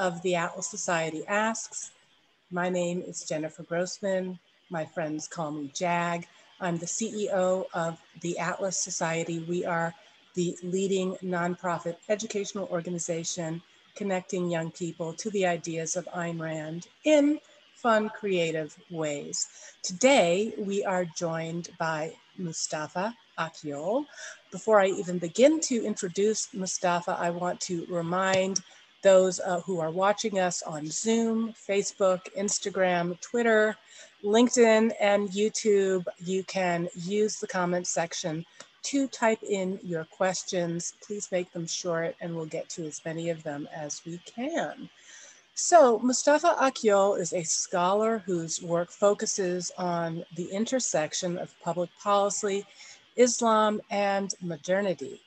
of 0.00 0.20
the 0.22 0.34
Atlas 0.34 0.66
Society 0.66 1.22
Asks. 1.28 1.90
My 2.50 2.70
name 2.70 3.04
is 3.06 3.22
Jennifer 3.22 3.62
Grossman. 3.62 4.38
My 4.70 4.86
friends 4.86 5.28
call 5.28 5.50
me 5.50 5.70
JAG. 5.74 6.26
I'm 6.58 6.78
the 6.78 6.86
CEO 6.86 7.66
of 7.74 8.00
the 8.22 8.38
Atlas 8.38 8.82
Society. 8.82 9.40
We 9.40 9.66
are 9.66 9.94
the 10.34 10.56
leading 10.62 11.16
nonprofit 11.16 11.96
educational 12.08 12.66
organization 12.72 13.60
connecting 13.94 14.50
young 14.50 14.70
people 14.70 15.12
to 15.12 15.28
the 15.30 15.44
ideas 15.44 15.96
of 15.96 16.06
Ayn 16.16 16.40
Rand 16.40 16.86
in 17.04 17.38
fun, 17.74 18.08
creative 18.08 18.74
ways. 18.90 19.48
Today, 19.82 20.54
we 20.56 20.82
are 20.82 21.04
joined 21.04 21.68
by 21.78 22.14
Mustafa 22.38 23.14
Akyol. 23.38 24.06
Before 24.50 24.80
I 24.80 24.86
even 24.86 25.18
begin 25.18 25.60
to 25.60 25.84
introduce 25.84 26.48
Mustafa, 26.54 27.18
I 27.20 27.28
want 27.28 27.60
to 27.62 27.84
remind 27.90 28.62
those 29.02 29.40
uh, 29.40 29.60
who 29.60 29.80
are 29.80 29.90
watching 29.90 30.38
us 30.38 30.62
on 30.62 30.86
Zoom, 30.86 31.52
Facebook, 31.52 32.20
Instagram, 32.36 33.20
Twitter, 33.20 33.76
LinkedIn, 34.22 34.92
and 35.00 35.28
YouTube, 35.30 36.04
you 36.18 36.44
can 36.44 36.88
use 36.94 37.36
the 37.36 37.46
comment 37.46 37.86
section 37.86 38.44
to 38.82 39.06
type 39.08 39.42
in 39.42 39.78
your 39.82 40.04
questions. 40.04 40.94
Please 41.02 41.28
make 41.30 41.52
them 41.52 41.66
short 41.66 42.14
and 42.20 42.34
we'll 42.34 42.46
get 42.46 42.68
to 42.70 42.86
as 42.86 43.00
many 43.04 43.30
of 43.30 43.42
them 43.42 43.68
as 43.74 44.02
we 44.04 44.18
can. 44.18 44.88
So 45.54 45.98
Mustafa 45.98 46.56
Akyol 46.58 47.20
is 47.20 47.32
a 47.32 47.42
scholar 47.42 48.18
whose 48.18 48.62
work 48.62 48.90
focuses 48.90 49.70
on 49.76 50.24
the 50.36 50.50
intersection 50.50 51.36
of 51.36 51.54
public 51.60 51.90
policy, 52.02 52.64
Islam, 53.16 53.80
and 53.90 54.32
modernity. 54.40 55.20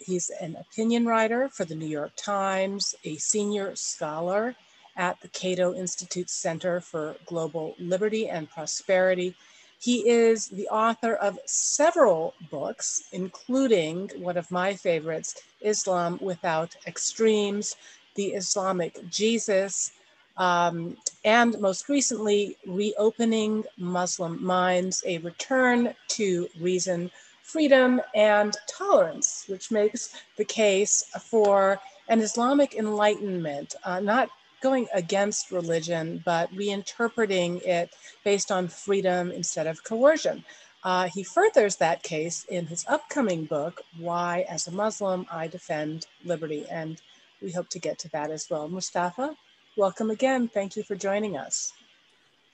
He's 0.00 0.30
an 0.30 0.56
opinion 0.56 1.06
writer 1.06 1.48
for 1.48 1.64
the 1.64 1.74
New 1.74 1.86
York 1.86 2.12
Times, 2.16 2.94
a 3.04 3.16
senior 3.16 3.76
scholar 3.76 4.54
at 4.96 5.20
the 5.20 5.28
Cato 5.28 5.74
Institute 5.74 6.30
Center 6.30 6.80
for 6.80 7.16
Global 7.26 7.74
Liberty 7.78 8.28
and 8.28 8.50
Prosperity. 8.50 9.34
He 9.80 10.08
is 10.08 10.48
the 10.48 10.68
author 10.68 11.14
of 11.14 11.38
several 11.46 12.34
books, 12.50 13.04
including 13.12 14.10
one 14.16 14.36
of 14.36 14.50
my 14.50 14.74
favorites, 14.74 15.36
Islam 15.60 16.18
Without 16.20 16.74
Extremes, 16.86 17.76
The 18.14 18.28
Islamic 18.28 19.08
Jesus, 19.08 19.92
um, 20.36 20.96
and 21.24 21.60
most 21.60 21.88
recently, 21.88 22.56
Reopening 22.66 23.64
Muslim 23.76 24.42
Minds, 24.42 25.02
a 25.04 25.18
return 25.18 25.94
to 26.08 26.48
reason 26.60 27.10
freedom 27.48 28.00
and 28.14 28.54
tolerance, 28.66 29.44
which 29.48 29.70
makes 29.70 30.14
the 30.36 30.44
case 30.44 31.02
for 31.18 31.80
an 32.08 32.20
Islamic 32.20 32.74
enlightenment, 32.74 33.74
uh, 33.84 34.00
not 34.00 34.28
going 34.60 34.86
against 34.92 35.50
religion, 35.50 36.22
but 36.26 36.52
reinterpreting 36.52 37.62
it 37.62 37.94
based 38.22 38.50
on 38.50 38.68
freedom 38.68 39.30
instead 39.30 39.66
of 39.66 39.82
coercion. 39.82 40.44
Uh, 40.84 41.08
he 41.08 41.22
furthers 41.22 41.76
that 41.76 42.02
case 42.02 42.44
in 42.44 42.66
his 42.66 42.84
upcoming 42.86 43.46
book, 43.46 43.80
Why, 43.98 44.44
as 44.48 44.66
a 44.66 44.70
Muslim, 44.70 45.26
I 45.30 45.48
Defend 45.48 46.06
Liberty. 46.24 46.66
And 46.70 47.00
we 47.40 47.50
hope 47.50 47.68
to 47.70 47.78
get 47.78 47.98
to 48.00 48.08
that 48.10 48.30
as 48.30 48.48
well. 48.50 48.68
Mustafa, 48.68 49.34
welcome 49.76 50.10
again. 50.10 50.48
Thank 50.48 50.76
you 50.76 50.82
for 50.82 50.96
joining 50.96 51.36
us. 51.36 51.72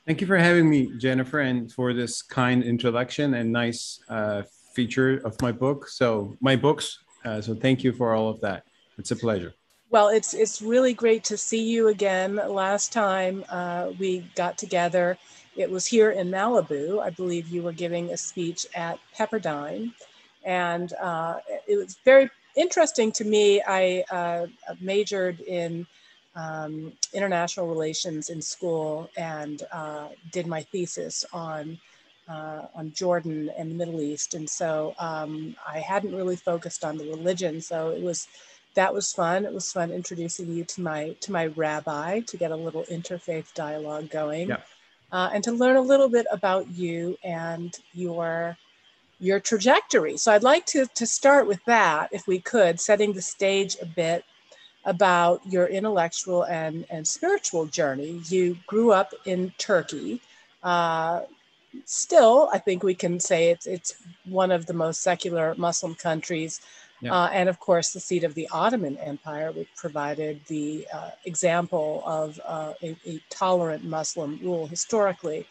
Thank 0.06 0.20
you 0.20 0.27
for 0.27 0.37
having 0.37 0.69
me, 0.69 0.92
Jennifer, 0.98 1.41
and 1.41 1.72
for 1.72 1.95
this 1.95 2.22
kind 2.22 2.62
introduction 2.62 3.34
and 3.34 3.50
nice 3.50 4.00
uh, 4.09 4.42
feature 4.75 5.20
of 5.25 5.41
my 5.41 5.53
book. 5.53 5.89
So 5.89 6.36
my 6.41 6.56
books. 6.56 6.98
Uh, 7.25 7.41
so 7.41 7.55
thank 7.55 7.83
you 7.83 7.92
for 7.92 8.14
all 8.14 8.28
of 8.28 8.41
that. 8.42 8.64
It's 8.98 9.11
a 9.11 9.16
pleasure. 9.16 9.55
Well, 9.91 10.08
it's 10.08 10.34
it's 10.34 10.61
really 10.61 10.92
great 10.92 11.22
to 11.25 11.36
see 11.36 11.62
you 11.62 11.89
again. 11.89 12.36
Last 12.36 12.92
time 12.92 13.44
uh, 13.48 13.92
we 13.98 14.28
got 14.34 14.58
together, 14.58 15.16
it 15.56 15.70
was 15.70 15.86
here 15.86 16.11
in 16.11 16.31
Malibu. 16.31 17.00
I 17.00 17.11
believe 17.11 17.48
you 17.48 17.62
were 17.62 17.72
giving 17.72 18.11
a 18.11 18.16
speech 18.16 18.66
at 18.75 18.99
Pepperdine, 19.16 19.93
and 20.44 20.93
uh, 20.94 21.37
it 21.69 21.76
was 21.76 21.97
very 22.04 22.28
interesting 22.56 23.12
to 23.12 23.25
me. 23.25 23.62
I 23.66 24.04
uh, 24.10 24.47
majored 24.81 25.41
in 25.41 25.87
um, 26.34 26.93
international 27.12 27.69
relations 27.69 28.31
in 28.31 28.43
school 28.43 29.09
and 29.16 29.62
uh, 29.72 30.09
did 30.32 30.47
my 30.47 30.62
thesis 30.62 31.25
on 31.32 31.78
uh, 32.29 32.62
on 32.75 32.93
Jordan 32.93 33.51
and 33.59 33.71
the 33.71 33.75
Middle 33.75 34.01
East. 34.01 34.35
And 34.35 34.49
so 34.49 34.95
um, 34.99 35.55
I 35.67 35.79
hadn't 35.79 36.15
really 36.15 36.37
focused 36.37 36.85
on 36.85 36.97
the 36.97 37.05
religion. 37.05 37.61
So 37.61 37.91
it 37.91 38.03
was, 38.03 38.29
that 38.75 38.93
was 38.93 39.12
fun. 39.12 39.45
It 39.45 39.53
was 39.53 39.73
fun 39.73 39.91
introducing 39.91 40.53
you 40.53 40.65
to 40.65 40.81
my, 40.81 41.17
to 41.21 41.33
my 41.33 41.47
rabbi 41.47 42.21
to 42.21 42.37
get 42.37 42.51
a 42.51 42.57
little 42.57 42.85
interfaith 42.85 43.53
dialogue 43.55 44.11
going 44.11 44.49
yeah. 44.49 44.57
uh, 45.12 45.31
and 45.33 45.45
to 45.45 45.53
learn 45.53 45.77
a 45.77 45.81
little 45.81 46.09
bit 46.09 46.27
about 46.31 46.69
you 46.71 47.17
and 47.23 47.79
your, 47.93 48.56
your 49.21 49.39
trajectory. 49.39 50.17
So 50.17 50.33
I'd 50.33 50.43
like 50.43 50.67
to, 50.67 50.87
to 50.95 51.06
start 51.06 51.47
with 51.47 51.65
that, 51.67 52.09
if 52.11 52.27
we 52.27 52.41
could, 52.41 52.81
setting 52.81 53.12
the 53.12 53.23
stage 53.23 53.77
a 53.81 53.87
bit 53.87 54.25
about 54.87 55.41
your 55.47 55.67
intellectual 55.67 56.43
and, 56.45 56.85
and 56.91 57.06
spiritual 57.06 57.67
journey. 57.67 58.21
You 58.27 58.56
grew 58.67 58.93
up 58.93 59.15
in 59.25 59.53
Turkey. 59.56 60.21
Uh, 60.62 61.21
still, 61.85 62.49
I 62.53 62.59
think 62.59 62.83
we 62.83 62.95
can 62.95 63.21
say 63.21 63.51
it's 63.51 63.67
it's 63.67 63.95
one 64.25 64.51
of 64.51 64.67
the 64.67 64.73
most 64.73 65.03
secular 65.03 65.55
Muslim 65.57 65.95
countries, 65.95 66.61
yeah. 67.01 67.12
uh, 67.12 67.29
and 67.33 67.49
of 67.49 67.61
course 67.61 67.93
the 67.93 68.01
seat 68.01 68.25
of 68.25 68.35
the 68.35 68.49
Ottoman 68.53 68.97
Empire, 68.99 69.53
which 69.53 69.69
provided 69.77 70.41
the 70.47 70.87
uh, 70.93 71.11
example 71.25 72.03
of 72.07 72.41
uh, 72.45 72.75
a, 72.83 72.97
a, 73.07 73.21
tolerant 73.31 73.85
Muslim 73.85 74.39
rule 74.43 74.67
historically. 74.67 75.47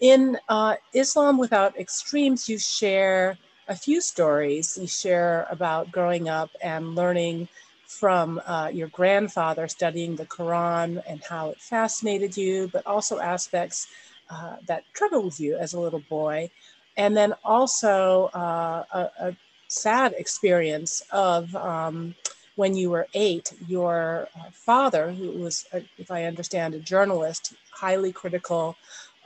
In 0.00 0.38
uh, 0.48 0.76
Islam 0.94 1.38
Without 1.38 1.78
Extremes, 1.78 2.48
you 2.48 2.58
share 2.58 3.36
a 3.66 3.74
few 3.74 4.00
stories. 4.00 4.78
You 4.80 4.86
share 4.86 5.46
about 5.50 5.90
growing 5.90 6.28
up 6.28 6.50
and 6.62 6.94
learning 6.94 7.48
from 7.86 8.40
uh, 8.46 8.70
your 8.72 8.88
grandfather 8.88 9.66
studying 9.66 10.14
the 10.14 10.26
Quran 10.26 11.02
and 11.08 11.22
how 11.24 11.50
it 11.50 11.60
fascinated 11.60 12.36
you, 12.36 12.68
but 12.72 12.86
also 12.86 13.18
aspects 13.18 13.88
uh, 14.30 14.56
that 14.66 14.84
troubled 14.92 15.38
you 15.38 15.56
as 15.56 15.74
a 15.74 15.80
little 15.80 16.02
boy. 16.08 16.50
And 16.96 17.16
then 17.16 17.34
also 17.44 18.26
uh, 18.34 18.84
a, 18.92 19.28
a, 19.28 19.36
sad 19.70 20.14
experience 20.16 21.02
of 21.12 21.54
um, 21.54 22.14
when 22.56 22.74
you 22.74 22.88
were 22.88 23.06
eight, 23.12 23.52
your 23.66 24.26
uh, 24.34 24.50
father, 24.50 25.12
who 25.12 25.30
was, 25.32 25.66
a, 25.74 25.82
if 25.98 26.10
I 26.10 26.24
understand, 26.24 26.74
a 26.74 26.78
journalist, 26.78 27.52
highly 27.70 28.10
critical 28.10 28.76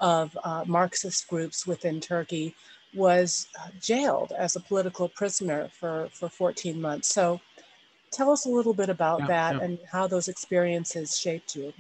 of 0.01 0.37
uh, 0.43 0.65
Marxist 0.67 1.29
groups 1.29 1.65
within 1.65 2.01
Turkey, 2.01 2.57
was 2.95 3.47
uh, 3.59 3.69
jailed 3.81 4.33
as 4.37 4.57
a 4.57 4.61
political 4.61 5.09
prisoner 5.09 5.71
for, 5.79 6.09
for 6.13 6.29
14 6.29 6.81
months. 6.81 7.09
So 7.15 7.41
tell 8.11 8.31
us 8.31 8.45
a 8.45 8.51
little 8.51 8.75
bit 8.75 8.89
about 8.89 9.21
yeah, 9.21 9.27
that 9.27 9.55
yeah. 9.57 9.63
and 9.63 9.79
how 9.91 10.07
those 10.07 10.29
experiences 10.29 11.17
shaped 11.17 11.57
you. 11.57 11.73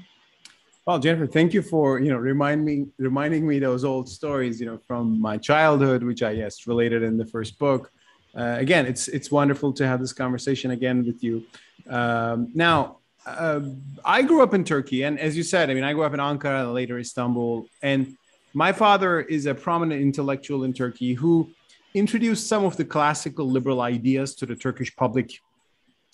Well, 0.84 0.98
Jennifer, 0.98 1.28
thank 1.28 1.54
you 1.54 1.62
for 1.62 2.00
you 2.00 2.10
know 2.10 2.16
remind 2.16 2.64
me 2.64 2.86
reminding 2.98 3.46
me 3.46 3.60
those 3.60 3.84
old 3.84 4.08
stories 4.08 4.58
you 4.60 4.66
know 4.66 4.78
from 4.88 5.20
my 5.20 5.38
childhood, 5.38 6.02
which 6.02 6.22
I 6.24 6.32
yes 6.32 6.66
related 6.66 7.04
in 7.04 7.16
the 7.16 7.26
first 7.26 7.58
book. 7.58 7.92
Uh, 8.36 8.56
again, 8.58 8.86
it's 8.86 9.06
it's 9.06 9.30
wonderful 9.30 9.72
to 9.74 9.86
have 9.86 10.00
this 10.00 10.12
conversation 10.12 10.72
again 10.72 11.06
with 11.06 11.22
you. 11.22 11.44
Um, 11.88 12.50
now, 12.54 12.98
uh, 13.24 13.60
I 14.04 14.22
grew 14.22 14.42
up 14.42 14.54
in 14.54 14.64
Turkey, 14.64 15.04
and 15.04 15.20
as 15.20 15.36
you 15.36 15.44
said, 15.44 15.70
I 15.70 15.74
mean, 15.74 15.84
I 15.84 15.92
grew 15.92 16.02
up 16.02 16.14
in 16.14 16.20
Ankara 16.20 16.72
later 16.74 16.98
Istanbul. 16.98 17.66
And 17.82 18.16
my 18.52 18.72
father 18.72 19.20
is 19.20 19.46
a 19.46 19.54
prominent 19.54 20.02
intellectual 20.02 20.64
in 20.64 20.72
Turkey 20.72 21.14
who 21.14 21.48
introduced 21.94 22.48
some 22.48 22.64
of 22.64 22.76
the 22.76 22.84
classical 22.84 23.48
liberal 23.48 23.82
ideas 23.82 24.34
to 24.36 24.46
the 24.46 24.56
Turkish 24.56 24.94
public 24.96 25.30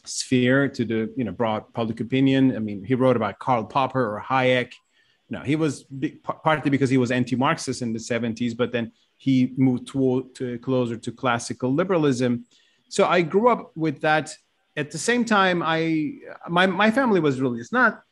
sphere 0.05 0.69
to 0.69 0.85
the 0.85 1.13
you 1.17 1.25
know 1.25 1.33
broad 1.33 1.73
public 1.75 2.01
opinion. 2.01 2.55
I 2.57 2.59
mean, 2.61 2.85
he 2.85 2.95
wrote 2.95 3.17
about 3.17 3.39
Karl 3.39 3.65
Popper 3.65 4.17
or 4.17 4.21
Hayek. 4.21 4.73
You 5.29 5.37
know, 5.37 5.45
he 5.45 5.57
was 5.57 5.85
partly 6.43 6.71
because 6.71 6.89
he 6.89 6.97
was 6.97 7.11
anti-Marxist 7.11 7.83
in 7.83 7.93
the 7.93 7.99
70s, 7.99 8.57
but 8.57 8.73
then 8.73 8.93
he 9.19 9.53
moved 9.59 9.87
toward, 9.87 10.35
to 10.37 10.59
closer 10.61 10.97
to 10.97 11.13
classical 11.13 11.75
liberalism. 11.75 12.47
So 12.89 13.07
I 13.07 13.21
grew 13.23 13.49
up 13.49 13.73
with 13.77 14.01
that. 14.01 14.35
At 14.77 14.91
the 14.91 14.99
same 14.99 15.25
time, 15.25 15.63
I 15.63 16.13
my 16.49 16.67
my 16.67 16.91
family 16.91 17.21
was 17.21 17.41
really 17.41 17.59
it's 17.59 17.73
not 17.73 18.03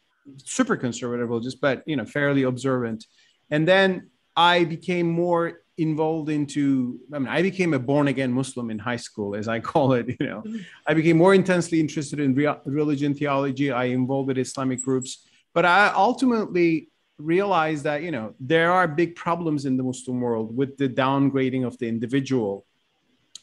super 0.44 0.76
conservative 0.76 1.28
religious, 1.28 1.54
but 1.54 1.82
you 1.86 1.96
know 1.96 2.04
fairly 2.04 2.42
observant. 2.42 3.06
And 3.50 3.66
then 3.66 4.10
I 4.36 4.64
became 4.64 5.06
more 5.06 5.60
involved 5.78 6.30
into 6.30 6.98
i 7.12 7.18
mean 7.18 7.28
i 7.28 7.42
became 7.42 7.74
a 7.74 7.78
born 7.78 8.08
again 8.08 8.32
muslim 8.32 8.70
in 8.70 8.78
high 8.78 8.96
school 8.96 9.34
as 9.34 9.46
i 9.46 9.60
call 9.60 9.92
it 9.92 10.06
you 10.08 10.26
know 10.26 10.42
i 10.86 10.94
became 10.94 11.16
more 11.16 11.34
intensely 11.34 11.78
interested 11.80 12.18
in 12.18 12.34
re- 12.34 12.60
religion 12.64 13.14
theology 13.14 13.70
i 13.70 13.84
involved 13.84 14.28
with 14.28 14.38
islamic 14.38 14.82
groups 14.82 15.28
but 15.52 15.64
i 15.64 15.92
ultimately 15.94 16.88
realized 17.18 17.84
that 17.84 18.02
you 18.02 18.10
know 18.10 18.34
there 18.40 18.72
are 18.72 18.88
big 18.88 19.14
problems 19.16 19.66
in 19.66 19.76
the 19.76 19.82
muslim 19.82 20.20
world 20.20 20.56
with 20.56 20.76
the 20.78 20.88
downgrading 20.88 21.66
of 21.66 21.76
the 21.78 21.86
individual 21.86 22.64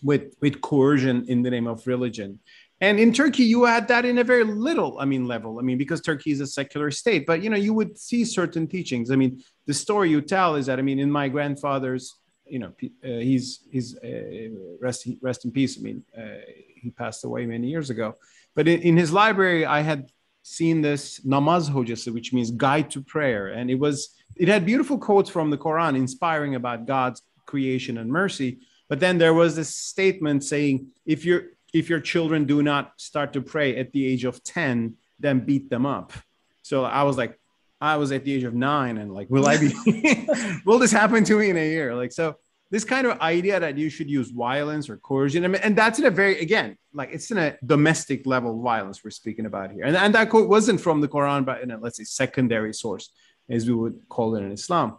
with 0.02 0.36
with 0.42 0.60
coercion 0.62 1.24
in 1.28 1.44
the 1.44 1.50
name 1.50 1.68
of 1.68 1.86
religion 1.88 2.40
And 2.84 3.00
in 3.00 3.14
Turkey, 3.14 3.44
you 3.44 3.64
had 3.64 3.88
that 3.88 4.04
in 4.04 4.18
a 4.18 4.26
very 4.26 4.44
little, 4.44 5.00
I 5.00 5.06
mean, 5.06 5.26
level. 5.26 5.58
I 5.58 5.62
mean, 5.62 5.78
because 5.78 6.02
Turkey 6.02 6.32
is 6.32 6.42
a 6.42 6.48
secular 6.48 6.92
state, 6.92 7.26
but 7.26 7.42
you 7.42 7.50
know, 7.50 7.56
you 7.56 7.74
would 7.74 7.98
see 7.98 8.26
certain 8.26 8.68
teachings. 8.68 9.10
I 9.10 9.16
mean, 9.16 9.42
the 9.68 9.74
story 9.74 10.10
you 10.10 10.20
tell 10.20 10.56
is 10.56 10.66
that, 10.66 10.80
I 10.80 10.82
mean, 10.82 11.00
in 11.00 11.10
my 11.10 11.30
grandfather's, 11.30 12.16
you 12.46 12.60
know, 12.60 12.74
uh, 13.04 13.20
he's 13.20 13.62
he's 13.70 13.98
uh, 13.98 14.50
rest 14.82 15.08
rest 15.22 15.46
in 15.46 15.52
peace. 15.52 15.78
I 15.78 15.82
mean, 15.82 16.04
uh, 16.18 16.42
he 16.76 16.92
passed 16.92 17.24
away 17.24 17.46
many 17.46 17.68
years 17.68 17.90
ago. 17.90 18.16
But 18.56 18.68
in, 18.68 18.82
in 18.82 18.98
his 18.98 19.12
library, 19.12 19.66
I 19.66 19.82
had 19.82 20.10
seen 20.44 20.82
this 20.82 21.22
namaz 21.22 21.70
hojası, 21.70 22.14
which 22.14 22.34
means 22.34 22.52
guide 22.52 22.92
to 22.92 23.02
prayer, 23.02 23.48
and 23.48 23.70
it 23.70 23.80
was 23.80 24.10
it 24.36 24.48
had 24.48 24.66
beautiful 24.66 24.98
quotes 24.98 25.30
from 25.30 25.50
the 25.50 25.58
Quran, 25.58 25.96
inspiring 25.96 26.56
about 26.56 26.86
God's 26.86 27.22
creation 27.46 27.98
and 27.98 28.10
mercy. 28.10 28.60
But 28.90 29.00
then 29.00 29.18
there 29.18 29.34
was 29.34 29.56
this 29.56 29.76
statement 29.76 30.44
saying, 30.44 30.88
if 31.06 31.26
you're 31.26 31.54
if 31.74 31.90
your 31.90 32.00
children 32.00 32.46
do 32.46 32.62
not 32.62 32.94
start 32.98 33.34
to 33.34 33.42
pray 33.42 33.78
at 33.78 33.92
the 33.92 34.06
age 34.06 34.24
of 34.24 34.44
10 34.44 34.96
then 35.20 35.40
beat 35.40 35.70
them 35.70 35.86
up 35.86 36.14
so 36.62 36.86
i 36.86 37.04
was 37.04 37.18
like 37.18 37.40
i 37.84 37.98
was 37.98 38.12
at 38.12 38.24
the 38.24 38.34
age 38.34 38.44
of 38.44 38.54
nine 38.54 38.98
and 38.98 39.14
like 39.14 39.28
will 39.30 39.46
i 39.46 39.58
be 39.58 39.70
will 40.66 40.80
this 40.80 40.92
happen 40.92 41.24
to 41.24 41.38
me 41.38 41.50
in 41.50 41.58
a 41.58 41.70
year? 41.70 41.96
Like 41.96 42.12
so 42.12 42.36
this 42.72 42.84
kind 42.84 43.06
of 43.06 43.20
idea 43.20 43.60
that 43.60 43.78
you 43.78 43.90
should 43.90 44.10
use 44.10 44.30
violence 44.32 44.90
or 44.90 44.98
coercion 44.98 45.46
I 45.46 45.48
mean, 45.48 45.62
and 45.62 45.76
that's 45.76 46.00
in 46.00 46.06
a 46.06 46.12
very 46.12 46.40
again 46.40 46.78
like 46.94 47.10
it's 47.12 47.30
in 47.32 47.38
a 47.38 47.58
domestic 47.66 48.26
level 48.26 48.62
violence 48.62 49.04
we're 49.04 49.12
speaking 49.12 49.46
about 49.46 49.72
here. 49.72 49.86
And, 49.86 49.96
and 49.96 50.16
that 50.16 50.30
quote 50.30 50.50
wasn't 50.50 50.80
from 50.82 51.02
the 51.02 51.08
quran 51.08 51.46
but 51.46 51.62
in 51.62 51.72
a 51.72 51.78
let's 51.78 51.98
say 51.98 52.04
secondary 52.04 52.74
source 52.74 53.12
as 53.50 53.68
we 53.68 53.74
would 53.74 53.98
call 54.10 54.36
it 54.36 54.42
in 54.44 54.52
islam. 54.52 54.98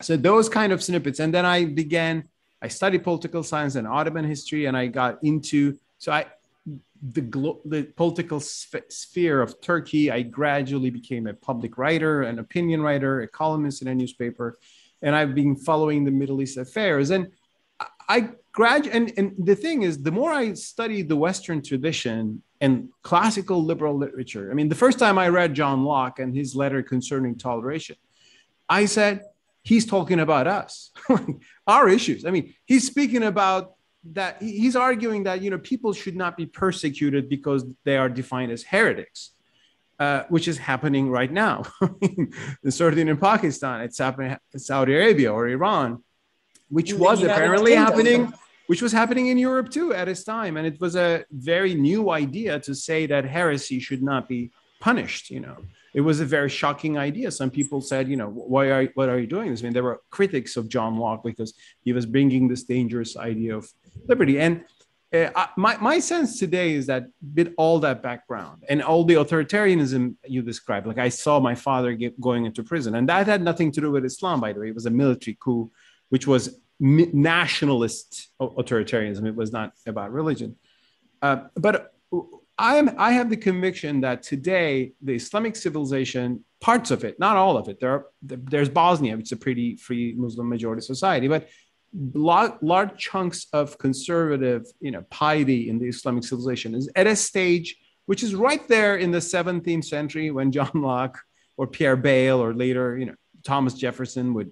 So 0.00 0.16
those 0.16 0.48
kind 0.48 0.72
of 0.72 0.82
snippets. 0.82 1.20
And 1.20 1.32
then 1.32 1.44
i 1.44 1.64
began 1.66 2.14
i 2.62 2.68
studied 2.68 3.04
political 3.04 3.42
science 3.42 3.74
and 3.74 3.86
ottoman 3.86 4.24
history 4.24 4.64
and 4.66 4.76
i 4.76 4.86
got 4.86 5.22
into 5.22 5.76
so 5.98 6.12
I, 6.12 6.26
the, 6.66 7.20
glo- 7.20 7.60
the 7.64 7.84
political 7.96 8.40
sphere 8.40 9.42
of 9.42 9.60
Turkey, 9.60 10.10
I 10.10 10.22
gradually 10.22 10.90
became 10.90 11.26
a 11.26 11.34
public 11.34 11.76
writer, 11.76 12.22
an 12.22 12.38
opinion 12.38 12.80
writer, 12.80 13.20
a 13.20 13.28
columnist 13.28 13.82
in 13.82 13.88
a 13.88 13.94
newspaper, 13.94 14.56
and 15.02 15.14
I've 15.14 15.34
been 15.34 15.56
following 15.56 16.04
the 16.04 16.10
Middle 16.10 16.40
East 16.40 16.56
affairs. 16.56 17.10
And 17.10 17.28
I 18.08 18.30
grad 18.52 18.86
and, 18.86 19.12
and 19.16 19.34
the 19.38 19.56
thing 19.56 19.82
is, 19.82 20.02
the 20.02 20.12
more 20.12 20.32
I 20.32 20.54
studied 20.54 21.08
the 21.08 21.16
Western 21.16 21.62
tradition 21.62 22.42
and 22.60 22.88
classical 23.02 23.62
liberal 23.62 23.96
literature, 23.96 24.50
I 24.50 24.54
mean, 24.54 24.68
the 24.68 24.74
first 24.74 24.98
time 24.98 25.18
I 25.18 25.28
read 25.28 25.54
John 25.54 25.84
Locke 25.84 26.18
and 26.20 26.34
his 26.34 26.54
letter 26.54 26.82
concerning 26.82 27.36
toleration, 27.36 27.96
I 28.68 28.86
said, 28.86 29.24
he's 29.62 29.84
talking 29.86 30.20
about 30.20 30.46
us, 30.46 30.90
our 31.66 31.88
issues. 31.88 32.24
I 32.24 32.30
mean, 32.30 32.54
he's 32.64 32.86
speaking 32.86 33.24
about 33.24 33.74
that 34.12 34.42
he's 34.42 34.76
arguing 34.76 35.24
that 35.24 35.42
you 35.42 35.50
know 35.50 35.58
people 35.58 35.92
should 35.92 36.16
not 36.16 36.36
be 36.36 36.46
persecuted 36.46 37.28
because 37.28 37.64
they 37.84 37.96
are 37.96 38.08
defined 38.08 38.52
as 38.52 38.62
heretics, 38.62 39.30
uh, 39.98 40.24
which 40.28 40.46
is 40.46 40.58
happening 40.58 41.10
right 41.10 41.32
now. 41.32 41.62
Certainly 42.68 43.10
in 43.10 43.16
Pakistan, 43.16 43.80
it's 43.80 43.98
happening 43.98 44.36
in 44.52 44.60
Saudi 44.60 44.94
Arabia 44.94 45.32
or 45.32 45.48
Iran, 45.48 46.02
which 46.68 46.92
was 46.92 47.22
apparently 47.22 47.74
happening, 47.74 48.32
which 48.66 48.82
was 48.82 48.92
happening 48.92 49.28
in 49.28 49.38
Europe 49.38 49.70
too 49.70 49.94
at 49.94 50.08
its 50.08 50.24
time, 50.24 50.56
and 50.56 50.66
it 50.66 50.80
was 50.80 50.96
a 50.96 51.24
very 51.30 51.74
new 51.74 52.10
idea 52.10 52.60
to 52.60 52.74
say 52.74 53.06
that 53.06 53.24
heresy 53.24 53.80
should 53.80 54.02
not 54.02 54.28
be 54.28 54.50
punished. 54.80 55.30
You 55.30 55.40
know, 55.40 55.56
it 55.94 56.00
was 56.00 56.20
a 56.20 56.24
very 56.24 56.50
shocking 56.50 56.98
idea. 56.98 57.30
Some 57.30 57.50
people 57.50 57.80
said, 57.80 58.08
you 58.08 58.16
know, 58.16 58.28
why 58.28 58.66
are 58.66 58.84
what 58.94 59.08
are 59.08 59.18
you 59.18 59.28
doing 59.28 59.50
this? 59.50 59.60
I 59.60 59.64
mean, 59.64 59.72
there 59.72 59.84
were 59.84 60.00
critics 60.10 60.56
of 60.56 60.68
John 60.68 60.98
Locke 60.98 61.22
because 61.22 61.54
he 61.82 61.92
was 61.92 62.04
bringing 62.04 62.48
this 62.48 62.64
dangerous 62.64 63.16
idea 63.16 63.56
of 63.56 63.70
liberty. 64.08 64.40
And 64.40 64.64
uh, 65.14 65.46
my, 65.56 65.76
my 65.76 66.00
sense 66.00 66.40
today 66.40 66.74
is 66.74 66.86
that 66.86 67.04
with 67.36 67.54
all 67.56 67.78
that 67.78 68.02
background 68.02 68.64
and 68.68 68.82
all 68.82 69.04
the 69.04 69.14
authoritarianism 69.14 70.16
you 70.26 70.42
described, 70.42 70.88
like 70.88 70.98
I 70.98 71.08
saw 71.08 71.38
my 71.38 71.54
father 71.54 71.92
get, 71.94 72.20
going 72.20 72.44
into 72.44 72.64
prison, 72.64 72.96
and 72.96 73.08
that 73.08 73.28
had 73.28 73.42
nothing 73.42 73.70
to 73.72 73.80
do 73.80 73.92
with 73.92 74.04
Islam, 74.04 74.40
by 74.40 74.52
the 74.52 74.60
way. 74.60 74.68
It 74.68 74.74
was 74.74 74.86
a 74.86 74.90
military 74.90 75.38
coup, 75.38 75.70
which 76.08 76.26
was 76.26 76.58
nationalist 76.80 78.30
authoritarianism. 78.40 79.24
It 79.28 79.36
was 79.36 79.52
not 79.52 79.72
about 79.86 80.12
religion. 80.12 80.56
Uh, 81.22 81.44
but 81.54 81.94
I 82.56 82.76
am 82.76 82.94
I 82.98 83.12
have 83.12 83.30
the 83.30 83.36
conviction 83.36 84.02
that 84.02 84.22
today 84.22 84.92
the 85.02 85.14
Islamic 85.14 85.56
civilization, 85.56 86.44
parts 86.60 86.90
of 86.90 87.04
it, 87.04 87.18
not 87.18 87.36
all 87.36 87.56
of 87.56 87.68
it, 87.68 87.80
there 87.80 87.90
are, 87.90 88.06
there's 88.22 88.68
Bosnia, 88.68 89.16
which 89.16 89.26
is 89.26 89.32
a 89.32 89.36
pretty 89.36 89.76
free 89.76 90.14
Muslim 90.16 90.48
majority 90.48 90.82
society, 90.82 91.26
but 91.26 91.48
large, 92.14 92.52
large 92.62 92.96
chunks 92.98 93.46
of 93.52 93.76
conservative, 93.78 94.66
you 94.80 94.90
know, 94.90 95.02
piety 95.10 95.68
in 95.68 95.78
the 95.78 95.88
Islamic 95.88 96.24
civilization 96.24 96.74
is 96.74 96.88
at 96.94 97.06
a 97.06 97.16
stage 97.16 97.76
which 98.06 98.22
is 98.22 98.34
right 98.34 98.66
there 98.68 98.96
in 98.96 99.10
the 99.10 99.18
17th 99.18 99.84
century 99.84 100.30
when 100.30 100.52
John 100.52 100.70
Locke 100.74 101.18
or 101.56 101.66
Pierre 101.66 101.96
Bayle 101.96 102.42
or 102.42 102.52
later, 102.52 102.98
you 102.98 103.06
know, 103.06 103.14
Thomas 103.44 103.74
Jefferson 103.74 104.34
would 104.34 104.50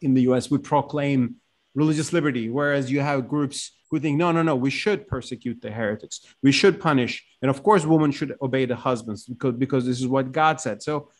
in 0.00 0.14
the 0.14 0.22
US 0.22 0.50
would 0.50 0.64
proclaim 0.64 1.36
religious 1.74 2.12
liberty, 2.12 2.50
whereas 2.50 2.90
you 2.90 3.00
have 3.00 3.28
groups 3.28 3.70
who 3.92 4.00
think, 4.00 4.16
no, 4.16 4.32
no, 4.32 4.42
no, 4.42 4.56
we 4.56 4.70
should 4.70 5.06
persecute 5.06 5.60
the 5.60 5.70
heretics. 5.70 6.34
We 6.42 6.50
should 6.50 6.80
punish. 6.80 7.22
And 7.42 7.50
of 7.50 7.62
course, 7.62 7.84
women 7.84 8.10
should 8.10 8.34
obey 8.40 8.64
the 8.64 8.74
husbands 8.74 9.26
because, 9.26 9.52
because 9.52 9.84
this 9.84 10.00
is 10.00 10.08
what 10.08 10.32
God 10.32 10.62
said. 10.62 10.82
So 10.82 11.10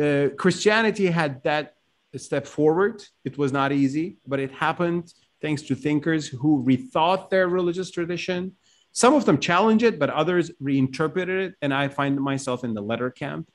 uh, 0.00 0.28
Christianity 0.38 1.06
had 1.06 1.42
that 1.42 1.74
step 2.16 2.46
forward. 2.46 3.02
It 3.24 3.36
was 3.36 3.50
not 3.50 3.72
easy, 3.72 4.18
but 4.24 4.38
it 4.38 4.52
happened 4.52 5.12
thanks 5.40 5.62
to 5.62 5.74
thinkers 5.74 6.28
who 6.28 6.64
rethought 6.64 7.28
their 7.28 7.48
religious 7.48 7.90
tradition. 7.90 8.52
Some 8.92 9.14
of 9.14 9.24
them 9.24 9.38
challenged 9.40 9.84
it, 9.84 9.98
but 9.98 10.08
others 10.08 10.52
reinterpreted 10.60 11.38
it. 11.50 11.54
And 11.60 11.74
I 11.74 11.88
find 11.88 12.20
myself 12.20 12.62
in 12.62 12.72
the 12.72 12.82
letter 12.82 13.10
camp, 13.10 13.50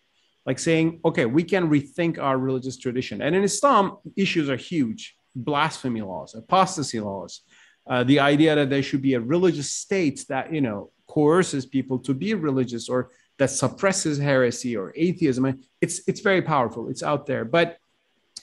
like 0.45 0.59
saying, 0.59 0.99
okay, 1.05 1.25
we 1.25 1.43
can 1.43 1.69
rethink 1.69 2.19
our 2.19 2.37
religious 2.37 2.77
tradition. 2.77 3.21
And 3.21 3.33
in 3.33 3.43
Islam, 3.45 3.99
issues 4.17 4.49
are 4.49 4.57
huge 4.57 5.15
blasphemy 5.37 6.01
laws, 6.01 6.35
apostasy 6.35 6.99
laws, 6.99 7.41
uh, 7.89 8.03
the 8.03 8.19
idea 8.19 8.55
that 8.55 8.69
there 8.69 8.83
should 8.83 9.01
be 9.01 9.13
a 9.13 9.19
religious 9.19 9.71
state 9.71 10.25
that 10.29 10.53
you 10.53 10.61
know 10.61 10.91
coerces 11.07 11.65
people 11.65 11.97
to 11.99 12.13
be 12.13 12.33
religious 12.33 12.89
or 12.89 13.09
that 13.39 13.49
suppresses 13.49 14.17
heresy 14.17 14.75
or 14.75 14.93
atheism. 14.95 15.59
It's 15.81 16.01
it's 16.07 16.21
very 16.21 16.41
powerful. 16.41 16.89
It's 16.89 17.03
out 17.03 17.25
there. 17.25 17.45
But 17.45 17.77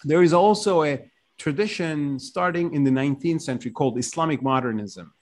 there 0.05 0.23
is 0.23 0.33
also 0.33 0.85
a 0.85 1.11
tradition 1.39 2.19
starting 2.19 2.75
in 2.75 2.85
the 2.85 2.91
19th 2.91 3.43
century 3.43 3.71
called 3.71 3.99
islamic 3.99 4.43
modernism. 4.43 5.13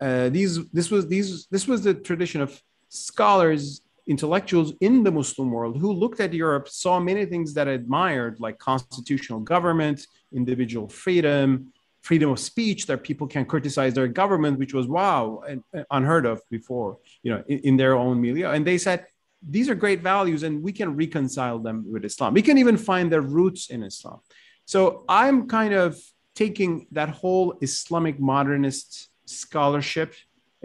Uh, 0.00 0.28
these 0.28 0.68
this 0.70 0.90
was 0.90 1.08
these 1.08 1.46
this 1.50 1.66
was 1.66 1.82
the 1.82 1.94
tradition 1.94 2.40
of 2.40 2.62
scholars 2.88 3.82
intellectuals 4.06 4.72
in 4.80 5.02
the 5.02 5.10
muslim 5.10 5.50
world 5.50 5.76
who 5.76 5.92
looked 5.92 6.20
at 6.20 6.32
europe 6.32 6.68
saw 6.68 6.98
many 7.00 7.26
things 7.26 7.52
that 7.52 7.66
admired 7.68 8.38
like 8.38 8.56
constitutional 8.58 9.40
government 9.40 10.06
individual 10.32 10.88
freedom 10.88 11.70
freedom 12.08 12.30
of 12.30 12.38
speech 12.38 12.86
that 12.86 12.98
people 13.08 13.26
can 13.34 13.44
criticize 13.44 13.92
their 13.92 14.08
government, 14.22 14.58
which 14.58 14.72
was 14.78 14.86
wow, 14.86 15.42
unheard 15.90 16.24
of 16.24 16.36
before, 16.56 16.90
you 17.22 17.30
know, 17.32 17.40
in, 17.52 17.58
in, 17.68 17.74
their 17.76 17.94
own 18.04 18.16
milieu. 18.18 18.48
And 18.54 18.66
they 18.66 18.78
said 18.78 18.98
these 19.56 19.68
are 19.68 19.74
great 19.74 20.00
values, 20.00 20.42
and 20.42 20.54
we 20.68 20.72
can 20.72 20.96
reconcile 20.96 21.58
them 21.66 21.78
with 21.92 22.02
Islam. 22.10 22.32
We 22.32 22.46
can 22.48 22.56
even 22.56 22.78
find 22.90 23.12
their 23.12 23.26
roots 23.38 23.62
in 23.74 23.82
Islam. 23.82 24.20
So 24.64 25.04
I'm 25.06 25.48
kind 25.58 25.74
of 25.74 25.88
taking 26.34 26.86
that 26.92 27.10
whole 27.20 27.46
Islamic 27.60 28.16
modernist 28.18 28.88
scholarship 29.26 30.10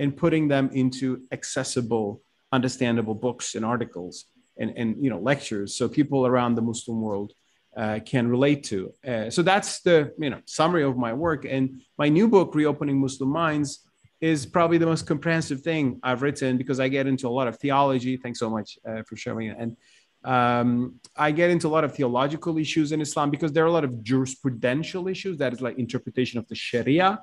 and 0.01 0.15
putting 0.23 0.47
them 0.47 0.65
into 0.81 1.05
accessible, 1.37 2.21
understandable 2.57 3.15
books 3.15 3.55
and 3.55 3.65
articles 3.65 4.15
and, 4.57 4.69
and 4.79 4.89
you 5.03 5.09
know 5.09 5.19
lectures, 5.19 5.69
so 5.77 5.83
people 5.99 6.21
around 6.25 6.55
the 6.55 6.65
Muslim 6.71 7.01
world 7.01 7.29
uh, 7.75 7.99
can 8.05 8.27
relate 8.27 8.63
to. 8.65 8.93
Uh, 9.07 9.29
so 9.29 9.41
that's 9.41 9.81
the 9.81 10.13
you 10.19 10.29
know 10.29 10.39
summary 10.45 10.83
of 10.83 10.97
my 10.97 11.13
work. 11.13 11.45
And 11.45 11.81
my 11.97 12.09
new 12.09 12.27
book, 12.27 12.55
Reopening 12.55 12.99
Muslim 12.99 13.29
Minds, 13.29 13.85
is 14.21 14.45
probably 14.45 14.77
the 14.77 14.85
most 14.85 15.05
comprehensive 15.05 15.61
thing 15.61 15.99
I've 16.01 16.21
written 16.21 16.57
because 16.57 16.79
I 16.79 16.87
get 16.87 17.07
into 17.07 17.27
a 17.27 17.33
lot 17.39 17.47
of 17.47 17.57
theology. 17.57 18.15
Thanks 18.17 18.39
so 18.39 18.49
much 18.49 18.77
uh, 18.87 19.03
for 19.03 19.15
showing 19.17 19.47
it. 19.49 19.57
And 19.59 19.75
um, 20.23 20.99
I 21.17 21.31
get 21.31 21.49
into 21.49 21.67
a 21.67 21.73
lot 21.77 21.83
of 21.83 21.93
theological 21.93 22.57
issues 22.57 22.91
in 22.93 23.01
Islam 23.01 23.29
because 23.29 23.51
there 23.51 23.63
are 23.65 23.67
a 23.67 23.71
lot 23.71 23.83
of 23.83 23.91
jurisprudential 23.95 25.11
issues 25.11 25.37
that 25.39 25.51
is 25.51 25.61
like 25.61 25.77
interpretation 25.77 26.39
of 26.39 26.47
the 26.47 26.55
Sharia. 26.55 27.19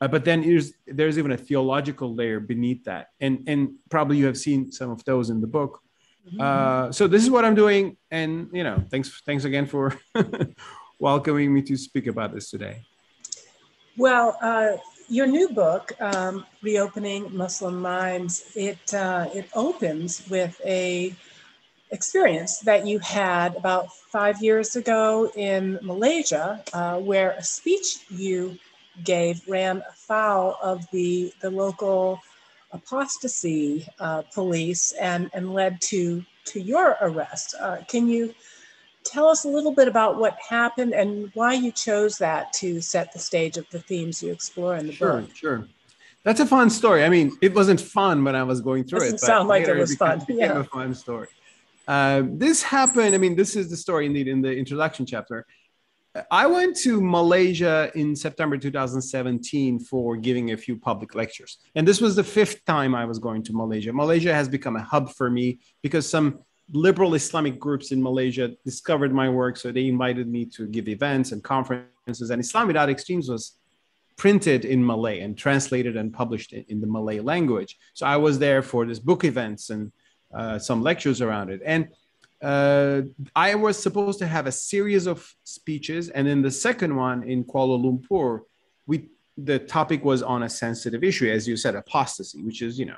Uh, 0.00 0.08
but 0.08 0.24
then 0.24 0.42
there's, 0.42 0.72
there's 0.86 1.16
even 1.16 1.30
a 1.30 1.36
theological 1.36 2.14
layer 2.14 2.40
beneath 2.40 2.84
that. 2.84 3.08
And, 3.20 3.44
and 3.46 3.74
probably 3.88 4.16
you 4.18 4.26
have 4.26 4.36
seen 4.36 4.72
some 4.72 4.90
of 4.90 5.04
those 5.04 5.30
in 5.30 5.40
the 5.40 5.46
book. 5.46 5.80
Uh, 6.40 6.90
so 6.90 7.06
this 7.06 7.22
is 7.22 7.30
what 7.30 7.44
I'm 7.44 7.54
doing, 7.54 7.96
and 8.10 8.48
you 8.52 8.64
know, 8.64 8.82
thanks 8.90 9.22
thanks 9.24 9.44
again 9.44 9.66
for 9.66 9.96
welcoming 10.98 11.52
me 11.54 11.62
to 11.62 11.76
speak 11.76 12.06
about 12.06 12.34
this 12.34 12.50
today. 12.50 12.82
Well, 13.96 14.36
uh, 14.42 14.76
your 15.08 15.26
new 15.26 15.48
book, 15.48 15.92
um, 16.00 16.44
"Reopening 16.62 17.34
Muslim 17.36 17.80
Minds," 17.80 18.44
it 18.54 18.92
uh, 18.92 19.28
it 19.32 19.48
opens 19.54 20.28
with 20.28 20.60
a 20.64 21.14
experience 21.92 22.58
that 22.60 22.86
you 22.86 22.98
had 22.98 23.54
about 23.54 23.92
five 23.92 24.42
years 24.42 24.74
ago 24.74 25.30
in 25.36 25.78
Malaysia, 25.82 26.62
uh, 26.72 26.98
where 26.98 27.30
a 27.32 27.42
speech 27.42 28.04
you 28.10 28.58
gave 29.04 29.46
ran 29.46 29.82
afoul 29.88 30.56
of 30.62 30.90
the 30.90 31.32
the 31.40 31.50
local 31.50 32.20
apostasy 32.76 33.86
uh, 33.98 34.22
police 34.34 34.92
and, 34.92 35.30
and 35.34 35.52
led 35.52 35.80
to, 35.80 36.24
to 36.46 36.60
your 36.60 36.96
arrest. 37.00 37.54
Uh, 37.60 37.78
can 37.88 38.08
you 38.08 38.34
tell 39.04 39.28
us 39.28 39.44
a 39.44 39.48
little 39.48 39.72
bit 39.72 39.88
about 39.88 40.18
what 40.18 40.36
happened 40.38 40.92
and 40.92 41.30
why 41.34 41.52
you 41.54 41.70
chose 41.72 42.18
that 42.18 42.52
to 42.52 42.80
set 42.80 43.12
the 43.12 43.18
stage 43.18 43.56
of 43.56 43.66
the 43.70 43.80
themes 43.80 44.22
you 44.22 44.32
explore 44.32 44.76
in 44.76 44.86
the 44.86 44.92
sure, 44.92 45.20
book? 45.20 45.34
Sure, 45.34 45.58
sure. 45.58 45.68
That's 46.24 46.40
a 46.40 46.46
fun 46.46 46.70
story. 46.70 47.04
I 47.04 47.08
mean, 47.08 47.36
it 47.40 47.54
wasn't 47.54 47.80
fun 47.80 48.24
when 48.24 48.34
I 48.34 48.42
was 48.42 48.60
going 48.60 48.84
through 48.84 48.98
Doesn't 48.98 49.14
it. 49.14 49.20
sound 49.20 49.48
like 49.48 49.66
it 49.68 49.76
was 49.76 49.96
became, 49.96 50.20
fun. 50.20 50.36
Yeah. 50.36 50.58
a 50.58 50.64
fun 50.64 50.92
story. 50.94 51.28
Uh, 51.86 52.22
this 52.26 52.64
happened. 52.64 53.14
I 53.14 53.18
mean, 53.18 53.36
this 53.36 53.54
is 53.54 53.70
the 53.70 53.76
story 53.76 54.06
indeed 54.06 54.26
in 54.26 54.42
the 54.42 54.52
introduction 54.52 55.06
chapter. 55.06 55.46
I 56.30 56.46
went 56.46 56.76
to 56.78 57.00
Malaysia 57.00 57.90
in 57.94 58.14
September 58.14 58.56
2017 58.56 59.80
for 59.80 60.16
giving 60.16 60.52
a 60.52 60.56
few 60.56 60.76
public 60.76 61.14
lectures. 61.14 61.58
And 61.74 61.86
this 61.86 62.00
was 62.00 62.16
the 62.16 62.24
fifth 62.24 62.64
time 62.64 62.94
I 62.94 63.04
was 63.04 63.18
going 63.18 63.42
to 63.44 63.52
Malaysia. 63.52 63.92
Malaysia 63.92 64.32
has 64.32 64.48
become 64.48 64.76
a 64.76 64.82
hub 64.82 65.12
for 65.12 65.30
me 65.30 65.58
because 65.82 66.08
some 66.08 66.40
liberal 66.72 67.14
Islamic 67.14 67.58
groups 67.58 67.92
in 67.92 68.02
Malaysia 68.02 68.52
discovered 68.64 69.12
my 69.12 69.28
work. 69.28 69.56
So 69.56 69.70
they 69.72 69.86
invited 69.88 70.28
me 70.28 70.46
to 70.56 70.66
give 70.66 70.88
events 70.88 71.32
and 71.32 71.42
conferences. 71.42 72.30
And 72.30 72.40
Islam 72.40 72.66
Without 72.66 72.90
Extremes 72.90 73.28
was 73.28 73.52
printed 74.16 74.64
in 74.64 74.84
Malay 74.84 75.20
and 75.20 75.36
translated 75.36 75.96
and 75.96 76.12
published 76.12 76.52
in, 76.52 76.80
the 76.80 76.86
Malay 76.86 77.20
language. 77.20 77.76
So 77.94 78.06
I 78.06 78.16
was 78.16 78.38
there 78.38 78.62
for 78.62 78.86
this 78.86 78.98
book 78.98 79.24
events 79.24 79.70
and 79.70 79.92
uh, 80.34 80.58
some 80.58 80.82
lectures 80.82 81.20
around 81.20 81.50
it. 81.50 81.60
And 81.64 81.88
uh, 82.42 83.02
I 83.34 83.54
was 83.54 83.82
supposed 83.82 84.18
to 84.18 84.26
have 84.26 84.46
a 84.46 84.52
series 84.52 85.06
of 85.06 85.28
speeches, 85.44 86.10
and 86.10 86.28
in 86.28 86.42
the 86.42 86.50
second 86.50 86.94
one 86.94 87.22
in 87.22 87.44
Kuala 87.44 87.78
Lumpur, 87.82 88.40
we 88.86 89.08
the 89.38 89.58
topic 89.58 90.04
was 90.04 90.22
on 90.22 90.44
a 90.44 90.48
sensitive 90.48 91.04
issue, 91.04 91.30
as 91.30 91.46
you 91.46 91.56
said, 91.56 91.74
apostasy, 91.74 92.42
which 92.42 92.62
is 92.62 92.78
you 92.78 92.86
know 92.86 92.96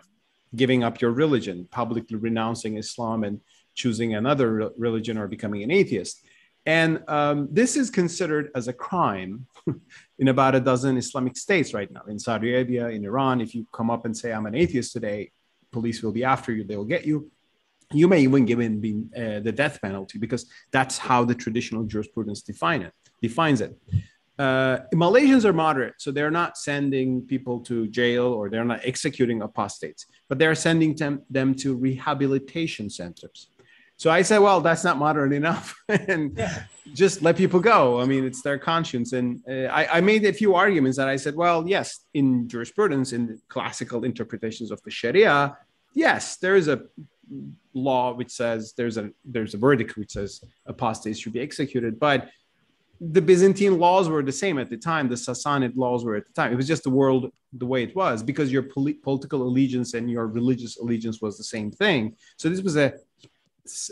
giving 0.56 0.82
up 0.82 1.00
your 1.00 1.12
religion, 1.12 1.68
publicly 1.70 2.16
renouncing 2.16 2.78
Islam 2.78 3.24
and 3.24 3.40
choosing 3.74 4.14
another 4.14 4.52
re- 4.52 4.68
religion 4.76 5.18
or 5.18 5.28
becoming 5.28 5.62
an 5.62 5.70
atheist. 5.70 6.24
And 6.66 7.02
um, 7.08 7.48
this 7.50 7.76
is 7.76 7.88
considered 7.90 8.50
as 8.54 8.68
a 8.68 8.72
crime 8.72 9.46
in 10.18 10.28
about 10.28 10.54
a 10.54 10.60
dozen 10.60 10.98
Islamic 10.98 11.36
states 11.36 11.72
right 11.72 11.90
now. 11.90 12.02
In 12.08 12.18
Saudi 12.18 12.52
Arabia, 12.52 12.88
in 12.88 13.04
Iran, 13.04 13.40
if 13.40 13.54
you 13.54 13.66
come 13.72 13.90
up 13.90 14.04
and 14.04 14.14
say, 14.14 14.32
I'm 14.32 14.46
an 14.46 14.54
atheist 14.54 14.92
today, 14.92 15.30
police 15.70 16.02
will 16.02 16.12
be 16.12 16.24
after 16.24 16.52
you, 16.52 16.64
they 16.64 16.76
will 16.76 16.84
get 16.84 17.06
you. 17.06 17.30
You 17.92 18.06
may 18.06 18.20
even 18.20 18.44
give 18.44 18.60
in 18.60 19.10
uh, 19.16 19.40
the 19.40 19.52
death 19.52 19.80
penalty 19.80 20.18
because 20.18 20.46
that's 20.70 20.98
how 20.98 21.24
the 21.24 21.34
traditional 21.34 21.84
jurisprudence 21.84 22.42
define 22.42 22.82
it, 22.82 22.92
defines 23.22 23.60
it. 23.62 23.78
Uh, 24.38 24.78
Malaysians 24.94 25.44
are 25.44 25.54
moderate, 25.54 25.94
so 25.98 26.10
they're 26.12 26.30
not 26.30 26.56
sending 26.58 27.22
people 27.22 27.60
to 27.60 27.88
jail 27.88 28.26
or 28.26 28.50
they're 28.50 28.64
not 28.64 28.80
executing 28.84 29.42
apostates, 29.42 30.06
but 30.28 30.38
they're 30.38 30.54
sending 30.54 30.94
them, 30.94 31.22
them 31.30 31.54
to 31.54 31.74
rehabilitation 31.74 32.90
centers. 32.90 33.48
So 33.96 34.10
I 34.10 34.22
said, 34.22 34.38
well, 34.38 34.60
that's 34.60 34.84
not 34.84 34.96
moderate 34.96 35.32
enough, 35.32 35.74
and 35.88 36.36
Yeah. 36.38 36.62
just 36.94 37.20
let 37.22 37.36
people 37.36 37.58
go. 37.58 38.00
I 38.00 38.04
mean, 38.04 38.24
it's 38.24 38.42
their 38.42 38.58
conscience. 38.58 39.12
And 39.12 39.40
uh, 39.48 39.72
I, 39.72 39.98
I 39.98 40.00
made 40.02 40.24
a 40.26 40.32
few 40.32 40.54
arguments 40.54 40.98
that 40.98 41.08
I 41.08 41.16
said, 41.16 41.34
well, 41.34 41.64
yes, 41.66 42.04
in 42.14 42.48
jurisprudence, 42.48 43.12
in 43.12 43.40
classical 43.48 44.04
interpretations 44.04 44.70
of 44.70 44.80
the 44.84 44.90
Sharia, 44.90 45.56
yes, 45.94 46.36
there 46.36 46.54
is 46.54 46.68
a 46.68 46.82
law 47.74 48.12
which 48.14 48.30
says 48.30 48.74
there's 48.76 48.96
a 48.96 49.10
there's 49.24 49.54
a 49.54 49.58
verdict 49.58 49.96
which 49.96 50.12
says 50.12 50.42
apostates 50.66 51.18
should 51.18 51.32
be 51.32 51.40
executed, 51.40 51.98
but 51.98 52.28
the 53.00 53.22
Byzantine 53.22 53.78
laws 53.78 54.08
were 54.08 54.22
the 54.22 54.32
same 54.32 54.58
at 54.58 54.70
the 54.70 54.76
time. 54.76 55.08
The 55.08 55.14
Sassanid 55.14 55.76
laws 55.76 56.04
were 56.04 56.16
at 56.16 56.26
the 56.26 56.32
time. 56.32 56.52
It 56.52 56.56
was 56.56 56.66
just 56.66 56.82
the 56.82 56.90
world 56.90 57.30
the 57.52 57.66
way 57.66 57.82
it 57.82 57.94
was 57.94 58.22
because 58.22 58.52
your 58.52 58.64
poli- 58.64 58.94
political 58.94 59.42
allegiance 59.42 59.94
and 59.94 60.10
your 60.10 60.26
religious 60.26 60.78
allegiance 60.78 61.20
was 61.22 61.38
the 61.38 61.44
same 61.44 61.70
thing. 61.70 62.16
So 62.36 62.48
this 62.48 62.60
was 62.60 62.76
a, 62.76 62.94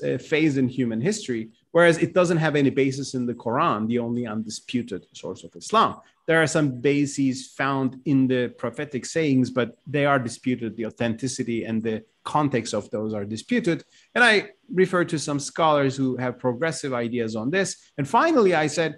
a 0.02 0.18
phase 0.18 0.56
in 0.56 0.68
human 0.68 1.00
history, 1.00 1.50
whereas 1.76 1.98
it 1.98 2.14
doesn't 2.14 2.38
have 2.38 2.56
any 2.56 2.70
basis 2.70 3.12
in 3.12 3.26
the 3.26 3.34
Quran, 3.34 3.86
the 3.86 3.98
only 3.98 4.26
undisputed 4.26 5.04
source 5.12 5.44
of 5.44 5.54
Islam. 5.54 6.00
There 6.24 6.42
are 6.42 6.46
some 6.46 6.80
bases 6.80 7.48
found 7.48 8.00
in 8.06 8.26
the 8.26 8.48
prophetic 8.62 9.04
sayings, 9.04 9.50
but 9.50 9.76
they 9.86 10.06
are 10.06 10.18
disputed. 10.18 10.74
The 10.74 10.86
authenticity 10.86 11.64
and 11.64 11.82
the 11.82 12.02
context 12.24 12.72
of 12.72 12.88
those 12.94 13.12
are 13.12 13.26
disputed. 13.26 13.84
And 14.14 14.24
I 14.24 14.52
refer 14.72 15.04
to 15.04 15.18
some 15.18 15.38
scholars 15.38 15.94
who 15.98 16.16
have 16.16 16.38
progressive 16.38 16.94
ideas 16.94 17.36
on 17.36 17.50
this. 17.50 17.76
And 17.98 18.08
finally, 18.08 18.54
I 18.54 18.68
said, 18.68 18.96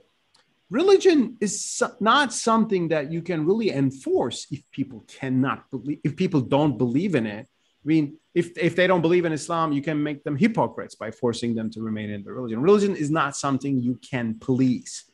religion 0.71 1.37
is 1.41 1.83
not 1.99 2.33
something 2.33 2.87
that 2.95 3.11
you 3.11 3.23
can 3.23 3.45
really 3.45 3.71
enforce 3.73 4.47
if 4.53 4.61
people 4.71 5.05
cannot 5.09 5.69
believe, 5.73 5.99
if 6.05 6.15
people 6.15 6.43
don't 6.43 6.79
believe 6.79 7.17
in 7.17 7.27
it. 7.27 7.49
I 7.89 7.91
mean, 7.91 8.19
if, 8.35 8.59
if 8.59 8.77
they 8.77 8.87
don't 8.87 9.01
believe 9.01 9.25
in 9.25 9.33
Islam, 9.33 9.73
you 9.73 9.81
can 9.81 10.03
make 10.03 10.23
them 10.23 10.37
hypocrites 10.37 10.95
by 10.95 11.11
forcing 11.11 11.55
them 11.55 11.71
to 11.71 11.81
remain 11.81 12.11
in 12.11 12.23
the 12.23 12.31
religion. 12.31 12.61
Religion 12.61 12.95
is 12.95 13.11
not 13.11 13.35
something 13.35 13.79
you 13.79 13.99
can 14.11 14.39
police. 14.39 15.11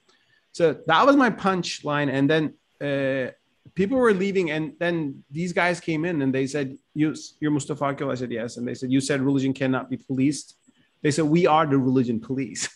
So 0.50 0.76
that 0.88 1.07
was 1.07 1.14
my 1.14 1.31
punchline. 1.31 2.11
And 2.12 2.28
then 2.28 2.54
uh, 2.81 3.31
people 3.76 3.97
were 3.97 4.12
leaving, 4.12 4.50
and 4.50 4.73
then 4.81 5.23
these 5.31 5.52
guys 5.52 5.78
came 5.78 6.04
in 6.04 6.21
and 6.21 6.35
they 6.35 6.49
said, 6.49 6.76
you, 6.95 7.14
You're 7.38 7.52
Mustafa 7.52 7.95
Akyol? 7.95 8.11
I 8.11 8.16
said, 8.16 8.33
Yes. 8.33 8.57
And 8.57 8.66
they 8.66 8.75
said, 8.75 8.90
You 8.90 9.00
said 9.00 9.21
religion 9.21 9.52
cannot 9.52 9.88
be 9.88 9.97
policed. 9.97 10.57
They 11.02 11.12
said, 11.12 11.26
We 11.26 11.47
are 11.47 11.66
the 11.66 11.78
religion 11.78 12.19
police. 12.19 12.69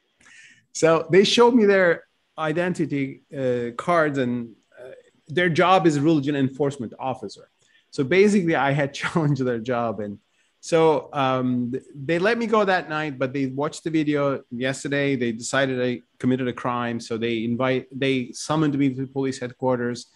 so 0.72 1.06
they 1.10 1.24
showed 1.24 1.54
me 1.54 1.66
their 1.66 2.04
identity 2.38 3.20
uh, 3.36 3.72
cards, 3.76 4.16
and 4.16 4.54
uh, 4.80 4.92
their 5.28 5.50
job 5.50 5.86
is 5.86 6.00
religion 6.00 6.36
enforcement 6.36 6.94
officer. 6.98 7.50
So 7.96 8.04
basically, 8.04 8.54
I 8.54 8.72
had 8.72 8.92
challenged 9.00 9.42
their 9.42 9.58
job. 9.58 10.00
And 10.00 10.18
so 10.60 11.08
um, 11.14 11.72
they 11.94 12.18
let 12.18 12.36
me 12.36 12.46
go 12.46 12.62
that 12.62 12.90
night, 12.90 13.18
but 13.18 13.32
they 13.32 13.46
watched 13.46 13.84
the 13.84 13.90
video 13.90 14.42
yesterday. 14.50 15.16
They 15.16 15.32
decided 15.32 15.82
I 15.82 16.02
committed 16.18 16.46
a 16.46 16.52
crime. 16.52 17.00
So 17.00 17.16
they 17.16 17.44
invite, 17.44 17.86
they 17.90 18.32
summoned 18.32 18.76
me 18.76 18.92
to 18.94 19.06
police 19.06 19.38
headquarters. 19.38 20.08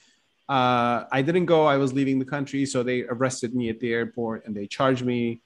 Uh, 0.46 1.04
I 1.10 1.22
didn't 1.22 1.46
go. 1.46 1.64
I 1.64 1.78
was 1.78 1.94
leaving 1.94 2.18
the 2.18 2.30
country, 2.36 2.66
so 2.66 2.82
they 2.82 3.04
arrested 3.04 3.54
me 3.54 3.70
at 3.70 3.80
the 3.80 3.94
airport 3.94 4.44
and 4.44 4.54
they 4.54 4.66
charged 4.66 5.04
me 5.06 5.40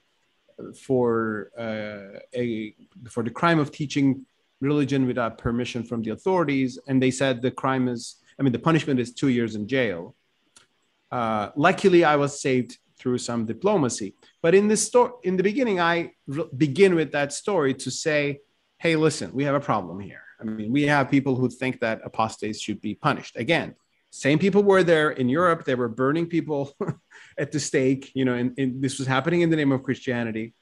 for 0.87 1.51
uh, 1.57 2.19
a 2.35 2.75
for 3.11 3.23
the 3.23 3.31
crime 3.31 3.61
of 3.61 3.71
teaching 3.71 4.27
religion 4.61 5.07
without 5.07 5.39
permission 5.39 5.85
from 5.85 6.03
the 6.03 6.11
authorities. 6.11 6.81
And 6.89 7.01
they 7.01 7.13
said 7.13 7.43
the 7.43 7.51
crime 7.53 7.87
is, 7.87 8.17
I 8.41 8.43
mean, 8.43 8.53
the 8.53 8.65
punishment 8.71 8.99
is 8.99 9.13
two 9.13 9.29
years 9.29 9.55
in 9.55 9.69
jail. 9.69 10.17
Uh, 11.15 11.53
luckily, 11.55 12.03
I 12.03 12.17
was 12.17 12.41
saved 12.41 12.77
through 12.99 13.19
some 13.19 13.47
diplomacy. 13.47 14.17
But 14.43 14.53
in 14.53 14.67
this 14.67 14.83
story, 14.85 15.13
in 15.23 15.37
the 15.37 15.45
beginning, 15.45 15.79
I 15.79 16.11
re- 16.27 16.51
begin 16.57 16.97
with 16.97 17.13
that 17.13 17.33
story 17.33 17.73
to 17.85 17.91
say, 17.91 18.41
"Hey, 18.79 18.97
listen, 18.97 19.29
we 19.33 19.45
have 19.45 19.55
a 19.55 19.61
problem 19.61 20.01
here. 20.01 20.25
I 20.41 20.45
mean, 20.45 20.73
we 20.73 20.83
have 20.95 21.09
people 21.17 21.37
who 21.37 21.49
think 21.49 21.79
that 21.81 22.01
apostates 22.05 22.61
should 22.61 22.81
be 22.81 22.97
punished. 22.97 23.37
Again, 23.37 23.77
same 24.11 24.41
people 24.41 24.65
were 24.65 24.83
there 24.83 25.11
in 25.11 25.29
Europe. 25.29 25.65
They 25.65 25.77
were 25.77 25.89
burning 25.89 26.27
people 26.27 26.61
at 27.39 27.53
the 27.53 27.61
stake. 27.61 28.11
You 28.15 28.25
know, 28.25 28.35
and, 28.35 28.59
and 28.59 28.83
this 28.83 28.99
was 28.99 29.07
happening 29.07 29.43
in 29.43 29.51
the 29.51 29.57
name 29.57 29.71
of 29.71 29.85
Christianity. 29.85 30.55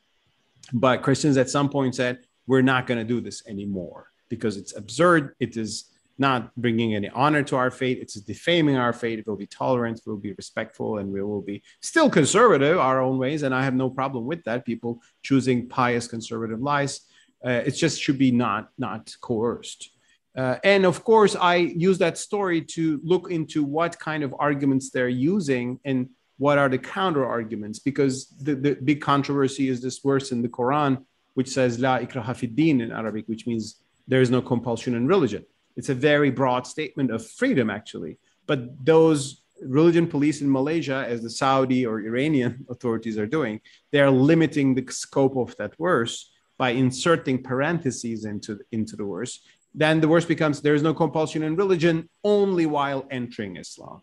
But 0.74 1.02
Christians 1.02 1.38
at 1.38 1.48
some 1.48 1.70
point 1.70 1.94
said, 1.94 2.14
"We're 2.46 2.68
not 2.72 2.86
going 2.86 2.98
to 2.98 3.08
do 3.14 3.22
this 3.22 3.38
anymore 3.46 4.10
because 4.28 4.58
it's 4.58 4.76
absurd. 4.76 5.34
It 5.40 5.56
is." 5.56 5.88
Not 6.18 6.54
bringing 6.56 6.94
any 6.94 7.08
honor 7.08 7.42
to 7.44 7.56
our 7.56 7.70
faith. 7.70 7.98
It's 8.00 8.14
defaming 8.14 8.76
our 8.76 8.92
faith. 8.92 9.18
It 9.18 9.26
will 9.26 9.36
be 9.36 9.46
tolerant. 9.46 10.00
We'll 10.04 10.16
be 10.16 10.34
respectful, 10.34 10.98
and 10.98 11.10
we 11.12 11.22
will 11.22 11.42
be 11.42 11.62
still 11.80 12.10
conservative 12.10 12.78
our 12.78 13.00
own 13.00 13.18
ways. 13.18 13.42
And 13.42 13.54
I 13.54 13.64
have 13.64 13.74
no 13.74 13.88
problem 13.90 14.26
with 14.26 14.44
that. 14.44 14.64
People 14.64 15.00
choosing 15.22 15.68
pious 15.68 16.06
conservative 16.06 16.60
lies. 16.60 17.00
Uh, 17.44 17.62
it 17.66 17.72
just 17.72 18.00
should 18.00 18.18
be 18.18 18.30
not 18.30 18.70
not 18.78 19.14
coerced. 19.20 19.90
Uh, 20.36 20.56
and 20.64 20.86
of 20.86 21.04
course, 21.04 21.36
I 21.36 21.56
use 21.56 21.98
that 21.98 22.16
story 22.18 22.62
to 22.62 23.00
look 23.02 23.30
into 23.30 23.64
what 23.64 23.98
kind 23.98 24.22
of 24.22 24.34
arguments 24.38 24.90
they're 24.90 25.08
using 25.08 25.78
and 25.84 26.08
what 26.38 26.56
are 26.56 26.68
the 26.68 26.78
counter 26.78 27.26
arguments. 27.26 27.78
Because 27.78 28.28
the, 28.40 28.54
the 28.54 28.74
big 28.74 29.00
controversy 29.00 29.68
is 29.68 29.82
this 29.82 29.98
verse 29.98 30.32
in 30.32 30.40
the 30.42 30.48
Quran, 30.48 31.04
which 31.34 31.48
says 31.48 31.78
"La 31.78 31.98
ikraha 31.98 32.34
fid 32.36 32.54
din" 32.54 32.80
in 32.80 32.92
Arabic, 32.92 33.26
which 33.28 33.46
means 33.46 33.82
there 34.08 34.20
is 34.20 34.30
no 34.30 34.42
compulsion 34.42 34.94
in 34.94 35.06
religion. 35.06 35.44
It's 35.76 35.88
a 35.88 35.94
very 35.94 36.30
broad 36.30 36.66
statement 36.66 37.10
of 37.10 37.26
freedom, 37.26 37.70
actually. 37.70 38.18
But 38.46 38.84
those 38.84 39.42
religion 39.64 40.06
police 40.06 40.40
in 40.40 40.50
Malaysia, 40.50 41.04
as 41.08 41.22
the 41.22 41.30
Saudi 41.30 41.86
or 41.86 42.00
Iranian 42.00 42.66
authorities 42.70 43.18
are 43.18 43.26
doing, 43.26 43.60
they 43.90 44.00
are 44.00 44.10
limiting 44.10 44.74
the 44.74 44.84
scope 44.90 45.36
of 45.36 45.56
that 45.56 45.76
verse 45.78 46.30
by 46.58 46.70
inserting 46.70 47.42
parentheses 47.42 48.24
into, 48.24 48.58
into 48.72 48.96
the 48.96 49.04
verse. 49.04 49.40
Then 49.74 50.00
the 50.00 50.06
verse 50.06 50.24
becomes 50.24 50.60
there 50.60 50.74
is 50.74 50.82
no 50.82 50.94
compulsion 50.94 51.42
in 51.42 51.56
religion 51.56 52.08
only 52.22 52.66
while 52.66 53.06
entering 53.10 53.56
Islam. 53.56 54.02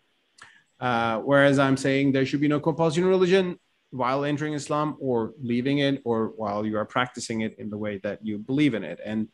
Uh, 0.79 1.19
whereas 1.19 1.59
I'm 1.59 1.77
saying 1.77 2.11
there 2.11 2.25
should 2.25 2.41
be 2.41 2.47
no 2.47 2.59
compulsion 2.59 3.03
in 3.03 3.09
religion 3.09 3.59
while 3.91 4.23
entering 4.23 4.53
Islam 4.53 4.97
or 4.99 5.33
leaving 5.41 5.79
it 5.79 6.01
or 6.05 6.33
while 6.35 6.65
you 6.65 6.77
are 6.77 6.85
practicing 6.85 7.41
it 7.41 7.55
in 7.59 7.69
the 7.69 7.77
way 7.77 7.99
that 8.03 8.25
you 8.25 8.37
believe 8.37 8.73
in 8.73 8.83
it. 8.83 8.99
And 9.03 9.27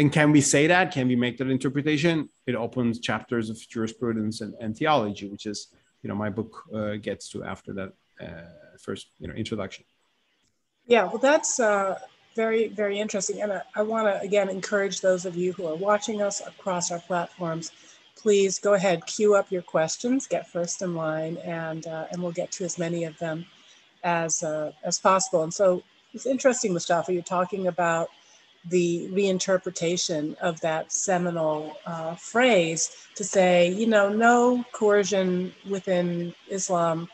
and 0.00 0.10
can 0.10 0.32
we 0.32 0.40
say 0.40 0.66
that? 0.66 0.92
Can 0.92 1.08
we 1.08 1.16
make 1.16 1.36
that 1.38 1.50
interpretation? 1.50 2.30
It 2.46 2.54
opens 2.54 3.00
chapters 3.00 3.50
of 3.50 3.58
jurisprudence 3.68 4.40
and, 4.40 4.54
and 4.58 4.74
theology, 4.74 5.28
which 5.28 5.44
is, 5.44 5.68
you 6.02 6.08
know, 6.08 6.14
my 6.14 6.30
book 6.30 6.64
uh, 6.74 6.96
gets 6.96 7.28
to 7.32 7.44
after 7.44 7.74
that 7.74 7.92
uh, 8.20 8.78
first 8.80 9.08
you 9.18 9.28
know 9.28 9.34
introduction. 9.34 9.84
Yeah, 10.86 11.04
well, 11.04 11.18
that's 11.18 11.60
uh, 11.60 11.98
very 12.34 12.68
very 12.68 12.98
interesting, 12.98 13.42
and 13.42 13.52
I, 13.52 13.62
I 13.76 13.82
want 13.82 14.06
to 14.06 14.20
again 14.20 14.48
encourage 14.48 15.02
those 15.02 15.26
of 15.26 15.36
you 15.36 15.52
who 15.52 15.66
are 15.66 15.76
watching 15.76 16.22
us 16.22 16.40
across 16.46 16.90
our 16.90 17.00
platforms. 17.00 17.70
Please 18.16 18.58
go 18.58 18.74
ahead, 18.74 19.06
queue 19.06 19.34
up 19.34 19.50
your 19.50 19.62
questions, 19.62 20.26
get 20.26 20.48
first 20.48 20.80
in 20.80 20.94
line, 20.94 21.36
and 21.38 21.86
uh, 21.86 22.06
and 22.10 22.22
we'll 22.22 22.32
get 22.32 22.50
to 22.52 22.64
as 22.64 22.78
many 22.78 23.04
of 23.04 23.18
them 23.18 23.44
as 24.02 24.42
uh, 24.42 24.72
as 24.82 24.98
possible. 24.98 25.42
And 25.42 25.52
so 25.52 25.82
it's 26.14 26.26
interesting, 26.26 26.72
Mustafa. 26.72 27.12
You're 27.12 27.22
talking 27.22 27.66
about 27.66 28.08
the 28.66 29.08
reinterpretation 29.12 30.36
of 30.38 30.60
that 30.60 30.92
seminal 30.92 31.76
uh, 31.86 32.14
phrase 32.14 33.08
to 33.14 33.24
say, 33.24 33.70
you 33.70 33.86
know, 33.86 34.08
no 34.08 34.64
coercion 34.72 35.52
within 35.68 36.34
Islam 36.50 37.08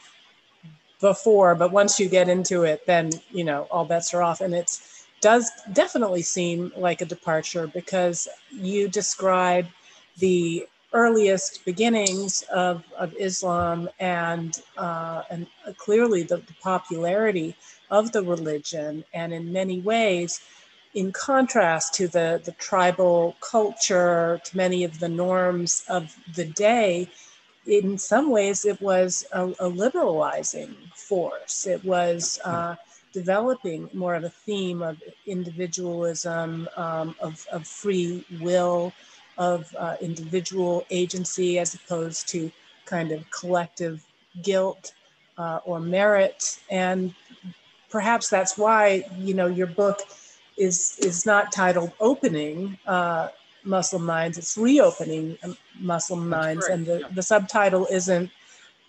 before, 1.00 1.54
but 1.54 1.72
once 1.72 2.00
you 2.00 2.08
get 2.08 2.28
into 2.28 2.64
it, 2.64 2.84
then, 2.86 3.10
you 3.30 3.44
know, 3.44 3.68
all 3.70 3.84
bets 3.84 4.12
are 4.12 4.22
off. 4.22 4.40
And 4.40 4.54
it 4.54 4.78
does 5.20 5.50
definitely 5.72 6.22
seem 6.22 6.72
like 6.76 7.00
a 7.00 7.04
departure 7.04 7.66
because 7.66 8.28
you 8.50 8.88
describe 8.88 9.66
the 10.18 10.66
earliest 10.92 11.64
beginnings 11.64 12.42
of, 12.52 12.82
of 12.98 13.14
Islam 13.18 13.88
and, 14.00 14.62
uh, 14.78 15.22
and 15.30 15.46
clearly 15.76 16.22
the, 16.22 16.38
the 16.38 16.54
popularity 16.62 17.54
of 17.90 18.12
the 18.12 18.22
religion. 18.22 19.04
And 19.12 19.32
in 19.32 19.52
many 19.52 19.80
ways, 19.80 20.40
in 20.96 21.12
contrast 21.12 21.92
to 21.92 22.08
the, 22.08 22.40
the 22.46 22.52
tribal 22.52 23.36
culture, 23.42 24.40
to 24.44 24.56
many 24.56 24.82
of 24.82 24.98
the 24.98 25.08
norms 25.08 25.84
of 25.88 26.16
the 26.34 26.46
day, 26.46 27.06
in 27.66 27.98
some 27.98 28.30
ways 28.30 28.64
it 28.64 28.80
was 28.80 29.26
a, 29.32 29.52
a 29.60 29.68
liberalizing 29.68 30.74
force. 30.94 31.66
It 31.66 31.84
was 31.84 32.40
uh, 32.46 32.76
developing 33.12 33.90
more 33.92 34.14
of 34.14 34.24
a 34.24 34.30
theme 34.30 34.80
of 34.80 34.96
individualism, 35.26 36.66
um, 36.78 37.14
of, 37.20 37.46
of 37.52 37.66
free 37.66 38.24
will, 38.40 38.90
of 39.36 39.74
uh, 39.78 39.96
individual 40.00 40.86
agency 40.88 41.58
as 41.58 41.74
opposed 41.74 42.26
to 42.28 42.50
kind 42.86 43.12
of 43.12 43.30
collective 43.30 44.02
guilt 44.42 44.94
uh, 45.36 45.58
or 45.66 45.78
merit. 45.78 46.58
And 46.70 47.12
perhaps 47.90 48.30
that's 48.30 48.56
why, 48.56 49.04
you 49.18 49.34
know, 49.34 49.46
your 49.46 49.66
book 49.66 50.00
is 50.56 50.98
is 51.00 51.26
not 51.26 51.52
titled 51.52 51.92
opening 52.00 52.78
uh, 52.86 53.28
Muslim 53.64 54.04
minds; 54.04 54.38
it's 54.38 54.56
reopening 54.56 55.36
um, 55.42 55.56
Muslim 55.78 56.28
minds, 56.28 56.66
and 56.66 56.86
the, 56.86 57.00
yeah. 57.00 57.08
the 57.14 57.22
subtitle 57.22 57.86
isn't 57.90 58.30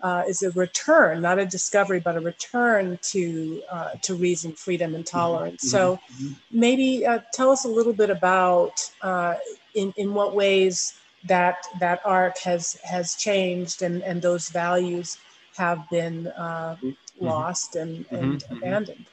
uh, 0.02 0.24
is 0.28 0.44
a 0.44 0.52
return, 0.52 1.22
not 1.22 1.40
a 1.40 1.46
discovery, 1.46 2.00
but 2.00 2.16
a 2.16 2.20
return 2.20 3.00
to 3.02 3.62
uh, 3.70 3.92
to 4.02 4.16
reason, 4.16 4.52
freedom, 4.54 4.96
and 4.96 5.06
mm-hmm. 5.06 5.18
tolerance. 5.18 5.66
Mm-hmm. 5.66 5.78
So, 5.78 6.00
mm-hmm. 6.14 6.34
maybe 6.52 7.06
uh, 7.06 7.20
tell 7.34 7.52
us 7.52 7.66
a 7.66 7.68
little 7.68 7.94
bit 7.94 8.10
about 8.10 8.90
uh, 9.02 9.36
in 9.74 9.94
in 9.98 10.14
what 10.14 10.36
ways 10.36 10.94
that 11.26 11.66
that 11.80 12.02
arc 12.06 12.38
has 12.40 12.74
has 12.84 13.16
changed 13.16 13.82
and 13.82 14.04
and 14.04 14.22
those 14.22 14.50
values 14.50 15.18
have 15.58 15.90
been 15.90 16.28
uh, 16.28 16.76
mm-hmm. 16.76 17.26
lost 17.26 17.76
and, 17.76 18.06
and 18.12 18.44
mm-hmm. 18.44 18.58
abandoned. 18.58 19.06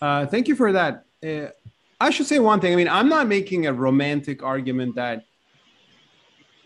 Uh, 0.00 0.26
thank 0.26 0.48
you 0.48 0.54
for 0.54 0.72
that. 0.72 1.04
I 2.02 2.10
should 2.10 2.26
say 2.26 2.40
one 2.40 2.58
thing. 2.58 2.72
I 2.72 2.76
mean, 2.76 2.88
I'm 2.88 3.08
not 3.08 3.28
making 3.28 3.66
a 3.66 3.72
romantic 3.72 4.42
argument 4.42 4.96
that 4.96 5.24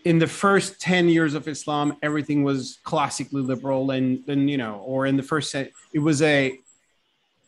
in 0.03 0.17
the 0.17 0.25
first 0.25 0.81
10 0.81 1.09
years 1.09 1.35
of 1.35 1.47
Islam, 1.47 1.95
everything 2.01 2.43
was 2.43 2.79
classically 2.83 3.43
liberal 3.43 3.91
and 3.91 4.49
you 4.49 4.57
know, 4.57 4.77
or 4.83 5.05
in 5.05 5.15
the 5.15 5.21
first 5.21 5.53
it 5.53 5.99
was 5.99 6.23
a, 6.23 6.57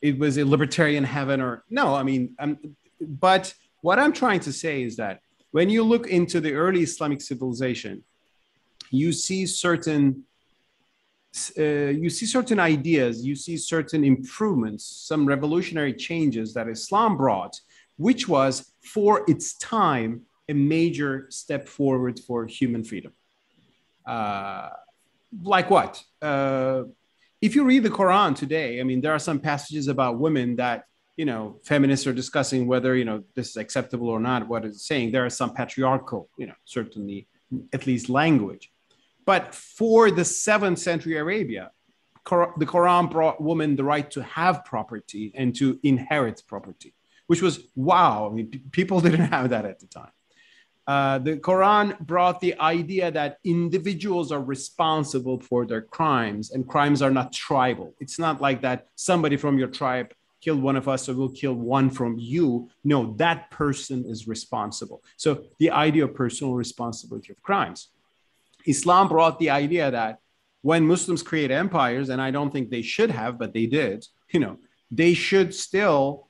it 0.04 0.20
was 0.20 0.38
a 0.38 0.46
libertarian 0.46 1.04
heaven 1.04 1.42
or 1.42 1.64
no, 1.72 1.96
I 1.96 2.04
mean, 2.04 2.36
I'm, 2.38 2.60
but 3.02 3.56
what 3.82 3.98
I'm 3.98 4.14
trying 4.14 4.42
to 4.42 4.54
say 4.54 4.84
is 4.84 4.96
that 4.98 5.22
when 5.50 5.68
you 5.68 5.84
look 5.84 6.06
into 6.06 6.40
the 6.40 6.54
early 6.54 6.82
Islamic 6.84 7.22
civilization, 7.22 8.04
you 8.92 9.12
see 9.12 9.48
certain 9.48 10.26
uh, 11.58 11.64
you 12.04 12.10
see 12.10 12.26
certain 12.26 12.60
ideas, 12.60 13.26
you 13.26 13.36
see 13.36 13.56
certain 13.56 14.04
improvements, 14.04 14.84
some 14.86 15.28
revolutionary 15.28 15.94
changes 15.94 16.54
that 16.56 16.68
Islam 16.68 17.18
brought 17.18 17.60
which 18.00 18.30
was 18.30 18.72
for 18.82 19.24
its 19.28 19.56
time 19.58 20.22
a 20.48 20.54
major 20.54 21.28
step 21.30 21.68
forward 21.68 22.18
for 22.18 22.48
human 22.48 22.84
freedom. 22.84 23.12
Uh, 24.06 24.70
like 25.44 25.70
what? 25.70 26.02
Uh, 26.22 26.84
if 27.42 27.56
you 27.56 27.66
read 27.66 27.84
the 27.84 27.90
Quran 27.90 28.36
today, 28.36 28.80
I 28.80 28.84
mean, 28.84 29.02
there 29.02 29.12
are 29.14 29.20
some 29.20 29.40
passages 29.40 29.88
about 29.90 30.18
women 30.18 30.56
that 30.56 30.86
you 31.18 31.26
know 31.26 31.60
feminists 31.64 32.08
are 32.08 32.14
discussing 32.14 32.68
whether 32.68 32.96
you 32.96 33.04
know 33.04 33.24
this 33.36 33.50
is 33.50 33.58
acceptable 33.58 34.08
or 34.08 34.20
not. 34.20 34.48
What 34.48 34.64
it's 34.66 34.88
saying, 34.88 35.12
there 35.12 35.26
are 35.26 35.30
some 35.42 35.54
patriarchal, 35.54 36.30
you 36.38 36.48
know, 36.48 36.60
certainly 36.64 37.28
at 37.74 37.86
least 37.86 38.10
language. 38.10 38.72
But 39.26 39.54
for 39.54 40.10
the 40.10 40.26
seventh 40.26 40.80
century 40.80 41.18
Arabia, 41.18 41.72
the 42.62 42.70
Quran 42.74 43.12
brought 43.12 43.42
women 43.42 43.76
the 43.76 43.84
right 43.84 44.10
to 44.12 44.24
have 44.24 44.64
property 44.64 45.34
and 45.36 45.54
to 45.58 45.80
inherit 45.84 46.42
property 46.48 46.94
which 47.30 47.44
was 47.44 47.60
wow. 47.76 48.28
I 48.28 48.34
mean, 48.34 48.48
p- 48.48 48.64
people 48.72 49.00
didn't 49.06 49.28
have 49.28 49.52
that 49.52 49.64
at 49.64 49.80
the 49.80 49.86
time. 49.86 50.12
Uh, 50.88 51.20
the 51.20 51.38
Quran 51.38 52.00
brought 52.00 52.42
the 52.42 52.60
idea 52.60 53.12
that 53.12 53.38
individuals 53.44 54.32
are 54.32 54.42
responsible 54.42 55.40
for 55.40 55.68
their 55.68 55.84
crimes 55.84 56.50
and 56.50 56.68
crimes 56.68 57.04
are 57.04 57.12
not 57.12 57.32
tribal. 57.32 57.94
It's 58.00 58.18
not 58.18 58.42
like 58.42 58.62
that 58.64 58.88
somebody 58.96 59.38
from 59.38 59.60
your 59.60 59.68
tribe 59.68 60.12
killed 60.42 60.64
one 60.64 60.76
of 60.76 60.88
us, 60.88 61.04
so 61.04 61.14
we'll 61.14 61.30
kill 61.30 61.54
one 61.54 61.92
from 61.92 62.18
you. 62.18 62.68
No, 62.84 63.14
that 63.18 63.52
person 63.52 64.06
is 64.08 64.28
responsible. 64.28 65.04
So 65.16 65.44
the 65.60 65.70
idea 65.70 66.06
of 66.06 66.16
personal 66.16 66.56
responsibility 66.56 67.32
of 67.32 67.40
crimes. 67.44 67.90
Islam 68.66 69.08
brought 69.08 69.38
the 69.38 69.52
idea 69.52 69.92
that 69.92 70.18
when 70.64 70.88
Muslims 70.88 71.22
create 71.22 71.52
empires, 71.52 72.10
and 72.10 72.20
I 72.20 72.32
don't 72.32 72.50
think 72.50 72.72
they 72.72 72.82
should 72.82 73.12
have, 73.12 73.38
but 73.38 73.54
they 73.54 73.68
did, 73.68 74.08
you 74.32 74.40
know, 74.40 74.58
they 74.90 75.14
should 75.14 75.54
still 75.54 76.29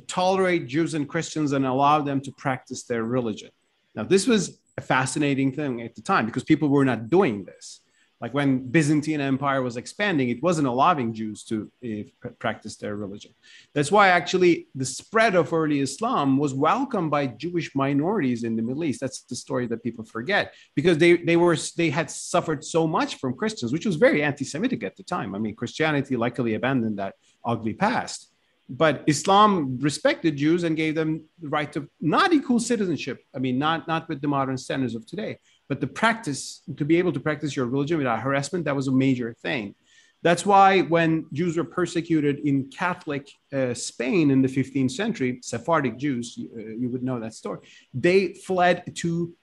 tolerate 0.00 0.66
Jews 0.66 0.94
and 0.94 1.08
Christians 1.08 1.52
and 1.52 1.66
allow 1.66 2.00
them 2.00 2.20
to 2.22 2.32
practice 2.32 2.84
their 2.84 3.04
religion. 3.04 3.50
Now, 3.94 4.04
this 4.04 4.26
was 4.26 4.58
a 4.78 4.80
fascinating 4.80 5.52
thing 5.52 5.82
at 5.82 5.94
the 5.94 6.02
time 6.02 6.26
because 6.26 6.44
people 6.44 6.68
were 6.68 6.84
not 6.84 7.10
doing 7.10 7.44
this. 7.44 7.80
Like 8.22 8.34
when 8.34 8.68
Byzantine 8.70 9.20
Empire 9.20 9.62
was 9.62 9.76
expanding, 9.76 10.28
it 10.28 10.40
wasn't 10.44 10.68
allowing 10.68 11.12
Jews 11.12 11.42
to 11.46 11.68
uh, 11.84 12.28
practice 12.38 12.76
their 12.76 12.94
religion. 12.94 13.32
That's 13.74 13.90
why 13.90 14.08
actually 14.10 14.68
the 14.76 14.84
spread 14.84 15.34
of 15.34 15.52
early 15.52 15.80
Islam 15.80 16.38
was 16.38 16.54
welcomed 16.54 17.10
by 17.10 17.26
Jewish 17.26 17.74
minorities 17.74 18.44
in 18.44 18.54
the 18.54 18.62
Middle 18.62 18.84
East. 18.84 19.00
That's 19.00 19.22
the 19.22 19.34
story 19.34 19.66
that 19.66 19.82
people 19.82 20.04
forget 20.04 20.54
because 20.76 20.98
they 20.98 21.16
they 21.16 21.36
were 21.36 21.56
they 21.76 21.90
had 21.90 22.08
suffered 22.12 22.64
so 22.64 22.86
much 22.86 23.16
from 23.16 23.34
Christians, 23.34 23.72
which 23.72 23.86
was 23.86 23.96
very 23.96 24.22
anti-Semitic 24.22 24.84
at 24.84 24.96
the 24.96 25.02
time. 25.02 25.34
I 25.34 25.38
mean, 25.38 25.56
Christianity 25.56 26.14
luckily 26.16 26.54
abandoned 26.54 27.00
that 27.00 27.16
ugly 27.44 27.74
past 27.74 28.31
but 28.68 29.04
Islam 29.06 29.78
respected 29.80 30.36
Jews 30.36 30.64
and 30.64 30.76
gave 30.76 30.94
them 30.94 31.24
the 31.40 31.48
right 31.48 31.70
to 31.72 31.88
not 32.00 32.32
equal 32.32 32.60
citizenship. 32.60 33.20
I 33.34 33.38
mean, 33.38 33.58
not 33.58 33.86
not 33.86 34.08
with 34.08 34.20
the 34.20 34.28
modern 34.28 34.56
standards 34.56 34.94
of 34.94 35.06
today, 35.06 35.38
but 35.68 35.80
the 35.80 35.86
practice 35.86 36.62
to 36.76 36.84
be 36.84 36.96
able 36.96 37.12
to 37.12 37.20
practice 37.20 37.54
your 37.54 37.66
religion 37.66 37.98
without 37.98 38.20
harassment. 38.20 38.64
That 38.64 38.76
was 38.76 38.88
a 38.88 38.92
major 38.92 39.34
thing. 39.42 39.74
That's 40.22 40.46
why 40.46 40.82
when 40.82 41.26
Jews 41.32 41.56
were 41.56 41.64
persecuted 41.64 42.38
in 42.40 42.70
Catholic 42.70 43.28
uh, 43.52 43.74
Spain 43.74 44.30
in 44.30 44.40
the 44.40 44.48
15th 44.48 44.92
century, 44.92 45.40
Sephardic 45.42 45.98
Jews, 45.98 46.38
uh, 46.38 46.60
you 46.60 46.88
would 46.90 47.02
know 47.02 47.18
that 47.18 47.34
story. 47.34 47.58
They 47.92 48.34
fled 48.34 48.94
to 48.96 49.34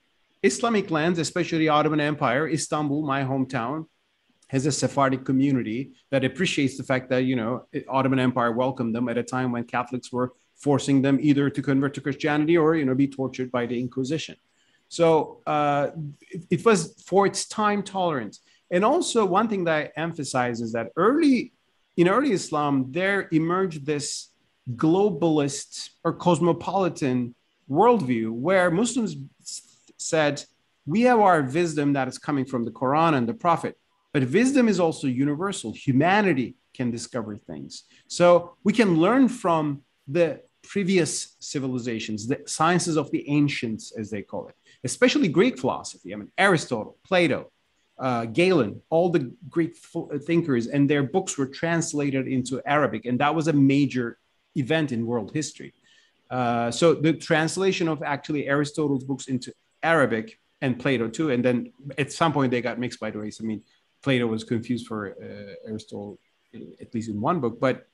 Islamic 0.42 0.90
lands, 0.90 1.18
especially 1.18 1.58
the 1.58 1.68
Ottoman 1.68 2.00
Empire, 2.00 2.48
Istanbul, 2.48 3.06
my 3.06 3.24
hometown, 3.24 3.86
has 4.50 4.66
a 4.66 4.72
Sephardic 4.72 5.24
community 5.24 5.92
that 6.10 6.24
appreciates 6.24 6.76
the 6.76 6.82
fact 6.82 7.08
that 7.10 7.22
you 7.22 7.36
know 7.36 7.66
Ottoman 7.88 8.18
Empire 8.18 8.50
welcomed 8.50 8.92
them 8.96 9.08
at 9.08 9.16
a 9.16 9.22
time 9.22 9.52
when 9.52 9.62
Catholics 9.62 10.12
were 10.12 10.32
forcing 10.56 11.00
them 11.02 11.18
either 11.22 11.48
to 11.48 11.62
convert 11.62 11.94
to 11.94 12.00
Christianity 12.00 12.56
or 12.58 12.74
you 12.74 12.84
know 12.84 12.96
be 12.96 13.06
tortured 13.06 13.52
by 13.52 13.64
the 13.66 13.78
Inquisition. 13.78 14.36
So 14.88 15.40
uh, 15.46 15.90
it, 16.20 16.42
it, 16.50 16.64
was 16.64 17.00
for 17.06 17.24
its 17.26 17.46
time 17.46 17.84
tolerant. 17.84 18.38
And 18.72 18.84
also 18.84 19.24
one 19.24 19.48
thing 19.48 19.62
that 19.64 19.76
I 19.80 20.00
emphasize 20.06 20.60
is 20.60 20.72
that 20.72 20.88
early 20.96 21.52
in 21.96 22.08
early 22.08 22.32
Islam 22.32 22.74
there 22.90 23.28
emerged 23.30 23.86
this 23.86 24.30
globalist 24.74 25.90
or 26.02 26.12
cosmopolitan 26.12 27.36
worldview 27.70 28.32
where 28.32 28.68
Muslims 28.72 29.14
said 29.96 30.42
we 30.86 31.02
have 31.02 31.20
our 31.20 31.40
wisdom 31.42 31.92
that 31.92 32.08
is 32.08 32.18
coming 32.18 32.44
from 32.44 32.64
the 32.64 32.72
Quran 32.72 33.14
and 33.14 33.28
the 33.28 33.34
Prophet 33.34 33.76
but 34.12 34.28
wisdom 34.30 34.68
is 34.68 34.80
also 34.80 35.06
universal. 35.06 35.72
Humanity 35.72 36.56
can 36.74 36.90
discover 36.90 37.36
things. 37.36 37.84
So 38.08 38.56
we 38.64 38.72
can 38.72 38.98
learn 38.98 39.28
from 39.28 39.82
the 40.08 40.40
previous 40.62 41.36
civilizations, 41.40 42.26
the 42.26 42.40
sciences 42.46 42.96
of 42.96 43.10
the 43.10 43.28
ancients, 43.28 43.92
as 43.96 44.10
they 44.10 44.22
call 44.22 44.48
it, 44.48 44.54
especially 44.84 45.28
Greek 45.28 45.58
philosophy. 45.58 46.12
I 46.12 46.16
mean, 46.16 46.30
Aristotle, 46.36 46.98
Plato, 47.04 47.50
uh, 47.98 48.24
Galen, 48.26 48.80
all 48.90 49.10
the 49.10 49.32
Greek 49.48 49.76
thinkers, 50.24 50.66
and 50.66 50.88
their 50.88 51.02
books 51.02 51.36
were 51.36 51.46
translated 51.46 52.26
into 52.26 52.62
Arabic, 52.66 53.04
and 53.04 53.18
that 53.20 53.34
was 53.34 53.48
a 53.48 53.52
major 53.52 54.18
event 54.56 54.92
in 54.92 55.06
world 55.06 55.32
history. 55.32 55.72
Uh, 56.30 56.70
so 56.70 56.94
the 56.94 57.12
translation 57.12 57.88
of 57.88 58.02
actually 58.02 58.48
Aristotle's 58.48 59.04
books 59.04 59.26
into 59.26 59.52
Arabic 59.82 60.38
and 60.62 60.78
Plato 60.78 61.08
too, 61.08 61.30
and 61.30 61.44
then 61.44 61.72
at 61.98 62.12
some 62.12 62.32
point 62.32 62.50
they 62.50 62.62
got 62.62 62.78
mixed 62.78 63.00
by 63.00 63.10
the 63.10 63.18
way. 63.18 63.30
So, 63.30 63.44
I 63.44 63.46
mean, 63.46 63.62
Plato 64.02 64.26
was 64.26 64.44
confused 64.44 64.86
for 64.86 65.10
uh, 65.10 65.68
Aristotle, 65.68 66.18
at 66.80 66.94
least 66.94 67.08
in 67.08 67.20
one 67.20 67.40
book, 67.40 67.60
but 67.60 67.86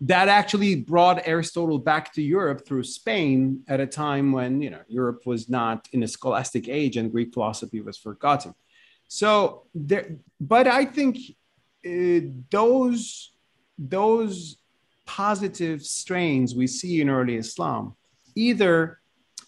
that 0.00 0.28
actually 0.28 0.74
brought 0.74 1.26
Aristotle 1.26 1.78
back 1.78 2.12
to 2.14 2.22
Europe 2.22 2.66
through 2.66 2.84
Spain 2.84 3.62
at 3.68 3.80
a 3.80 3.86
time 3.86 4.32
when 4.32 4.60
you 4.60 4.70
know 4.70 4.80
Europe 4.88 5.22
was 5.24 5.48
not 5.48 5.88
in 5.92 6.02
a 6.02 6.08
scholastic 6.08 6.68
age 6.68 6.96
and 6.96 7.12
Greek 7.12 7.32
philosophy 7.32 7.80
was 7.80 7.96
forgotten. 7.96 8.54
So 9.08 9.62
there, 9.74 10.16
but 10.40 10.66
I 10.66 10.84
think 10.84 11.18
uh, 11.86 12.28
those 12.50 13.32
those 13.78 14.56
positive 15.06 15.82
strains 15.82 16.54
we 16.54 16.66
see 16.66 17.00
in 17.00 17.08
early 17.08 17.36
Islam 17.36 17.94
either 18.34 19.00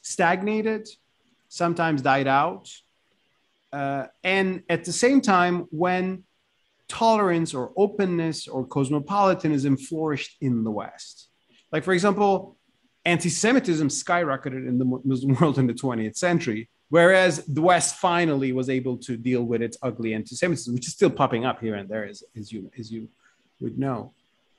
stagnated, 0.02 0.88
sometimes 1.48 2.02
died 2.02 2.28
out, 2.28 2.70
uh, 3.76 4.06
and 4.24 4.62
at 4.70 4.84
the 4.84 4.92
same 4.92 5.20
time 5.20 5.66
when 5.70 6.24
tolerance 6.88 7.52
or 7.52 7.72
openness 7.76 8.48
or 8.48 8.66
cosmopolitanism 8.66 9.76
flourished 9.76 10.36
in 10.40 10.64
the 10.64 10.70
West. 10.70 11.28
Like, 11.72 11.84
for 11.84 11.92
example, 11.92 12.56
anti 13.04 13.28
Semitism 13.28 13.88
skyrocketed 13.88 14.66
in 14.66 14.78
the 14.78 14.86
Muslim 15.04 15.34
world 15.38 15.58
in 15.58 15.66
the 15.66 15.74
20th 15.74 16.16
century, 16.16 16.70
whereas 16.88 17.44
the 17.44 17.60
West 17.60 17.96
finally 17.96 18.52
was 18.52 18.70
able 18.70 18.96
to 18.98 19.12
deal 19.28 19.42
with 19.42 19.60
its 19.60 19.76
ugly 19.82 20.14
anti 20.14 20.34
Semitism, 20.34 20.72
which 20.72 20.86
is 20.86 20.94
still 20.94 21.10
popping 21.10 21.44
up 21.44 21.60
here 21.60 21.74
and 21.74 21.86
there, 21.86 22.06
as, 22.06 22.24
as, 22.34 22.50
you, 22.50 22.70
as 22.78 22.90
you 22.90 23.08
would 23.60 23.78
know. 23.78 24.12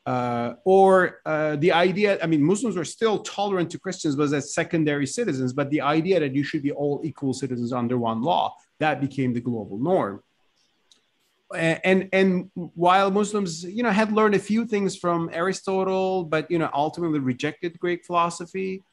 Uh, 0.06 0.54
or 0.64 1.22
uh, 1.26 1.56
the 1.56 1.72
idea, 1.72 2.18
I 2.24 2.28
mean, 2.28 2.44
Muslims 2.44 2.78
were 2.78 2.86
still 2.86 3.20
tolerant 3.24 3.72
to 3.72 3.80
Christians, 3.80 4.16
but 4.16 4.32
as 4.32 4.54
secondary 4.54 5.08
citizens, 5.08 5.54
but 5.54 5.72
the 5.72 5.82
idea 5.82 6.20
that 6.20 6.36
you 6.36 6.44
should 6.44 6.62
be 6.62 6.72
all 6.72 7.02
equal 7.04 7.34
citizens 7.34 7.74
under 7.74 7.98
one 7.98 8.22
law, 8.22 8.56
that 8.80 9.02
became 9.02 9.34
the 9.34 9.42
global 9.42 9.78
norm 9.78 10.22
and 11.56 12.10
and 12.12 12.50
while 12.54 13.10
Muslims, 13.12 13.64
you 13.64 13.84
know, 13.84 13.92
had 13.92 14.12
learned 14.12 14.36
a 14.36 14.40
few 14.40 14.66
things 14.66 14.96
from 14.98 15.30
Aristotle, 15.32 16.26
but 16.26 16.50
you 16.52 16.60
know, 16.60 16.70
ultimately 16.74 17.20
rejected 17.20 17.80
Greek 17.80 18.06
philosophy, 18.06 18.84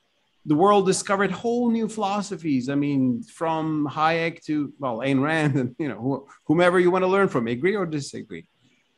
the 0.47 0.55
world 0.55 0.87
discovered 0.87 1.31
whole 1.31 1.71
new 1.71 1.89
philosophies. 1.89 2.69
I 2.69 2.75
mean, 2.75 3.23
from 3.23 3.89
Hayek 3.91 4.45
to 4.45 4.73
well, 4.79 4.99
Ayn 4.99 5.21
Rand, 5.23 5.57
and 5.57 5.75
you 5.79 5.89
know, 5.89 6.27
whomever 6.47 6.79
you 6.79 6.91
want 6.91 7.03
to 7.03 7.09
learn 7.09 7.29
from, 7.29 7.49
agree 7.49 7.75
or 7.75 7.87
disagree. 7.87 8.47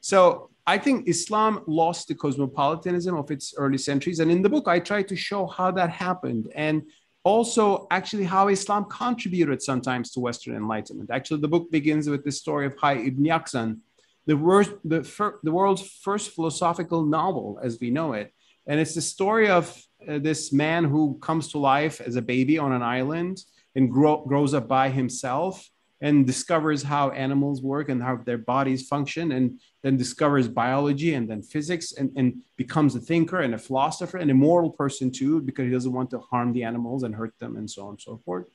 So 0.01 0.51
I 0.67 0.79
think 0.79 1.09
Islam 1.09 1.63
lost 1.67 2.09
the 2.09 2.15
cosmopolitanism 2.15 3.17
of 3.17 3.31
its 3.31 3.55
early 3.57 3.79
centuries, 3.79 4.21
and 4.21 4.31
in 4.31 4.43
the 4.43 4.51
book, 4.51 4.69
I 4.69 4.81
try 4.81 5.03
to 5.03 5.17
show 5.17 5.47
how 5.47 5.71
that 5.73 5.91
happened 5.91 6.53
and 6.55 6.83
also 7.27 7.89
actually 7.91 8.23
how 8.23 8.47
Islam 8.47 8.85
contributed 8.85 9.61
sometimes 9.61 10.13
to 10.13 10.21
Western 10.21 10.55
enlightenment. 10.55 11.11
Actually, 11.11 11.41
the 11.41 11.49
book 11.49 11.69
begins 11.73 12.09
with 12.09 12.23
the 12.25 12.31
story 12.31 12.67
of 12.67 12.77
Hayy 12.77 13.09
ibn 13.09 13.25
Yaqzan, 13.25 13.79
the, 14.27 14.37
the, 14.85 15.03
fir- 15.03 15.41
the 15.43 15.51
world's 15.51 15.83
first 16.07 16.31
philosophical 16.37 17.05
novel 17.05 17.59
as 17.61 17.79
we 17.81 17.91
know 17.91 18.13
it. 18.13 18.33
And 18.69 18.79
it's 18.79 18.95
the 18.95 19.01
story 19.01 19.49
of 19.49 19.65
uh, 20.09 20.19
this 20.21 20.53
man 20.53 20.85
who 20.85 21.19
comes 21.21 21.49
to 21.49 21.59
life 21.59 22.01
as 22.01 22.15
a 22.15 22.23
baby 22.23 22.59
on 22.59 22.73
an 22.73 22.83
island 22.83 23.43
and 23.75 23.91
grow- 23.91 24.25
grows 24.25 24.55
up 24.55 24.69
by 24.69 24.89
himself 24.91 25.69
and 26.01 26.27
discovers 26.27 26.83
how 26.83 27.11
animals 27.11 27.63
work 27.63 27.89
and 27.89 28.03
how 28.03 28.17
their 28.17 28.39
bodies 28.39 28.87
function 28.87 29.33
and 29.33 29.59
then 29.83 29.97
discovers 29.97 30.47
biology 30.47 31.15
and 31.15 31.29
then 31.29 31.43
physics 31.43 31.93
and, 31.93 32.11
and 32.17 32.35
becomes 32.57 32.95
a 32.95 33.01
thinker 33.01 33.41
and 33.41 33.55
a 33.55 33.59
philosopher 33.59 34.19
and 34.19 34.31
a 34.31 34.35
moral 34.35 34.71
person 34.71 35.11
too 35.11 35.41
because 35.41 35.65
he 35.65 35.71
doesn't 35.71 35.93
want 35.93 36.11
to 36.11 36.19
harm 36.19 36.53
the 36.53 36.63
animals 36.63 37.03
and 37.03 37.15
hurt 37.15 37.39
them 37.39 37.57
and 37.57 37.71
so 37.71 37.85
on 37.85 37.91
and 37.91 38.01
so 38.01 38.21
forth. 38.25 38.47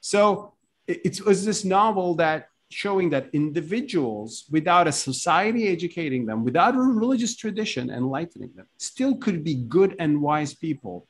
So 0.00 0.54
it, 0.86 1.00
it 1.04 1.24
was 1.24 1.44
this 1.44 1.64
novel 1.64 2.14
that 2.16 2.48
showing 2.70 3.10
that 3.10 3.30
individuals 3.32 4.44
without 4.50 4.86
a 4.86 4.92
society 4.92 5.68
educating 5.68 6.26
them 6.26 6.44
without 6.44 6.74
a 6.74 6.78
religious 6.78 7.34
tradition 7.34 7.90
enlightening 7.90 8.50
them 8.54 8.66
still 8.76 9.16
could 9.16 9.42
be 9.42 9.54
good 9.54 9.96
and 9.98 10.20
wise 10.20 10.54
people. 10.54 11.06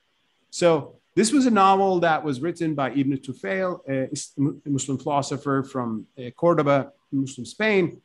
So 0.51 0.98
this 1.19 1.33
was 1.33 1.47
a 1.47 1.51
novel 1.51 1.99
that 1.99 2.23
was 2.23 2.41
written 2.41 2.77
by 2.77 2.93
Ibn 2.93 3.19
Tufayl, 3.19 3.71
a 3.89 4.71
Muslim 4.77 4.99
philosopher 4.99 5.65
from 5.65 6.07
uh, 6.17 6.31
Cordoba, 6.31 6.93
Muslim 7.11 7.45
Spain. 7.45 8.01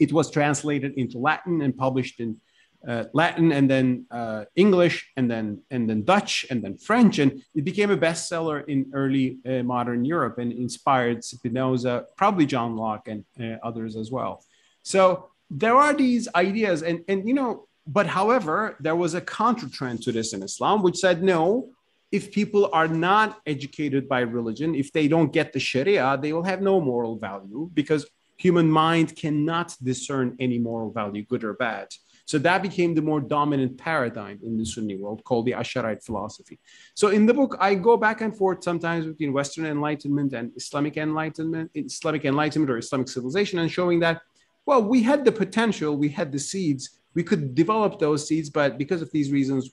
It 0.00 0.12
was 0.12 0.28
translated 0.28 0.94
into 0.96 1.18
Latin 1.18 1.62
and 1.62 1.72
published 1.76 2.18
in 2.18 2.40
uh, 2.88 3.04
Latin 3.12 3.52
and 3.52 3.70
then 3.70 4.06
uh, 4.10 4.44
English 4.56 4.96
and 5.16 5.30
then 5.30 5.62
and 5.70 5.88
then 5.88 6.02
Dutch 6.02 6.44
and 6.50 6.60
then 6.64 6.76
French, 6.76 7.20
and 7.20 7.30
it 7.54 7.64
became 7.70 7.92
a 7.92 7.96
bestseller 7.96 8.58
in 8.66 8.90
early 8.92 9.38
uh, 9.46 9.62
modern 9.62 10.04
Europe 10.04 10.38
and 10.38 10.50
inspired 10.52 11.22
Spinoza, 11.22 12.06
probably 12.16 12.46
John 12.46 12.74
Locke 12.76 13.06
and 13.06 13.24
uh, 13.38 13.58
others 13.68 13.94
as 13.94 14.10
well. 14.10 14.42
So 14.82 15.30
there 15.48 15.76
are 15.76 15.94
these 15.94 16.26
ideas, 16.34 16.82
and 16.82 17.04
and 17.06 17.28
you 17.28 17.34
know, 17.34 17.68
but 17.86 18.08
however, 18.08 18.76
there 18.80 18.96
was 18.96 19.14
a 19.14 19.20
counter 19.20 19.68
trend 19.68 20.02
to 20.02 20.10
this 20.10 20.32
in 20.32 20.42
Islam, 20.42 20.82
which 20.82 20.96
said 20.96 21.22
no, 21.22 21.68
if 22.12 22.30
people 22.30 22.68
are 22.74 22.88
not 22.88 23.40
educated 23.46 24.06
by 24.06 24.20
religion, 24.20 24.74
if 24.74 24.92
they 24.92 25.08
don't 25.08 25.32
get 25.32 25.52
the 25.52 25.58
Sharia, 25.58 26.18
they 26.20 26.32
will 26.34 26.44
have 26.44 26.60
no 26.60 26.80
moral 26.80 27.16
value 27.16 27.70
because 27.72 28.06
human 28.36 28.70
mind 28.70 29.16
cannot 29.16 29.74
discern 29.82 30.36
any 30.38 30.58
moral 30.58 30.92
value, 30.92 31.24
good 31.24 31.42
or 31.42 31.54
bad. 31.54 31.88
So 32.26 32.38
that 32.38 32.62
became 32.62 32.94
the 32.94 33.02
more 33.02 33.20
dominant 33.20 33.78
paradigm 33.78 34.38
in 34.44 34.56
the 34.56 34.64
Sunni 34.64 34.96
world 34.96 35.24
called 35.24 35.46
the 35.46 35.52
Asharite 35.52 36.04
philosophy. 36.04 36.58
So 36.94 37.08
in 37.08 37.26
the 37.26 37.34
book, 37.34 37.56
I 37.58 37.74
go 37.74 37.96
back 37.96 38.20
and 38.20 38.36
forth 38.36 38.62
sometimes 38.62 39.06
between 39.06 39.32
Western 39.32 39.66
Enlightenment 39.66 40.32
and 40.32 40.52
Islamic 40.56 40.96
Enlightenment, 40.96 41.70
Islamic 41.74 42.24
Enlightenment 42.24 42.70
or 42.70 42.78
Islamic 42.78 43.08
civilization, 43.08 43.58
and 43.58 43.70
showing 43.70 44.00
that, 44.00 44.20
well, 44.66 44.82
we 44.82 45.02
had 45.02 45.24
the 45.24 45.32
potential, 45.32 45.96
we 45.96 46.10
had 46.10 46.30
the 46.30 46.38
seeds, 46.38 47.00
we 47.14 47.22
could 47.22 47.54
develop 47.54 47.98
those 47.98 48.26
seeds, 48.26 48.50
but 48.50 48.78
because 48.78 49.02
of 49.02 49.10
these 49.12 49.30
reasons, 49.30 49.70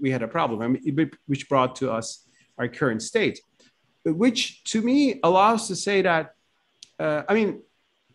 we 0.00 0.10
had 0.10 0.22
a 0.22 0.28
problem, 0.28 0.62
I 0.62 0.68
mean, 0.68 1.10
which 1.26 1.48
brought 1.48 1.76
to 1.76 1.90
us 1.90 2.26
our 2.58 2.68
current 2.68 3.02
state, 3.02 3.40
which 4.04 4.64
to 4.64 4.82
me 4.82 5.20
allows 5.22 5.68
to 5.68 5.76
say 5.76 6.02
that, 6.02 6.34
uh, 6.98 7.22
I 7.28 7.34
mean, 7.34 7.62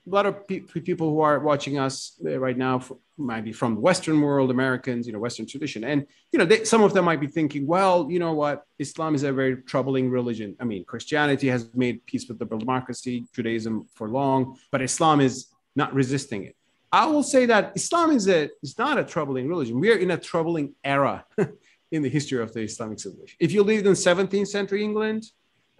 a 0.08 0.10
lot 0.10 0.26
of 0.26 0.48
pe- 0.48 0.60
people 0.60 1.10
who 1.10 1.22
are 1.22 1.40
watching 1.40 1.80
us 1.80 2.20
uh, 2.24 2.40
right 2.40 2.58
now 2.58 2.84
might 3.18 3.44
be 3.44 3.52
from 3.52 3.76
the 3.76 3.82
Western 3.82 4.22
world, 4.22 4.52
Americans, 4.52 5.08
you 5.08 5.14
know, 5.14 5.20
Western 5.20 5.48
tradition, 5.48 5.84
and 5.84 6.06
you 6.32 6.38
know, 6.38 6.46
they, 6.46 6.64
some 6.64 6.84
of 6.84 6.94
them 6.94 7.06
might 7.06 7.20
be 7.20 7.28
thinking, 7.28 7.66
well, 7.66 8.08
you 8.12 8.20
know 8.20 8.34
what, 8.34 8.66
Islam 8.78 9.16
is 9.16 9.24
a 9.24 9.34
very 9.34 9.58
troubling 9.64 10.12
religion. 10.12 10.56
I 10.60 10.66
mean, 10.66 10.86
Christianity 10.86 11.48
has 11.48 11.74
made 11.74 12.06
peace 12.06 12.28
with 12.28 12.38
the 12.38 12.46
democracy, 12.46 13.26
Judaism 13.34 13.88
for 13.96 14.10
long, 14.10 14.58
but 14.72 14.82
Islam 14.82 15.22
is 15.22 15.48
not 15.76 15.94
resisting 15.94 16.44
it. 16.44 16.56
I 16.96 17.06
will 17.08 17.24
say 17.24 17.46
that 17.48 17.74
Islam 17.76 18.12
is 18.12 18.26
a 18.30 18.50
is 18.64 18.78
not 18.78 18.98
a 18.98 19.04
troubling 19.04 19.46
religion. 19.54 19.82
We 19.86 19.92
are 19.92 20.00
in 20.06 20.12
a 20.12 20.20
troubling 20.30 20.68
era 20.82 21.26
in 21.96 22.00
the 22.06 22.12
history 22.18 22.40
of 22.42 22.54
the 22.54 22.62
Islamic 22.62 23.00
civilization. 23.02 23.36
If 23.48 23.52
you 23.52 23.62
lived 23.64 23.86
in 23.86 23.94
17th 23.94 24.48
century 24.48 24.82
England, 24.90 25.22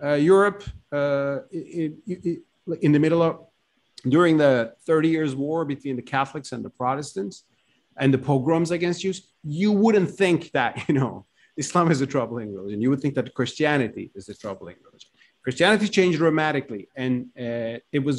uh, 0.04 0.20
Europe, 0.34 0.62
uh, 0.92 1.38
in, 1.52 1.92
in, 2.06 2.42
in, 2.86 2.92
the 2.92 3.00
middle 3.06 3.22
of 3.28 3.34
during 4.16 4.36
the 4.36 4.74
30 4.86 5.08
years 5.08 5.32
war 5.36 5.64
between 5.64 5.96
the 5.96 6.02
Catholics 6.16 6.52
and 6.52 6.62
the 6.66 6.74
Protestants, 6.82 7.46
and 8.02 8.14
the 8.14 8.18
pogroms 8.18 8.72
against 8.72 9.00
Jews, 9.04 9.20
you 9.62 9.72
wouldn't 9.72 10.12
think 10.22 10.52
that 10.52 10.72
you 10.90 10.96
know 11.00 11.26
Islam 11.56 11.92
is 11.92 12.02
a 12.02 12.08
troubling 12.08 12.54
religion. 12.54 12.82
You 12.82 12.90
would 12.90 13.00
think 13.00 13.16
that 13.16 13.34
Christianity 13.34 14.12
is 14.16 14.28
a 14.28 14.36
troubling 14.44 14.76
religion. 14.86 15.12
Christianity 15.46 15.88
changed 15.88 16.18
dramatically, 16.18 16.90
and 17.04 17.14
uh, 17.40 17.76
it 17.98 18.02
was 18.08 18.16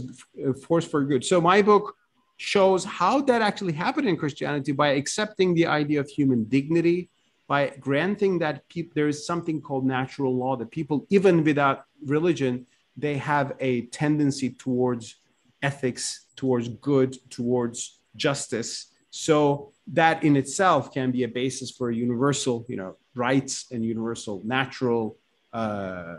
a 0.51 0.55
force 0.55 0.87
for 0.93 1.01
good. 1.05 1.23
So 1.27 1.43
my 1.43 1.61
book 1.61 1.95
shows 2.37 2.85
how 2.85 3.21
that 3.23 3.43
actually 3.43 3.73
happened 3.73 4.09
in 4.09 4.17
Christianity 4.17 4.73
by 4.73 4.89
accepting 4.89 5.55
the 5.55 5.67
idea 5.67 6.01
of 6.01 6.09
human 6.09 6.45
dignity, 6.45 7.11
by 7.49 7.73
granting 7.81 8.39
that 8.41 8.69
pe- 8.69 8.89
there 8.95 9.09
is 9.09 9.27
something 9.27 9.61
called 9.61 9.87
natural 9.87 10.37
law, 10.37 10.57
that 10.57 10.71
people, 10.71 11.07
even 11.11 11.45
without 11.45 11.85
religion, 12.05 12.67
they 12.97 13.17
have 13.17 13.55
a 13.61 13.83
tendency 13.87 14.51
towards 14.51 15.17
ethics, 15.63 16.27
towards 16.37 16.69
good, 16.69 17.17
towards 17.31 18.01
justice. 18.17 18.93
So 19.11 19.73
that 19.93 20.25
in 20.25 20.37
itself 20.37 20.93
can 20.93 21.11
be 21.11 21.23
a 21.23 21.29
basis 21.29 21.71
for 21.71 21.91
universal, 21.91 22.67
you 22.69 22.77
know, 22.77 22.97
rights 23.15 23.67
and 23.71 23.85
universal 23.85 24.43
natural, 24.45 25.17
uh, 25.53 26.17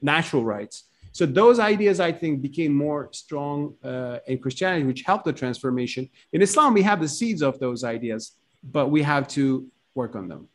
natural 0.00 0.44
rights. 0.44 0.84
So 1.12 1.26
those 1.26 1.58
ideas, 1.58 1.98
I 2.00 2.12
think, 2.12 2.40
became 2.40 2.74
more 2.74 3.08
strong 3.12 3.74
uh, 3.82 4.18
in 4.26 4.38
Christianity, 4.38 4.84
which 4.84 5.02
helped 5.02 5.24
the 5.24 5.32
transformation. 5.32 6.08
In 6.32 6.40
Islam, 6.42 6.72
we 6.74 6.82
have 6.82 7.00
the 7.00 7.08
seeds 7.08 7.42
of 7.42 7.58
those 7.58 7.82
ideas, 7.84 8.32
but 8.62 8.90
we 8.90 9.02
have 9.02 9.26
to 9.28 9.66
work 9.94 10.14
on 10.14 10.28
them. 10.28 10.48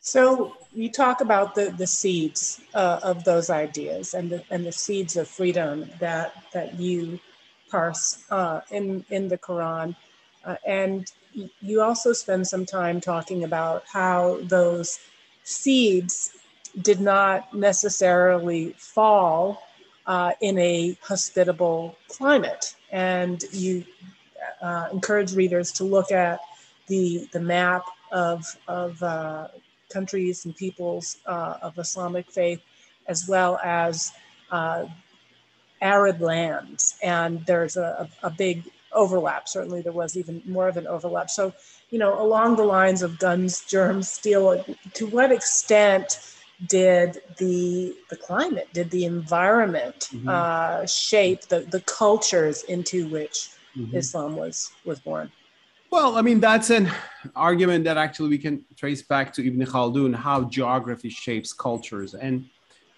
So 0.00 0.56
you 0.72 0.90
talk 0.90 1.20
about 1.20 1.54
the, 1.54 1.72
the 1.76 1.86
seeds 1.86 2.60
uh, 2.74 2.98
of 3.02 3.22
those 3.24 3.50
ideas 3.50 4.14
and 4.14 4.30
the, 4.30 4.42
and 4.50 4.66
the 4.66 4.72
seeds 4.72 5.16
of 5.16 5.28
freedom 5.28 5.88
that, 6.00 6.32
that 6.52 6.80
you 6.80 7.20
parse 7.70 8.24
uh, 8.30 8.62
in, 8.70 9.04
in 9.10 9.28
the 9.28 9.38
Quran. 9.38 9.94
Uh, 10.44 10.56
and 10.66 11.12
you 11.60 11.82
also 11.82 12.12
spend 12.12 12.46
some 12.46 12.66
time 12.66 13.00
talking 13.00 13.44
about 13.44 13.84
how 13.86 14.38
those 14.42 14.98
seeds 15.44 16.32
did 16.80 17.00
not 17.00 17.52
necessarily 17.54 18.74
fall 18.78 19.62
uh, 20.06 20.32
in 20.40 20.58
a 20.58 20.96
hospitable 21.02 21.96
climate. 22.08 22.74
And 22.90 23.42
you 23.52 23.84
uh, 24.60 24.88
encourage 24.92 25.34
readers 25.34 25.70
to 25.72 25.84
look 25.84 26.10
at 26.10 26.40
the, 26.86 27.28
the 27.32 27.40
map 27.40 27.84
of, 28.10 28.44
of 28.68 29.02
uh, 29.02 29.48
countries 29.90 30.44
and 30.44 30.56
peoples 30.56 31.18
uh, 31.26 31.58
of 31.62 31.78
Islamic 31.78 32.30
faith, 32.30 32.60
as 33.06 33.28
well 33.28 33.58
as 33.62 34.12
uh, 34.50 34.86
arid 35.80 36.20
lands. 36.20 36.96
And 37.02 37.44
there's 37.46 37.76
a, 37.76 38.08
a, 38.22 38.30
big 38.30 38.64
overlap. 38.92 39.48
Certainly, 39.48 39.82
there 39.82 39.92
was 39.92 40.16
even 40.16 40.42
more 40.46 40.68
of 40.68 40.76
an 40.76 40.86
overlap. 40.86 41.30
So, 41.30 41.52
you 41.90 41.98
know, 41.98 42.20
along 42.20 42.56
the 42.56 42.64
lines 42.64 43.02
of 43.02 43.18
guns, 43.18 43.62
germs, 43.62 44.08
steel, 44.08 44.64
to 44.94 45.06
what 45.06 45.32
extent 45.32 46.18
did 46.68 47.22
the 47.38 47.96
the 48.10 48.16
climate, 48.16 48.68
did 48.72 48.90
the 48.90 49.04
environment 49.04 50.08
mm-hmm. 50.12 50.28
uh, 50.28 50.86
shape 50.86 51.42
the 51.48 51.60
the 51.60 51.80
cultures 51.80 52.64
into 52.64 53.08
which 53.08 53.50
mm-hmm. 53.76 53.96
Islam 53.96 54.36
was 54.36 54.70
was 54.84 55.00
born? 55.00 55.30
Well, 55.90 56.16
I 56.16 56.22
mean, 56.22 56.40
that's 56.40 56.70
an 56.70 56.90
argument 57.36 57.84
that 57.84 57.98
actually 57.98 58.30
we 58.30 58.38
can 58.38 58.64
trace 58.76 59.02
back 59.02 59.30
to 59.34 59.46
Ibn 59.46 59.66
Khaldun, 59.66 60.14
how 60.14 60.44
geography 60.44 61.10
shapes 61.10 61.52
cultures. 61.52 62.14
And 62.14 62.46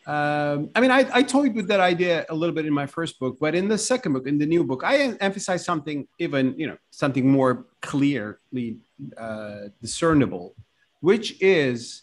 um, 0.07 0.71
I 0.77 0.81
mean, 0.81 0.91
I, 0.91 1.05
I 1.13 1.23
toyed 1.23 1.55
with 1.55 1.67
that 1.69 1.81
idea 1.81 2.27
a 2.29 2.35
little 2.35 2.55
bit 2.55 2.67
in 2.67 2.73
my 2.73 2.87
first 2.87 3.19
book, 3.19 3.39
but 3.41 3.55
in 3.55 3.69
the 3.69 3.79
second 3.79 4.13
book, 4.13 4.27
in 4.27 4.39
the 4.39 4.47
new 4.47 4.63
book, 4.63 4.83
I 4.85 5.17
emphasize 5.21 5.65
something 5.65 6.07
even, 6.19 6.55
you 6.57 6.67
know, 6.67 6.77
something 6.91 7.29
more 7.29 7.67
clearly 7.81 8.77
uh, 9.17 9.71
discernible, 9.81 10.55
which 11.01 11.41
is, 11.43 12.03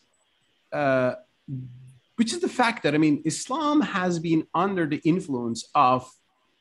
uh, 0.74 1.13
which 2.15 2.34
is 2.34 2.39
the 2.39 2.49
fact 2.49 2.84
that 2.84 2.93
I 2.95 2.97
mean, 2.97 3.21
Islam 3.25 3.82
has 3.82 4.19
been 4.19 4.45
under 4.54 4.86
the 4.86 5.01
influence 5.04 5.69
of 5.73 6.10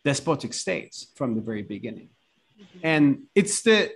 despotic 0.05 0.55
states 0.55 1.12
from 1.14 1.35
the 1.35 1.40
very 1.40 1.62
beginning 1.62 2.11
and 2.83 3.23
it's 3.35 3.62
the 3.62 3.90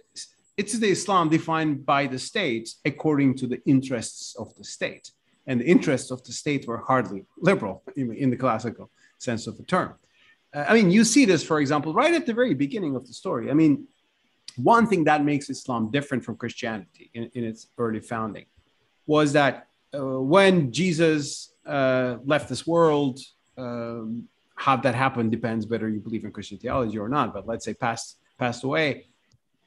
it's 0.57 0.79
the 0.79 0.88
Islam 0.88 1.29
defined 1.29 1.85
by 1.85 2.07
the 2.07 2.18
state 2.18 2.70
according 2.85 3.35
to 3.37 3.47
the 3.47 3.61
interests 3.66 4.37
of 4.37 4.55
the 4.57 4.64
state, 4.64 5.11
and 5.47 5.61
the 5.61 5.66
interests 5.66 6.11
of 6.11 6.23
the 6.25 6.33
state 6.33 6.66
were 6.66 6.79
hardly 6.79 7.25
liberal 7.38 7.83
in, 7.97 8.14
in 8.14 8.31
the 8.31 8.37
classical 8.37 8.90
sense 9.18 9.47
of 9.49 9.57
the 9.57 9.64
term. 9.64 9.94
Uh, 10.55 10.64
I 10.68 10.75
mean, 10.75 10.92
you 10.92 11.05
see 11.05 11.25
this, 11.25 11.42
for 11.42 11.59
example, 11.59 11.92
right 11.92 12.14
at 12.14 12.27
the 12.27 12.33
very 12.33 12.55
beginning 12.55 12.94
of 12.94 13.05
the 13.07 13.12
story. 13.12 13.51
I 13.51 13.55
mean, 13.55 13.88
one 14.55 14.87
thing 14.87 15.05
that 15.05 15.25
makes 15.25 15.51
Islam 15.51 15.90
different 15.90 16.25
from 16.25 16.37
Christianity 16.37 17.11
in, 17.14 17.31
in 17.35 17.42
its 17.42 17.66
early 17.77 18.01
founding 18.01 18.47
was 19.07 19.33
that 19.33 19.66
when 20.00 20.72
Jesus 20.72 21.52
uh, 21.66 22.16
left 22.24 22.48
this 22.48 22.66
world, 22.66 23.20
um, 23.57 24.28
how 24.57 24.76
that 24.76 24.94
happened 24.94 25.30
depends 25.30 25.66
whether 25.66 25.88
you 25.88 26.00
believe 26.00 26.24
in 26.24 26.33
Christian 26.33 26.59
theology 26.59 26.98
or 26.98 27.09
not. 27.09 27.35
But 27.35 27.46
let's 27.46 27.64
say 27.64 27.74
passed 27.74 28.18
passed 28.38 28.64
away, 28.64 29.07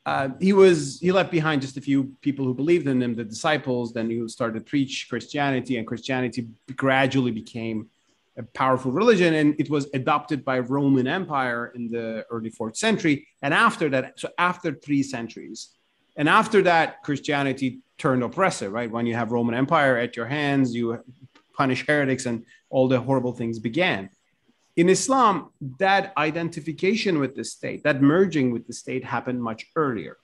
uh, 0.05 0.29
he 0.39 0.53
was 0.53 0.99
he 0.99 1.11
left 1.11 1.31
behind 1.31 1.61
just 1.61 1.77
a 1.77 1.81
few 1.81 2.15
people 2.21 2.45
who 2.45 2.53
believed 2.53 2.87
in 2.87 3.01
him, 3.01 3.15
the 3.15 3.23
disciples. 3.23 3.93
Then 3.93 4.09
he 4.09 4.27
started 4.27 4.59
to 4.59 4.65
preach 4.65 5.07
Christianity, 5.09 5.77
and 5.77 5.85
Christianity 5.85 6.47
gradually 6.75 7.31
became 7.31 7.89
a 8.37 8.43
powerful 8.43 8.91
religion, 8.91 9.33
and 9.33 9.55
it 9.59 9.69
was 9.69 9.87
adopted 9.93 10.45
by 10.45 10.59
Roman 10.59 11.07
Empire 11.07 11.73
in 11.75 11.89
the 11.89 12.25
early 12.29 12.49
fourth 12.49 12.77
century. 12.77 13.27
And 13.41 13.53
after 13.53 13.89
that, 13.89 14.19
so 14.19 14.29
after 14.37 14.73
three 14.73 15.03
centuries, 15.03 15.69
and 16.17 16.27
after 16.27 16.61
that, 16.63 17.03
Christianity 17.03 17.79
turned 17.97 18.23
oppressive. 18.23 18.71
Right 18.73 18.91
when 18.91 19.05
you 19.05 19.15
have 19.15 19.31
Roman 19.31 19.55
Empire 19.55 19.97
at 19.97 20.15
your 20.17 20.25
hands, 20.25 20.75
you 20.75 21.01
punish 21.55 21.85
heretics, 21.87 22.25
and 22.25 22.45
all 22.69 22.87
the 22.87 22.99
horrible 22.99 23.33
things 23.33 23.59
began 23.59 24.09
in 24.77 24.89
Islam, 24.89 25.49
that 25.79 26.13
identification 26.17 27.17
with 27.17 27.35
the 27.35 27.43
state, 27.43 27.83
that 27.83 27.99
merging 27.99 28.51
with 28.51 28.67
the 28.67 28.73
state 28.73 29.03
happened 29.03 29.41
much 29.41 29.65
earlier. 29.75 30.17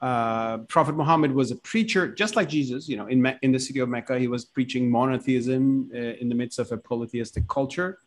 Uh, 0.00 0.58
Prophet 0.74 0.96
Muhammad 0.96 1.32
was 1.32 1.52
a 1.52 1.56
preacher, 1.56 2.12
just 2.12 2.34
like 2.34 2.48
Jesus. 2.48 2.88
You 2.88 2.96
know, 2.96 3.06
in 3.06 3.22
Me- 3.22 3.38
in 3.42 3.52
the 3.52 3.58
city 3.58 3.78
of 3.78 3.88
Mecca, 3.88 4.18
he 4.18 4.28
was 4.28 4.44
preaching 4.44 4.90
monotheism 4.90 5.90
uh, 5.94 5.98
in 6.20 6.28
the 6.28 6.34
midst 6.34 6.58
of 6.58 6.70
a 6.72 6.76
polytheistic 6.76 7.46
culture, 7.48 7.98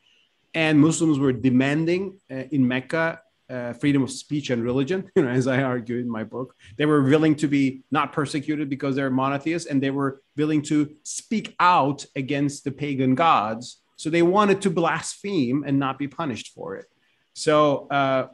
and 0.53 0.79
Muslims 0.79 1.19
were 1.19 1.33
demanding 1.33 2.19
uh, 2.29 2.43
in 2.51 2.67
Mecca 2.67 3.21
uh, 3.51 3.73
freedom 3.73 4.01
of 4.03 4.11
speech 4.11 4.49
and 4.49 4.63
religion. 4.63 5.09
You 5.15 5.23
know, 5.23 5.29
as 5.29 5.47
I 5.47 5.61
argue 5.61 5.97
in 5.97 6.09
my 6.09 6.23
book, 6.23 6.55
they 6.77 6.85
were 6.85 7.03
willing 7.03 7.35
to 7.35 7.47
be 7.47 7.83
not 7.91 8.13
persecuted 8.13 8.69
because 8.69 8.95
they're 8.95 9.11
monotheists, 9.11 9.69
and 9.69 9.83
they 9.83 9.91
were 9.91 10.21
willing 10.37 10.61
to 10.63 10.95
speak 11.03 11.55
out 11.59 12.05
against 12.15 12.63
the 12.63 12.71
pagan 12.71 13.15
gods 13.15 13.81
so 14.01 14.09
they 14.09 14.23
wanted 14.23 14.63
to 14.63 14.71
blaspheme 14.71 15.63
and 15.63 15.77
not 15.77 15.99
be 15.99 16.07
punished 16.07 16.55
for 16.55 16.75
it. 16.75 16.87
So 17.33 17.87
uh, 17.89 18.29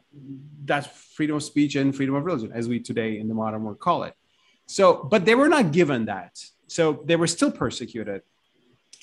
that's 0.64 0.88
freedom 0.88 1.36
of 1.36 1.44
speech 1.44 1.76
and 1.76 1.94
freedom 1.94 2.16
of 2.16 2.24
religion, 2.24 2.54
as 2.54 2.70
we 2.70 2.80
today 2.80 3.20
in 3.20 3.28
the 3.28 3.34
modern 3.34 3.64
world 3.64 3.80
call 3.80 4.04
it. 4.04 4.14
So, 4.66 5.04
but 5.04 5.26
they 5.26 5.36
were 5.36 5.50
not 5.50 5.74
given 5.74 6.06
that. 6.06 6.40
So 6.68 7.04
they 7.04 7.18
were 7.18 7.28
still 7.28 7.52
persecuted. 7.52 8.22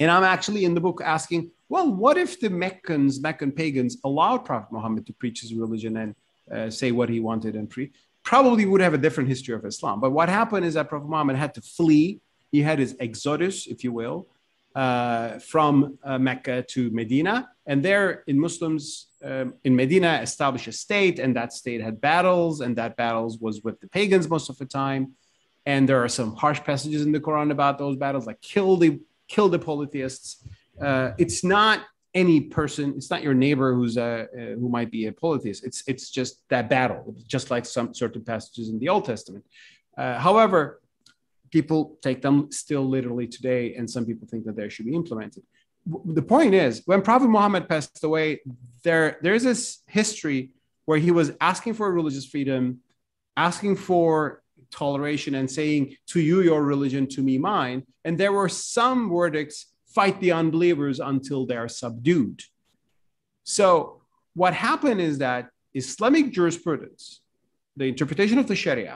And 0.01 0.11
I'm 0.11 0.25
actually 0.25 0.65
in 0.65 0.75
the 0.75 0.81
book 0.81 1.01
asking, 1.05 1.51
well, 1.69 1.91
what 1.91 2.17
if 2.17 2.41
the 2.41 2.51
Meccans, 2.51 3.21
Meccan 3.21 3.53
pagans, 3.53 3.99
allowed 4.05 4.39
Prophet 4.39 4.73
Muhammad 4.73 5.07
to 5.07 5.13
preach 5.13 5.41
his 5.41 5.55
religion 5.55 5.97
and 5.97 6.15
uh, 6.53 6.71
say 6.71 6.93
what 6.93 7.09
he 7.09 7.21
wanted 7.21 7.55
and 7.57 7.71
preach? 7.71 7.93
Probably 8.23 8.65
would 8.67 8.81
have 8.81 8.95
a 8.95 8.99
different 8.99 9.29
history 9.29 9.55
of 9.55 9.65
Islam. 9.65 10.01
But 10.01 10.11
what 10.11 10.29
happened 10.29 10.67
is 10.67 10.75
that 10.75 10.89
Prophet 10.89 11.09
Muhammad 11.09 11.37
had 11.37 11.55
to 11.55 11.61
flee. 11.61 12.21
He 12.51 12.63
had 12.63 12.79
his 12.79 12.97
exodus, 13.01 13.67
if 13.67 13.85
you 13.85 13.93
will, 13.93 14.27
uh, 14.75 15.39
from 15.39 15.99
uh, 16.03 16.19
Mecca 16.19 16.63
to 16.63 16.91
Medina. 16.91 17.51
And 17.67 17.83
there, 17.83 18.25
in 18.27 18.39
Muslims 18.39 19.09
um, 19.23 19.55
in 19.65 19.75
Medina, 19.75 20.21
established 20.23 20.67
a 20.67 20.73
state, 20.73 21.19
and 21.19 21.35
that 21.37 21.53
state 21.53 21.81
had 21.81 22.01
battles, 22.01 22.61
and 22.61 22.77
that 22.77 22.97
battles 22.97 23.39
was 23.39 23.63
with 23.63 23.81
the 23.81 23.89
pagans 23.89 24.29
most 24.29 24.51
of 24.51 24.59
the 24.59 24.67
time. 24.67 25.13
And 25.67 25.89
there 25.89 26.03
are 26.05 26.09
some 26.09 26.35
harsh 26.37 26.61
passages 26.63 27.03
in 27.07 27.13
the 27.13 27.21
Quran 27.21 27.51
about 27.51 27.79
those 27.79 27.97
battles, 27.97 28.27
like 28.27 28.41
kill 28.43 28.77
the 28.77 29.01
kill 29.29 29.49
the 29.49 29.59
polytheists. 29.59 30.47
Uh, 30.81 31.13
it's 31.19 31.45
not 31.45 31.81
any 32.15 32.41
person. 32.41 32.95
It's 32.97 33.11
not 33.11 33.23
your 33.23 33.35
neighbor 33.35 33.75
who's 33.75 33.97
a, 33.97 34.27
uh, 34.33 34.55
who 34.59 34.69
might 34.69 34.91
be 34.91 35.07
a 35.07 35.13
polytheist. 35.13 35.65
It's 35.65 35.83
it's 35.87 36.11
just 36.11 36.41
that 36.49 36.69
battle, 36.69 37.15
just 37.27 37.51
like 37.51 37.67
some 37.67 37.93
certain 37.95 38.25
passages 38.25 38.69
in 38.69 38.79
the 38.79 38.89
Old 38.89 39.05
Testament. 39.05 39.45
Uh, 39.97 40.19
however, 40.19 40.81
people 41.51 41.99
take 42.03 42.23
them 42.23 42.51
still 42.51 42.85
literally 42.89 43.27
today, 43.27 43.75
and 43.75 43.89
some 43.89 44.05
people 44.07 44.27
think 44.29 44.45
that 44.45 44.57
they 44.57 44.69
should 44.69 44.87
be 44.87 44.95
implemented. 44.95 45.43
The 45.87 46.23
point 46.23 46.55
is, 46.55 46.83
when 46.87 47.03
Prophet 47.03 47.29
Muhammad 47.29 47.69
passed 47.69 48.03
away, 48.05 48.41
there 48.85 49.19
there's 49.23 49.43
this 49.43 49.83
history 49.87 50.51
where 50.85 50.99
he 50.99 51.11
was 51.11 51.33
asking 51.41 51.75
for 51.75 51.93
religious 51.93 52.27
freedom, 52.27 52.81
asking 53.37 53.77
for 53.77 54.43
toleration, 54.83 55.33
and 55.41 55.49
saying, 55.59 55.83
"To 56.13 56.19
you 56.29 56.37
your 56.51 56.63
religion, 56.75 57.05
to 57.15 57.21
me 57.29 57.35
mine." 57.53 57.79
And 58.05 58.15
there 58.19 58.35
were 58.39 58.51
some 58.51 58.99
verdicts: 59.17 59.57
fight 59.97 60.17
the 60.21 60.33
unbelievers 60.43 60.97
until 61.13 61.41
they 61.47 61.59
are 61.65 61.73
subdued. 61.83 62.37
So 63.59 63.67
what 64.43 64.53
happened 64.69 65.01
is 65.11 65.15
that 65.27 65.43
Islamic 65.83 66.27
jurisprudence, 66.37 67.03
the 67.81 67.87
interpretation 67.93 68.39
of 68.43 68.47
the 68.51 68.59
Sharia, 68.63 68.95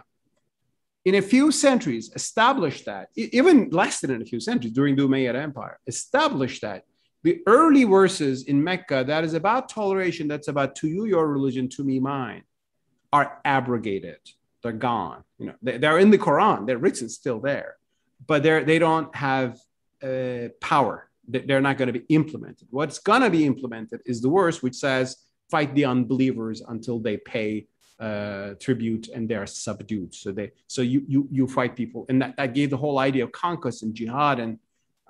in 1.09 1.15
a 1.23 1.29
few 1.35 1.47
centuries 1.67 2.07
established 2.21 2.83
that, 2.91 3.05
even 3.41 3.57
less 3.81 3.95
than 4.01 4.11
in 4.17 4.21
a 4.23 4.31
few 4.33 4.41
centuries 4.49 4.75
during 4.79 4.95
the 4.97 5.05
Umayyad 5.09 5.37
Empire, 5.49 5.77
established 5.95 6.61
that 6.67 6.81
the 7.27 7.35
early 7.47 7.85
verses 7.99 8.37
in 8.51 8.57
Mecca 8.69 8.99
that 9.11 9.23
is 9.29 9.35
about 9.35 9.63
toleration, 9.69 10.25
that's 10.29 10.51
about 10.55 10.71
to 10.81 10.87
you 10.95 11.03
your 11.15 11.27
religion, 11.37 11.67
to 11.77 11.81
me 11.91 11.97
mine, 11.99 12.45
are 13.19 13.29
abrogated. 13.57 14.23
They're 14.63 14.73
gone. 14.73 15.23
You 15.39 15.47
know, 15.47 15.55
they, 15.63 15.87
are 15.87 15.99
in 15.99 16.11
the 16.11 16.19
Quran. 16.19 16.67
They're 16.67 16.79
written 16.79 17.09
still 17.09 17.41
there, 17.41 17.77
but 18.27 18.43
they're 18.43 18.65
they 18.65 18.79
don't 18.79 19.15
have 19.15 19.59
uh, 20.03 20.49
power. 20.61 21.09
They're 21.29 21.61
not 21.61 21.77
going 21.77 21.93
to 21.93 21.99
be 22.01 22.07
implemented. 22.09 22.69
What's 22.71 22.99
going 22.99 23.21
to 23.21 23.31
be 23.31 23.45
implemented 23.45 24.01
is 24.07 24.21
the 24.21 24.31
verse 24.31 24.63
which 24.63 24.75
says, 24.75 25.17
"Fight 25.51 25.75
the 25.75 25.85
unbelievers 25.85 26.63
until 26.67 26.99
they 26.99 27.19
pay 27.19 27.67
uh, 28.01 28.55
tribute 28.61 29.09
and 29.09 29.29
they 29.29 29.35
are 29.35 29.47
subdued. 29.47 30.15
So 30.15 30.33
they 30.33 30.53
so 30.67 30.83
you 30.83 31.05
you 31.09 31.29
you 31.31 31.47
fight 31.49 31.75
people, 31.77 32.07
and 32.09 32.23
that, 32.23 32.37
that 32.37 32.55
gave 32.55 32.71
the 32.71 32.77
whole 32.77 32.99
idea 32.99 33.25
of 33.25 33.33
conquest 33.33 33.83
and 33.83 33.95
jihad 33.95 34.39
and 34.39 34.59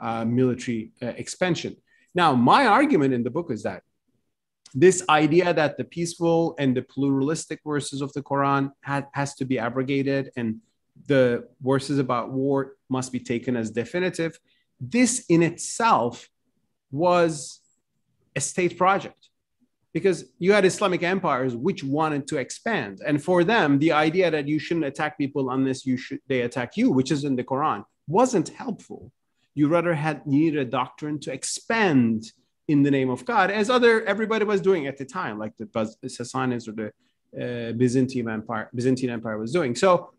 uh, 0.00 0.24
military 0.24 0.92
uh, 1.02 1.08
expansion. 1.08 1.76
Now, 2.14 2.34
my 2.34 2.66
argument 2.66 3.12
in 3.14 3.22
the 3.22 3.30
book 3.30 3.50
is 3.50 3.62
that 3.64 3.82
this 4.74 5.04
idea 5.08 5.52
that 5.54 5.76
the 5.76 5.84
peaceful 5.84 6.54
and 6.58 6.76
the 6.76 6.82
pluralistic 6.82 7.60
verses 7.64 8.00
of 8.00 8.12
the 8.12 8.22
Quran 8.22 8.72
had, 8.82 9.06
has 9.12 9.34
to 9.36 9.44
be 9.44 9.58
abrogated 9.58 10.30
and 10.36 10.60
the 11.06 11.48
verses 11.60 11.98
about 11.98 12.30
war 12.30 12.76
must 12.88 13.12
be 13.12 13.20
taken 13.20 13.56
as 13.56 13.70
definitive. 13.70 14.38
This 14.80 15.24
in 15.28 15.42
itself 15.42 16.28
was 16.90 17.60
a 18.36 18.40
state 18.40 18.76
project 18.76 19.28
because 19.92 20.26
you 20.38 20.52
had 20.52 20.64
Islamic 20.64 21.02
empires 21.02 21.56
which 21.56 21.82
wanted 21.82 22.26
to 22.28 22.36
expand. 22.36 23.00
And 23.06 23.22
for 23.22 23.42
them, 23.44 23.78
the 23.78 23.92
idea 23.92 24.30
that 24.30 24.46
you 24.46 24.58
shouldn't 24.58 24.86
attack 24.86 25.18
people 25.18 25.50
unless 25.50 25.86
you 25.86 25.96
should 25.96 26.20
they 26.28 26.42
attack 26.42 26.76
you, 26.76 26.90
which 26.90 27.10
is 27.10 27.24
in 27.24 27.36
the 27.36 27.44
Quran, 27.44 27.84
wasn't 28.06 28.50
helpful. 28.50 29.12
You 29.54 29.68
rather 29.68 29.94
had 29.94 30.26
needed 30.26 30.60
a 30.60 30.64
doctrine 30.64 31.18
to 31.20 31.32
expand 31.32 32.32
in 32.68 32.82
the 32.82 32.90
name 32.90 33.10
of 33.10 33.24
God, 33.24 33.50
as 33.50 33.70
other 33.70 34.04
everybody 34.04 34.44
was 34.44 34.60
doing 34.60 34.86
at 34.86 34.96
the 34.98 35.04
time, 35.04 35.38
like 35.38 35.56
the 35.56 35.66
Sassanids 36.04 36.68
or 36.68 36.72
the 36.72 36.88
uh, 37.40 37.72
Byzantine 37.72 38.28
Empire, 38.28 38.68
Byzantine 38.74 39.10
Empire 39.10 39.38
was 39.38 39.52
doing. 39.52 39.74
So 39.74 40.12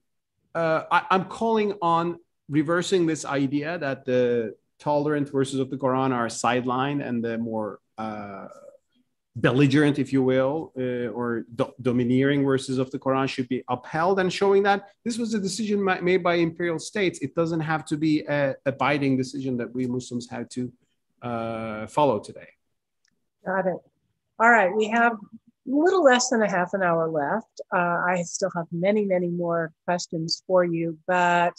uh, 0.56 0.84
I, 0.92 1.06
I'm 1.12 1.26
calling 1.26 1.74
on 1.82 2.18
reversing 2.50 3.06
this 3.06 3.24
idea 3.24 3.78
that 3.78 4.06
the 4.06 4.56
tolerant 4.80 5.30
verses 5.30 5.60
of 5.60 5.70
the 5.70 5.78
Quran 5.78 6.12
are 6.12 6.28
sidelined 6.28 7.08
and 7.08 7.24
the 7.24 7.38
more 7.38 7.80
uh, 7.98 8.48
belligerent, 9.36 10.00
if 10.00 10.12
you 10.12 10.24
will, 10.24 10.72
uh, 10.78 11.08
or 11.10 11.46
do- 11.56 11.74
domineering 11.82 12.44
verses 12.44 12.80
of 12.80 12.90
the 12.90 12.98
Quran 12.98 13.28
should 13.30 13.48
be 13.48 13.64
upheld, 13.70 14.20
and 14.20 14.34
showing 14.34 14.64
that 14.64 14.90
this 15.06 15.18
was 15.20 15.34
a 15.34 15.40
decision 15.40 15.84
made 15.84 16.24
by 16.24 16.36
imperial 16.36 16.80
states. 16.80 17.20
It 17.20 17.36
doesn't 17.36 17.60
have 17.60 17.86
to 17.86 17.98
be 17.98 18.22
a, 18.22 18.56
a 18.66 18.72
binding 18.72 19.18
decision 19.18 19.56
that 19.58 19.74
we 19.74 19.86
Muslims 19.86 20.28
have 20.30 20.50
to 20.50 20.72
uh, 21.22 21.88
follow 21.88 22.20
today. 22.20 22.48
Got 23.46 23.68
it. 23.68 23.78
All 24.40 24.50
right, 24.50 24.74
we 24.74 24.88
have 24.90 25.14
a 25.14 25.18
little 25.66 26.04
less 26.04 26.30
than 26.30 26.42
a 26.42 26.50
half 26.50 26.74
an 26.74 26.82
hour 26.82 27.08
left. 27.08 27.62
Uh, 27.74 28.02
I 28.08 28.24
still 28.26 28.52
have 28.56 28.68
many, 28.72 29.06
many 29.06 29.28
more 29.28 29.72
questions 29.86 30.44
for 30.48 30.64
you, 30.64 30.98
but 31.08 31.54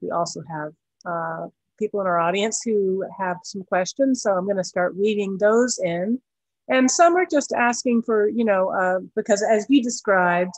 we 0.00 0.10
also 0.10 0.42
have 0.48 0.72
uh, 1.04 1.46
people 1.78 2.00
in 2.00 2.06
our 2.06 2.18
audience 2.18 2.62
who 2.64 3.04
have 3.18 3.38
some 3.42 3.64
questions. 3.64 4.22
So 4.22 4.32
I'm 4.32 4.44
going 4.44 4.56
to 4.56 4.64
start 4.64 4.96
weaving 4.96 5.38
those 5.38 5.78
in. 5.78 6.20
And 6.68 6.88
some 6.88 7.16
are 7.16 7.26
just 7.26 7.52
asking 7.52 8.02
for, 8.02 8.28
you 8.28 8.44
know, 8.44 8.70
uh, 8.70 9.00
because 9.16 9.42
as 9.42 9.66
you 9.68 9.82
described, 9.82 10.52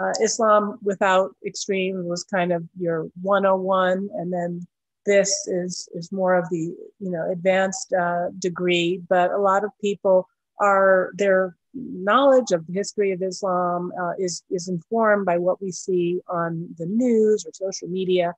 uh, 0.00 0.12
Islam 0.22 0.78
without 0.82 1.34
extreme 1.44 2.06
was 2.06 2.22
kind 2.24 2.52
of 2.52 2.64
your 2.78 3.08
101, 3.20 4.08
and 4.14 4.32
then 4.32 4.66
this 5.06 5.46
is 5.46 5.88
is 5.94 6.12
more 6.12 6.34
of 6.34 6.48
the 6.50 6.74
you 6.98 7.10
know 7.10 7.30
advanced 7.30 7.92
uh, 7.92 8.28
degree. 8.38 9.00
But 9.08 9.30
a 9.30 9.38
lot 9.38 9.64
of 9.64 9.70
people 9.80 10.28
are 10.60 11.10
their 11.14 11.56
knowledge 11.74 12.50
of 12.52 12.66
the 12.66 12.72
history 12.72 13.12
of 13.12 13.22
Islam 13.22 13.92
uh, 14.00 14.12
is 14.18 14.42
is 14.50 14.68
informed 14.68 15.26
by 15.26 15.38
what 15.38 15.60
we 15.62 15.70
see 15.70 16.20
on 16.28 16.68
the 16.78 16.86
news 16.86 17.46
or 17.46 17.52
social 17.52 17.88
media, 17.88 18.34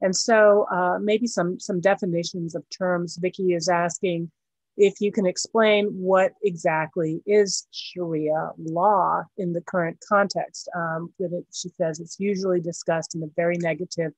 and 0.00 0.14
so 0.14 0.66
uh, 0.70 0.98
maybe 1.00 1.26
some 1.26 1.58
some 1.60 1.80
definitions 1.80 2.54
of 2.54 2.64
terms. 2.70 3.16
Vicky 3.16 3.54
is 3.54 3.68
asking 3.68 4.30
if 4.76 5.00
you 5.00 5.12
can 5.12 5.26
explain 5.26 5.86
what 5.86 6.32
exactly 6.42 7.22
is 7.26 7.66
Sharia 7.70 8.50
law 8.58 9.22
in 9.36 9.52
the 9.52 9.60
current 9.60 10.02
context. 10.08 10.68
Um, 10.74 11.12
that 11.18 11.32
it, 11.32 11.46
she 11.52 11.68
says 11.68 12.00
it's 12.00 12.18
usually 12.18 12.60
discussed 12.60 13.14
in 13.14 13.22
a 13.22 13.28
very 13.36 13.56
negative 13.58 14.12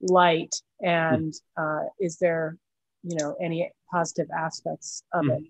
light, 0.00 0.54
and 0.82 1.34
uh, 1.56 1.84
is 2.00 2.18
there, 2.18 2.56
you 3.02 3.16
know, 3.16 3.36
any 3.40 3.70
positive 3.90 4.28
aspects 4.36 5.02
of 5.12 5.24
mm. 5.24 5.38
it? 5.38 5.44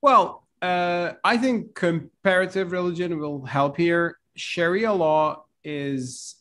Well, 0.00 0.46
uh, 0.62 1.12
I 1.24 1.36
think 1.36 1.74
comparative 1.74 2.72
religion 2.72 3.18
will 3.18 3.44
help 3.44 3.76
here. 3.76 4.18
Sharia 4.36 4.92
law 4.92 5.44
is 5.64 6.36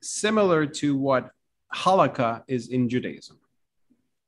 similar 0.00 0.66
to 0.66 0.96
what 0.96 1.30
halakha 1.74 2.42
is 2.46 2.68
in 2.68 2.88
Judaism. 2.88 3.38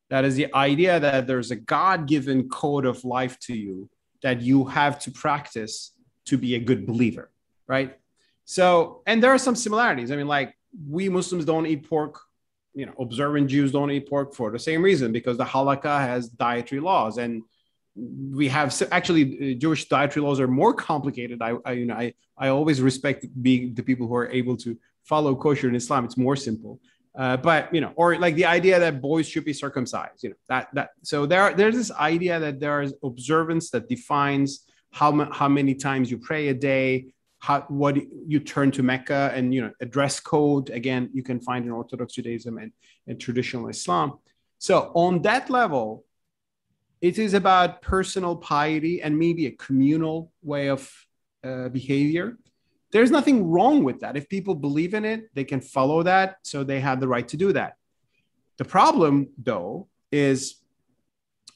That 0.09 0.25
is 0.25 0.37
the 0.37 0.55
idea 0.55 1.01
that 1.01 1.27
there's 1.27 1.51
a 1.51 1.57
God 1.57 2.07
given 2.07 2.49
code 2.49 2.87
of 2.87 3.05
life 3.05 3.39
to 3.41 3.55
you 3.55 3.89
that 4.23 4.41
you 4.41 4.65
have 4.65 4.99
to 5.01 5.11
practice 5.11 5.93
to 6.27 6.39
be 6.39 6.55
a 6.55 6.59
good 6.59 6.87
believer, 6.87 7.31
right? 7.67 7.99
So, 8.45 9.03
and 9.07 9.23
there 9.23 9.31
are 9.31 9.39
some 9.39 9.57
similarities. 9.57 10.11
I 10.13 10.17
mean, 10.17 10.29
like 10.29 10.57
we 10.89 11.09
Muslims 11.09 11.45
don't 11.45 11.67
eat 11.67 11.89
pork, 11.89 12.21
you 12.77 12.85
know, 12.85 12.93
observant 13.01 13.49
Jews 13.49 13.73
don't 13.73 13.91
eat 13.91 14.09
pork 14.09 14.35
for 14.35 14.51
the 14.51 14.59
same 14.59 14.83
reason 14.83 15.11
because 15.11 15.39
the 15.39 15.45
halakha 15.45 15.99
has 15.99 16.29
dietary 16.29 16.81
laws 16.81 17.17
and 17.17 17.43
we 17.97 18.49
have 18.49 18.69
actually 18.93 19.55
uh, 19.55 19.59
Jewish 19.59 19.89
dietary 19.89 20.25
laws 20.27 20.39
are 20.39 20.47
more 20.47 20.75
complicated. 20.75 21.41
I, 21.41 21.55
I 21.65 21.73
you 21.73 21.87
know 21.87 21.95
I, 21.95 22.13
I 22.37 22.49
always 22.49 22.83
respect 22.83 23.27
being 23.43 23.75
the 23.75 23.83
people 23.83 24.07
who 24.07 24.15
are 24.15 24.29
able 24.29 24.57
to 24.59 24.77
follow 25.05 25.35
kosher 25.35 25.69
in 25.69 25.75
Islam. 25.75 26.05
It's 26.05 26.19
more 26.19 26.37
simple. 26.37 26.79
Uh, 27.17 27.39
but 27.39 27.75
you 27.75 27.81
know, 27.81 27.93
or 27.97 28.19
like 28.19 28.35
the 28.35 28.45
idea 28.45 28.79
that 28.79 29.01
boys 29.01 29.27
should 29.27 29.47
be 29.47 29.55
circumcised, 29.55 30.23
you 30.23 30.31
know, 30.31 30.37
that 30.51 30.69
that 30.75 30.91
so 31.03 31.25
there 31.25 31.55
there's 31.55 31.75
this 31.75 31.91
idea 31.93 32.39
that 32.39 32.61
there 32.61 32.83
is 32.83 32.93
observance 33.03 33.71
that 33.71 33.89
defines 33.89 34.67
how 34.93 35.11
how 35.33 35.49
many 35.49 35.75
times 35.75 36.11
you 36.11 36.19
pray 36.19 36.49
a 36.49 36.55
day, 36.55 37.07
how 37.47 37.61
what 37.83 37.95
you 38.33 38.39
turn 38.55 38.69
to 38.73 38.83
Mecca, 38.83 39.23
and 39.37 39.55
you 39.55 39.61
know, 39.63 39.73
a 39.81 39.87
dress 39.87 40.21
code. 40.33 40.71
Again, 40.81 41.03
you 41.13 41.23
can 41.23 41.39
find 41.49 41.65
in 41.65 41.71
Orthodox 41.71 42.15
Judaism 42.15 42.59
and, 42.59 42.73
and 43.07 43.21
traditional 43.21 43.69
Islam. 43.69 44.09
So 44.59 44.91
on 44.95 45.23
that 45.23 45.51
level, 45.51 46.05
it 47.01 47.19
is 47.19 47.35
about 47.35 47.83
personal 47.83 48.35
piety 48.37 49.03
and 49.03 49.19
maybe 49.19 49.47
a 49.47 49.53
communal 49.67 50.33
way 50.43 50.69
of 50.69 50.81
uh, 51.45 51.69
behavior 51.69 52.37
there's 52.97 53.11
nothing 53.11 53.51
wrong 53.51 53.85
with 53.85 54.01
that. 54.01 54.17
If 54.17 54.29
people 54.29 54.55
believe 54.55 54.95
in 54.95 55.05
it, 55.05 55.29
they 55.35 55.45
can 55.45 55.61
follow 55.61 56.03
that. 56.05 56.39
So 56.43 56.65
they 56.65 56.81
have 56.81 57.01
the 57.01 57.09
right 57.09 57.27
to 57.29 57.37
do 57.37 57.53
that. 57.53 57.75
The 58.57 58.65
problem, 58.65 59.29
though, 59.37 59.89
is 60.11 60.57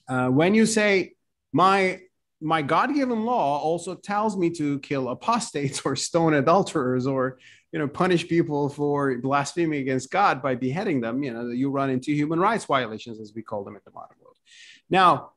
uh, 0.08 0.28
when 0.28 0.54
you 0.54 0.66
say, 0.66 1.14
my 1.52 2.00
my 2.40 2.62
God-given 2.62 3.24
law 3.24 3.58
also 3.58 3.94
tells 3.94 4.36
me 4.36 4.50
to 4.50 4.78
kill 4.80 5.08
apostates 5.08 5.82
or 5.84 5.96
stone 5.96 6.34
adulterers 6.34 7.06
or 7.06 7.38
you 7.72 7.78
know 7.78 7.88
punish 7.88 8.26
people 8.26 8.68
for 8.68 9.16
blaspheming 9.18 9.80
against 9.80 10.10
God 10.10 10.42
by 10.42 10.54
beheading 10.54 11.00
them. 11.00 11.22
You 11.22 11.32
know 11.32 11.48
you 11.50 11.70
run 11.70 11.90
into 11.90 12.12
human 12.12 12.40
rights 12.40 12.64
violations 12.64 13.20
as 13.20 13.32
we 13.34 13.42
call 13.42 13.64
them 13.64 13.76
in 13.76 13.82
the 13.84 13.92
modern 13.92 14.16
world. 14.22 14.36
Now, 14.88 15.32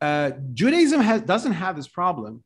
uh, 0.00 0.32
Judaism 0.52 1.00
has, 1.00 1.22
doesn't 1.22 1.52
have 1.52 1.76
this 1.76 1.88
problem 1.88 2.44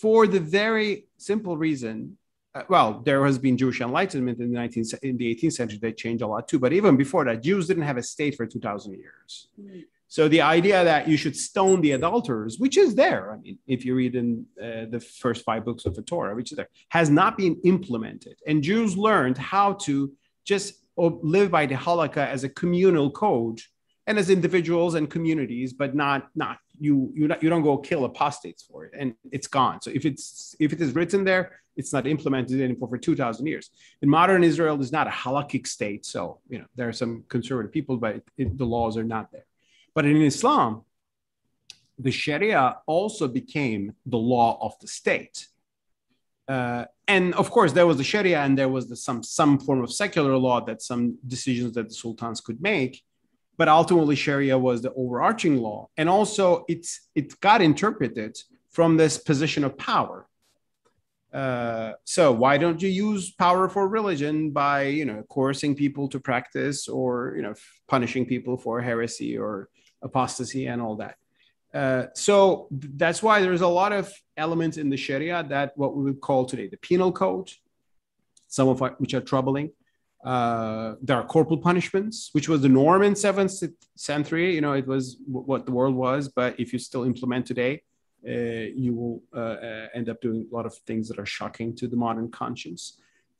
for 0.00 0.26
the 0.26 0.40
very 0.40 1.06
simple 1.18 1.56
reason 1.56 2.16
uh, 2.54 2.62
well, 2.68 3.00
there 3.04 3.24
has 3.24 3.38
been 3.38 3.56
Jewish 3.56 3.80
enlightenment 3.80 4.40
in 4.40 4.52
the 4.52 4.58
19th, 4.58 4.98
in 5.02 5.16
the 5.16 5.34
18th 5.34 5.52
century 5.52 5.78
that 5.82 5.96
changed 5.96 6.22
a 6.22 6.26
lot 6.26 6.48
too. 6.48 6.58
But 6.58 6.72
even 6.72 6.96
before 6.96 7.24
that, 7.24 7.42
Jews 7.42 7.68
didn't 7.68 7.84
have 7.84 7.96
a 7.96 8.02
state 8.02 8.36
for 8.36 8.46
2,000 8.46 8.94
years. 8.94 9.48
Mm. 9.60 9.84
So 10.16 10.26
the 10.26 10.42
idea 10.42 10.82
that 10.82 11.06
you 11.06 11.16
should 11.16 11.36
stone 11.36 11.80
the 11.80 11.92
adulterers, 11.92 12.58
which 12.58 12.76
is 12.76 12.96
there, 12.96 13.32
I 13.32 13.36
mean, 13.36 13.58
if 13.68 13.84
you 13.84 13.94
read 13.94 14.16
in 14.16 14.44
uh, 14.60 14.86
the 14.94 14.98
first 14.98 15.44
five 15.44 15.64
books 15.64 15.86
of 15.86 15.94
the 15.94 16.02
Torah, 16.02 16.34
which 16.34 16.50
is 16.50 16.56
there, 16.56 16.68
has 16.88 17.08
not 17.08 17.38
been 17.38 17.54
implemented. 17.64 18.36
And 18.44 18.60
Jews 18.60 18.96
learned 18.96 19.38
how 19.38 19.68
to 19.86 20.12
just 20.44 20.68
live 20.96 21.52
by 21.52 21.64
the 21.66 21.76
halakha 21.76 22.24
as 22.26 22.42
a 22.42 22.48
communal 22.48 23.08
code 23.12 23.60
and 24.08 24.18
as 24.18 24.30
individuals 24.30 24.96
and 24.96 25.08
communities, 25.08 25.72
but 25.72 25.94
not 25.94 26.28
not 26.34 26.58
you 26.80 27.12
you 27.14 27.28
not, 27.28 27.40
you 27.42 27.48
don't 27.48 27.62
go 27.62 27.78
kill 27.78 28.04
apostates 28.04 28.62
for 28.64 28.78
it, 28.86 28.92
and 28.98 29.14
it's 29.30 29.46
gone. 29.46 29.80
So 29.80 29.92
if 29.98 30.04
it's 30.04 30.56
if 30.58 30.72
it 30.72 30.80
is 30.80 30.90
written 30.96 31.22
there, 31.22 31.44
it's 31.76 31.92
not 31.92 32.08
implemented 32.08 32.60
anymore 32.60 32.88
for 32.88 32.98
two 32.98 33.14
thousand 33.14 33.46
years. 33.46 33.70
In 34.02 34.08
modern 34.08 34.42
Israel, 34.42 34.80
is 34.80 34.90
not 34.90 35.06
a 35.06 35.10
halakhic 35.22 35.68
state, 35.68 36.04
so 36.04 36.40
you 36.48 36.58
know 36.58 36.68
there 36.74 36.88
are 36.88 36.92
some 37.02 37.22
conservative 37.28 37.70
people, 37.70 37.96
but 37.96 38.16
it, 38.16 38.24
it, 38.38 38.58
the 38.58 38.66
laws 38.66 38.96
are 38.96 39.04
not 39.16 39.30
there. 39.30 39.46
But 39.94 40.04
in 40.06 40.20
Islam, 40.22 40.82
the 41.98 42.10
Sharia 42.10 42.78
also 42.86 43.28
became 43.28 43.94
the 44.06 44.16
law 44.18 44.58
of 44.60 44.78
the 44.80 44.86
state. 44.86 45.46
Uh, 46.48 46.84
and 47.06 47.34
of 47.34 47.50
course, 47.50 47.72
there 47.72 47.86
was 47.86 47.98
the 47.98 48.04
Sharia, 48.04 48.40
and 48.42 48.56
there 48.56 48.68
was 48.68 48.88
the, 48.88 48.96
some 48.96 49.22
some 49.22 49.58
form 49.58 49.82
of 49.84 49.92
secular 49.92 50.36
law 50.36 50.60
that 50.62 50.82
some 50.82 51.18
decisions 51.26 51.74
that 51.74 51.88
the 51.88 51.94
sultans 51.94 52.40
could 52.40 52.60
make 52.60 53.02
but 53.60 53.68
ultimately 53.68 54.16
Sharia 54.16 54.56
was 54.56 54.80
the 54.80 54.90
overarching 54.94 55.58
law. 55.58 55.90
And 55.98 56.08
also 56.08 56.64
it's 56.66 57.08
it 57.14 57.38
got 57.40 57.60
interpreted 57.60 58.38
from 58.70 58.96
this 58.96 59.18
position 59.18 59.64
of 59.64 59.76
power. 59.76 60.26
Uh, 61.32 61.92
so 62.04 62.32
why 62.32 62.58
don't 62.58 62.82
you 62.82 62.88
use 62.88 63.30
power 63.30 63.68
for 63.68 63.88
religion 63.88 64.50
by 64.50 64.82
you 64.82 65.04
know 65.04 65.22
coercing 65.28 65.74
people 65.74 66.08
to 66.08 66.18
practice 66.18 66.88
or 66.88 67.34
you 67.36 67.42
know 67.42 67.54
punishing 67.86 68.26
people 68.26 68.56
for 68.56 68.80
heresy 68.80 69.38
or 69.38 69.68
apostasy 70.02 70.66
and 70.66 70.82
all 70.82 70.96
that? 70.96 71.16
Uh, 71.72 72.06
so 72.14 72.66
that's 72.70 73.22
why 73.22 73.40
there's 73.40 73.60
a 73.60 73.68
lot 73.68 73.92
of 73.92 74.12
elements 74.36 74.76
in 74.76 74.90
the 74.90 74.96
Sharia 74.96 75.44
that 75.48 75.72
what 75.76 75.96
we 75.96 76.02
would 76.02 76.20
call 76.20 76.44
today 76.44 76.66
the 76.66 76.76
penal 76.78 77.12
code, 77.12 77.50
some 78.48 78.68
of 78.68 78.80
which 78.98 79.14
are 79.14 79.20
troubling, 79.20 79.70
uh, 80.24 80.96
there 81.00 81.16
are 81.16 81.24
corporal 81.24 81.58
punishments, 81.58 82.30
which 82.32 82.48
was 82.48 82.60
the 82.60 82.68
norm 82.68 83.02
in 83.02 83.16
seventh 83.16 83.62
century. 83.96 84.54
You 84.54 84.60
know, 84.60 84.74
it 84.74 84.86
was 84.86 85.16
what 85.26 85.64
the 85.64 85.72
world 85.72 85.94
was. 85.94 86.28
But 86.28 86.60
if 86.60 86.72
you 86.72 86.78
still 86.78 87.04
implement 87.04 87.46
today, 87.46 87.82
you 88.24 88.94
will 88.94 89.22
uh, 89.34 89.56
uh, 89.66 89.86
end 89.94 90.08
up 90.08 90.20
doing 90.20 90.46
a 90.50 90.54
lot 90.54 90.66
of 90.66 90.74
things 90.86 91.08
that 91.08 91.18
are 91.18 91.26
shocking 91.26 91.74
to 91.76 91.88
the 91.88 91.96
modern 91.96 92.30
conscience. 92.30 92.98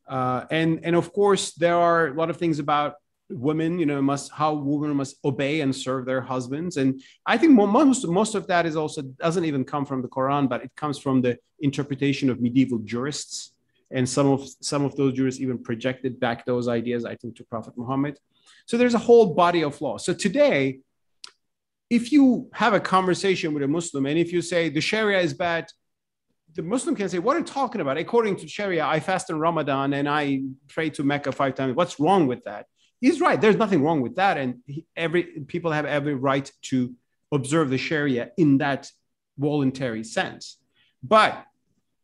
Uh, 0.09 0.45
and 0.51 0.81
and 0.83 0.97
of 0.97 1.13
course, 1.13 1.53
there 1.53 1.77
are 1.77 2.09
a 2.09 2.15
lot 2.15 2.31
of 2.31 2.37
things 2.37 2.59
about 2.59 2.95
women 3.31 3.79
you 3.79 3.87
know 3.87 4.03
must 4.03 4.33
how 4.33 4.53
women 4.53 4.97
must 4.97 5.17
obey 5.25 5.61
and 5.61 5.75
serve 5.75 6.05
their 6.05 6.21
husbands. 6.21 6.77
And 6.77 7.01
i 7.27 7.39
think 7.39 7.53
most 7.53 8.07
most 8.09 8.35
of 8.35 8.47
that 8.49 8.67
is 8.67 8.77
also 8.77 9.03
doesn't 9.03 9.45
even 9.45 9.65
come 9.65 9.87
from 9.87 10.03
the 10.03 10.09
quran 10.09 10.49
but 10.49 10.65
it 10.65 10.73
comes 10.77 10.99
from 10.99 11.23
the 11.23 11.39
interpretation 11.61 12.29
of 12.31 12.41
medieval 12.41 12.79
jurists. 12.79 13.53
And 13.93 14.09
some 14.09 14.27
of 14.27 14.49
some 14.61 14.85
of 14.85 14.97
those 14.97 15.15
jurists 15.15 15.41
even 15.41 15.59
projected 15.59 16.19
back 16.19 16.45
those 16.45 16.67
ideas 16.69 17.05
i 17.05 17.15
think 17.15 17.37
to 17.37 17.45
prophet 17.45 17.75
muhammad. 17.77 18.19
So 18.67 18.77
there's 18.77 18.95
a 18.95 18.99
whole 18.99 19.35
body 19.35 19.63
of 19.63 19.81
law. 19.81 19.97
So 19.97 20.13
today 20.13 20.81
if 21.91 22.13
you 22.13 22.49
have 22.55 22.73
a 22.73 22.81
conversation 22.81 23.53
with 23.53 23.63
a 23.63 23.69
muslim 23.69 24.07
and 24.07 24.19
if 24.19 24.33
you 24.33 24.41
say 24.41 24.69
the 24.69 24.81
sharia 24.81 25.21
is 25.21 25.35
bad 25.35 25.67
the 26.55 26.63
Muslim 26.63 26.97
can 26.97 27.09
say, 27.09 27.21
What 27.21 27.37
are 27.37 27.39
you 27.39 27.45
talking 27.45 27.81
about? 27.81 27.97
According 27.97 28.35
to 28.39 28.49
Sharia, 28.49 28.85
I 28.85 28.99
fast 28.99 29.31
in 29.31 29.39
Ramadan 29.39 29.93
and 29.93 30.09
I 30.09 30.43
pray 30.67 30.91
to 30.91 31.05
Mecca 31.05 31.31
five 31.31 31.55
times. 31.55 31.77
What's 31.77 32.01
wrong 32.01 32.27
with 32.27 32.43
that? 32.43 32.67
he's 33.01 33.21
right. 33.21 33.41
There's 33.41 33.57
nothing 33.57 33.83
wrong 33.83 34.01
with 34.01 34.17
that, 34.17 34.37
and 34.37 34.63
every 34.97 35.25
people 35.47 35.73
have 35.73 35.87
every 35.87 36.15
right 36.15 36.51
to 36.63 36.95
observe 37.33 37.71
the 37.71 37.79
Sharia 37.79 38.31
in 38.37 38.59
that 38.59 38.91
voluntary 39.39 40.05
sense. 40.05 40.59
But 41.03 41.45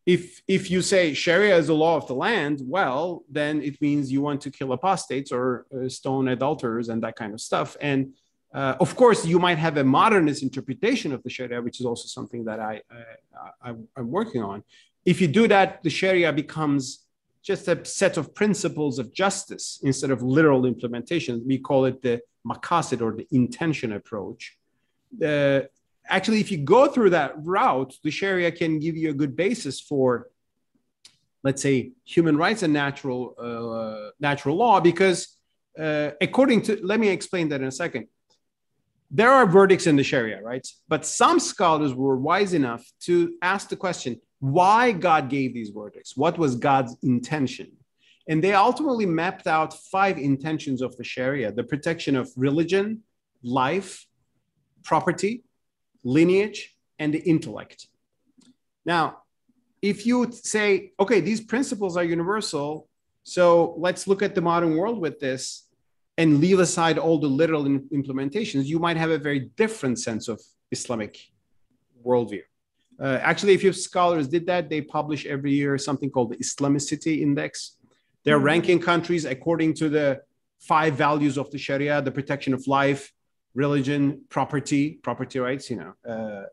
if 0.07 0.41
if 0.49 0.71
you 0.71 0.83
say 0.83 1.15
Sharia 1.15 1.57
is 1.57 1.67
the 1.67 1.75
law 1.75 1.97
of 1.97 2.07
the 2.07 2.15
land, 2.15 2.61
well, 2.65 3.25
then 3.31 3.63
it 3.63 3.81
means 3.81 4.11
you 4.11 4.23
want 4.23 4.41
to 4.43 4.51
kill 4.51 4.73
apostates 4.73 5.33
or 5.33 5.67
uh, 5.75 5.89
stone 5.89 6.29
adulterers 6.29 6.89
and 6.89 7.03
that 7.03 7.17
kind 7.17 7.35
of 7.35 7.41
stuff. 7.41 7.77
And 7.81 8.15
uh, 8.55 8.75
of 8.81 8.97
course, 8.97 9.27
you 9.27 9.39
might 9.39 9.59
have 9.59 9.77
a 9.77 9.85
modernist 9.85 10.43
interpretation 10.43 11.13
of 11.13 11.23
the 11.23 11.31
Sharia, 11.31 11.61
which 11.61 11.81
is 11.81 11.87
also 11.87 12.07
something 12.07 12.45
that 12.45 12.61
I, 12.61 12.81
I 13.63 13.75
I'm 13.97 14.11
working 14.11 14.43
on. 14.43 14.63
If 15.05 15.21
you 15.21 15.29
do 15.29 15.47
that, 15.49 15.83
the 15.83 15.91
Sharia 15.91 16.33
becomes 16.33 17.07
just 17.43 17.69
a 17.69 17.85
set 17.85 18.17
of 18.17 18.35
principles 18.35 18.99
of 18.99 19.13
justice 19.13 19.79
instead 19.83 20.11
of 20.11 20.23
literal 20.23 20.67
implementation. 20.67 21.45
We 21.47 21.59
call 21.59 21.85
it 21.85 22.03
the 22.03 22.21
maqasid 22.47 23.01
or 23.01 23.13
the 23.13 23.27
intention 23.31 23.93
approach. 23.93 24.57
Uh, 25.23 25.61
actually, 26.09 26.41
if 26.41 26.51
you 26.51 26.59
go 26.59 26.89
through 26.89 27.11
that 27.11 27.35
route, 27.37 27.95
the 28.03 28.11
Sharia 28.11 28.51
can 28.51 28.81
give 28.81 28.97
you 28.97 29.11
a 29.11 29.15
good 29.15 29.37
basis 29.37 29.81
for, 29.81 30.29
let's 31.45 31.63
say, 31.63 31.93
human 32.05 32.37
rights 32.37 32.63
and 32.65 32.73
natural 32.73 33.35
uh, 33.39 34.11
natural 34.19 34.57
law. 34.57 34.81
Because 34.81 35.37
uh, 35.79 36.11
according 36.21 36.63
to, 36.63 36.81
let 36.83 36.99
me 36.99 37.09
explain 37.09 37.49
that 37.51 37.61
in 37.61 37.69
a 37.69 37.73
second. 37.73 38.09
There 39.11 39.31
are 39.31 39.47
verdicts 39.47 39.87
in 39.87 39.97
the 39.97 40.03
Sharia, 40.03 40.43
right? 40.43 40.67
But 40.89 41.07
some 41.07 41.39
scholars 41.39 41.95
were 41.95 42.17
wise 42.17 42.55
enough 42.55 42.85
to 43.03 43.35
ask 43.43 43.69
the 43.69 43.77
question 43.77 44.21
why 44.41 44.93
God 44.93 45.29
gave 45.31 45.55
these 45.55 45.71
verdicts, 45.71 46.17
what 46.17 46.39
was 46.39 46.57
God's 46.57 46.97
intention. 47.03 47.73
And 48.29 48.43
they 48.43 48.53
ultimately 48.53 49.07
mapped 49.07 49.47
out 49.47 49.73
five 49.75 50.19
intentions 50.19 50.83
of 50.83 50.97
the 50.97 51.05
Sharia 51.05 51.53
the 51.53 51.63
protection 51.63 52.17
of 52.17 52.31
religion, 52.37 53.03
life, 53.43 54.07
property, 54.83 55.45
lineage, 56.03 56.75
and 56.99 57.15
the 57.15 57.23
intellect. 57.23 57.87
Now, 58.85 59.19
if 59.83 60.07
you 60.07 60.31
say, 60.33 60.93
okay, 60.99 61.21
these 61.21 61.41
principles 61.41 61.97
are 61.97 62.05
universal, 62.05 62.89
so 63.23 63.75
let's 63.79 64.07
look 64.07 64.23
at 64.23 64.35
the 64.35 64.41
modern 64.41 64.77
world 64.77 64.99
with 65.01 65.21
this 65.21 65.66
and 66.19 66.41
leave 66.41 66.59
aside 66.59 66.99
all 66.99 67.19
the 67.19 67.27
literal 67.27 67.65
implementations, 67.65 68.65
you 68.65 68.79
might 68.79 68.97
have 68.97 69.11
a 69.11 69.19
very 69.19 69.51
different 69.57 69.99
sense 69.99 70.29
of 70.29 70.41
Islamic 70.71 71.19
worldview. 72.05 72.43
Uh, 72.99 73.19
actually, 73.23 73.55
a 73.55 73.59
few 73.59 73.73
scholars 73.73 74.27
did 74.27 74.47
that. 74.47 74.71
They 74.71 74.81
publish 74.81 75.27
every 75.27 75.53
year 75.53 75.77
something 75.77 76.11
called 76.11 76.31
the 76.31 76.37
Islamicity 76.37 77.21
Index. 77.21 77.77
They're 78.25 78.37
mm-hmm. 78.37 78.47
ranking 78.47 78.81
countries 78.81 79.27
according 79.27 79.75
to 79.75 79.89
the 79.91 80.23
five 80.61 80.95
values 80.95 81.37
of 81.37 81.51
the 81.51 81.59
Sharia: 81.59 82.01
the 82.01 82.11
protection 82.11 82.55
of 82.55 82.67
life, 82.67 83.13
religion, 83.55 84.23
property, 84.31 84.99
property 85.03 85.39
rights. 85.39 85.71
You 85.71 85.77
know, 85.77 85.93
uh, 86.09 86.47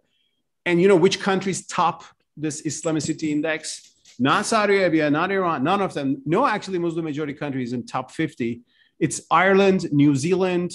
and 0.66 0.82
you 0.82 0.90
know 0.90 0.98
which 0.98 1.22
countries 1.22 1.66
top 1.66 2.04
this 2.36 2.62
Islamicity 2.64 3.30
Index? 3.30 3.92
Not 4.20 4.46
Saudi 4.46 4.78
Arabia, 4.78 5.10
not 5.10 5.32
Iran, 5.32 5.64
none 5.64 5.82
of 5.82 5.94
them. 5.94 6.22
No, 6.26 6.46
actually, 6.46 6.78
Muslim 6.78 7.06
majority 7.06 7.34
countries 7.34 7.72
in 7.74 7.86
top 7.86 8.12
50. 8.12 8.62
It's 9.00 9.22
Ireland, 9.30 9.92
New 9.92 10.16
Zealand, 10.16 10.72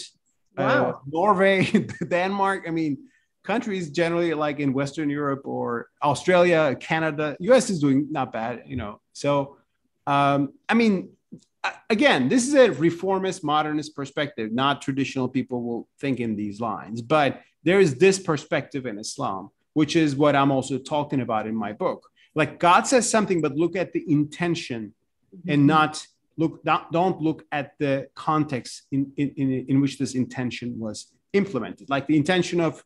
uh, 0.57 0.62
wow. 0.62 0.91
uh, 0.91 0.99
Norway, 1.07 1.64
Denmark. 2.09 2.64
I 2.66 2.71
mean, 2.71 2.99
countries 3.45 3.91
generally 3.91 4.35
like 4.35 4.61
in 4.61 4.73
Western 4.73 5.09
Europe 5.09 5.43
or 5.45 5.89
Australia, 6.03 6.77
Canada, 6.79 7.37
US 7.41 7.71
is 7.71 7.81
doing 7.81 8.09
not 8.11 8.33
bad, 8.33 8.62
you 8.66 8.77
know. 8.77 9.01
So, 9.12 9.57
um, 10.07 10.53
I 10.69 10.75
mean, 10.75 11.11
again, 11.91 12.29
this 12.29 12.47
is 12.47 12.55
a 12.55 12.71
reformist, 12.73 13.43
modernist 13.43 13.95
perspective. 13.95 14.53
Not 14.53 14.83
traditional 14.83 15.29
people 15.29 15.62
will 15.62 15.89
think 16.01 16.21
in 16.21 16.37
these 16.37 16.61
lines, 16.61 17.03
but 17.03 17.41
there 17.64 17.81
is 17.81 17.97
this 17.97 18.19
perspective 18.19 18.87
in 18.87 18.99
Islam, 18.99 19.51
which 19.75 19.97
is 19.97 20.16
what 20.16 20.37
I'm 20.37 20.51
also 20.51 20.79
talking 20.79 21.21
about 21.21 21.47
in 21.47 21.55
my 21.55 21.73
book. 21.73 22.09
Like 22.35 22.59
God 22.59 22.87
says 22.87 23.09
something, 23.09 23.41
but 23.41 23.57
look 23.57 23.77
at 23.77 23.93
the 23.93 24.05
intention 24.11 24.95
mm-hmm. 25.35 25.51
and 25.51 25.66
not 25.66 26.07
look, 26.39 26.62
don't 26.64 27.20
look 27.20 27.45
at 27.53 27.72
the 27.78 28.09
context 28.14 28.84
in, 28.93 29.12
in, 29.16 29.66
in 29.68 29.80
which 29.80 29.99
this 29.99 30.14
intention 30.14 30.78
was 30.78 31.12
implemented. 31.32 31.91
Like 31.91 32.07
the 32.07 32.16
intention 32.16 32.61
of 32.61 32.82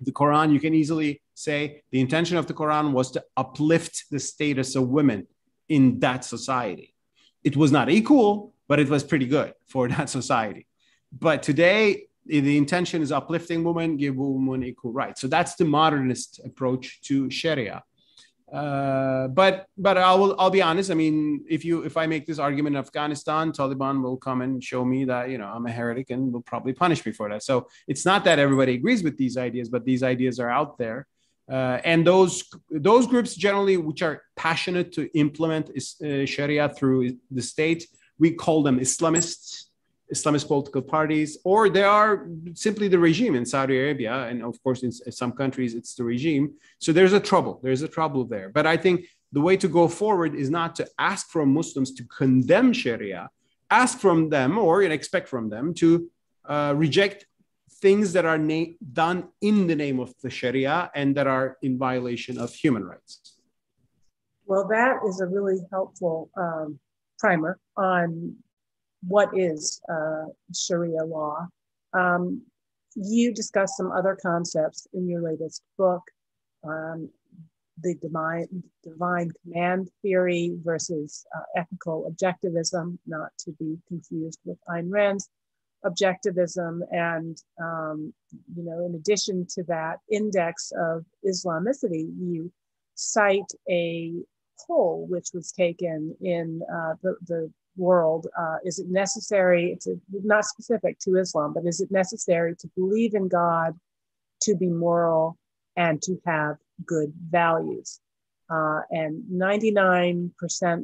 the 0.00 0.12
Quran, 0.12 0.52
you 0.52 0.60
can 0.60 0.74
easily 0.74 1.20
say 1.34 1.82
the 1.90 2.00
intention 2.00 2.36
of 2.36 2.46
the 2.46 2.54
Quran 2.54 2.92
was 2.92 3.10
to 3.10 3.24
uplift 3.36 4.04
the 4.10 4.20
status 4.20 4.76
of 4.76 4.88
women 4.88 5.26
in 5.68 5.98
that 5.98 6.24
society. 6.24 6.94
It 7.42 7.56
was 7.56 7.72
not 7.72 7.90
equal, 7.90 8.54
but 8.68 8.78
it 8.78 8.88
was 8.88 9.02
pretty 9.02 9.26
good 9.26 9.54
for 9.68 9.88
that 9.94 10.08
society. 10.08 10.66
But 11.12 11.42
today, 11.42 12.04
the 12.26 12.56
intention 12.56 13.02
is 13.02 13.10
uplifting 13.10 13.64
women, 13.64 13.96
give 13.96 14.16
women 14.16 14.62
equal 14.62 14.92
rights. 14.92 15.20
So 15.20 15.26
that's 15.26 15.56
the 15.56 15.64
modernist 15.64 16.40
approach 16.44 17.00
to 17.02 17.30
Sharia. 17.30 17.82
Uh, 18.52 19.28
but 19.28 19.66
but 19.76 19.98
I 19.98 20.14
will 20.14 20.34
I'll 20.38 20.50
be 20.50 20.62
honest. 20.62 20.90
I 20.90 20.94
mean, 20.94 21.44
if 21.48 21.64
you 21.64 21.82
if 21.82 21.96
I 21.98 22.06
make 22.06 22.24
this 22.26 22.38
argument 22.38 22.76
in 22.76 22.80
Afghanistan, 22.80 23.52
Taliban 23.52 24.02
will 24.02 24.16
come 24.16 24.40
and 24.40 24.64
show 24.64 24.84
me 24.84 25.04
that 25.04 25.28
you 25.28 25.36
know 25.36 25.46
I'm 25.46 25.66
a 25.66 25.70
heretic 25.70 26.10
and 26.10 26.32
will 26.32 26.40
probably 26.40 26.72
punish 26.72 27.04
me 27.04 27.12
for 27.12 27.28
that. 27.28 27.42
So 27.42 27.68
it's 27.86 28.06
not 28.06 28.24
that 28.24 28.38
everybody 28.38 28.74
agrees 28.74 29.02
with 29.02 29.18
these 29.18 29.36
ideas, 29.36 29.68
but 29.68 29.84
these 29.84 30.02
ideas 30.02 30.40
are 30.40 30.48
out 30.48 30.78
there. 30.78 31.06
Uh, 31.50 31.80
and 31.84 32.06
those 32.06 32.44
those 32.70 33.06
groups 33.06 33.34
generally, 33.34 33.76
which 33.76 34.00
are 34.00 34.22
passionate 34.36 34.92
to 34.92 35.10
implement 35.18 35.70
uh, 35.70 36.24
Sharia 36.24 36.70
through 36.70 37.18
the 37.30 37.42
state, 37.42 37.86
we 38.18 38.32
call 38.32 38.62
them 38.62 38.80
Islamists 38.80 39.67
Islamist 40.12 40.46
political 40.46 40.82
parties, 40.82 41.38
or 41.44 41.68
they 41.68 41.82
are 41.82 42.26
simply 42.54 42.88
the 42.88 42.98
regime 42.98 43.34
in 43.34 43.44
Saudi 43.44 43.78
Arabia, 43.78 44.26
and 44.28 44.42
of 44.42 44.62
course 44.62 44.82
in 44.82 44.92
some 44.92 45.32
countries 45.32 45.74
it's 45.74 45.94
the 45.94 46.04
regime. 46.04 46.54
So 46.78 46.92
there's 46.92 47.12
a 47.12 47.20
trouble. 47.20 47.60
There's 47.62 47.82
a 47.82 47.88
trouble 47.88 48.24
there. 48.24 48.48
But 48.48 48.66
I 48.66 48.76
think 48.76 49.06
the 49.32 49.40
way 49.40 49.56
to 49.58 49.68
go 49.68 49.88
forward 49.88 50.34
is 50.34 50.50
not 50.50 50.74
to 50.76 50.88
ask 50.98 51.28
from 51.28 51.52
Muslims 51.52 51.92
to 51.92 52.04
condemn 52.04 52.72
Sharia, 52.72 53.28
ask 53.70 53.98
from 53.98 54.30
them 54.30 54.58
or 54.58 54.82
expect 54.82 55.28
from 55.28 55.50
them 55.50 55.74
to 55.74 56.10
uh, 56.48 56.72
reject 56.76 57.26
things 57.82 58.12
that 58.14 58.24
are 58.24 58.38
na- 58.38 58.72
done 58.92 59.28
in 59.40 59.66
the 59.66 59.76
name 59.76 60.00
of 60.00 60.14
the 60.22 60.30
Sharia 60.30 60.90
and 60.94 61.14
that 61.16 61.26
are 61.26 61.58
in 61.62 61.78
violation 61.78 62.38
of 62.38 62.52
human 62.54 62.84
rights. 62.84 63.36
Well, 64.46 64.66
that 64.68 65.00
is 65.06 65.20
a 65.20 65.26
really 65.26 65.60
helpful 65.70 66.30
um, 66.36 66.78
primer 67.18 67.58
on 67.76 68.34
what 69.06 69.30
is 69.36 69.80
uh, 69.90 70.26
Sharia 70.54 71.04
law. 71.04 71.46
Um, 71.92 72.42
you 72.94 73.32
discuss 73.32 73.76
some 73.76 73.92
other 73.92 74.18
concepts 74.20 74.86
in 74.92 75.08
your 75.08 75.22
latest 75.22 75.62
book, 75.76 76.02
um, 76.64 77.08
the 77.80 77.94
divine, 77.96 78.48
divine 78.82 79.30
command 79.42 79.88
theory 80.02 80.56
versus 80.64 81.24
uh, 81.36 81.60
ethical 81.60 82.10
objectivism, 82.10 82.98
not 83.06 83.30
to 83.38 83.52
be 83.52 83.78
confused 83.86 84.40
with 84.44 84.58
Ayn 84.68 84.88
Rand's 84.90 85.28
objectivism. 85.84 86.80
And, 86.90 87.40
um, 87.62 88.12
you 88.56 88.64
know, 88.64 88.84
in 88.84 88.96
addition 88.96 89.46
to 89.50 89.62
that 89.64 89.98
index 90.10 90.72
of 90.76 91.04
Islamicity, 91.24 92.10
you 92.18 92.50
cite 92.96 93.52
a 93.70 94.12
poll 94.66 95.06
which 95.08 95.28
was 95.32 95.52
taken 95.52 96.16
in 96.20 96.62
uh, 96.62 96.94
the, 97.02 97.14
the 97.28 97.52
world, 97.78 98.26
uh, 98.38 98.56
is 98.64 98.78
it 98.78 98.88
necessary, 98.88 99.72
it's 99.72 99.88
not 100.10 100.44
specific 100.44 100.98
to 101.00 101.16
Islam, 101.16 101.54
but 101.54 101.64
is 101.64 101.80
it 101.80 101.90
necessary 101.90 102.54
to 102.56 102.68
believe 102.76 103.14
in 103.14 103.28
God, 103.28 103.78
to 104.42 104.54
be 104.54 104.66
moral, 104.66 105.38
and 105.76 106.02
to 106.02 106.20
have 106.26 106.56
good 106.84 107.12
values? 107.30 108.00
Uh, 108.50 108.80
and 108.90 109.22
99% 109.30 110.32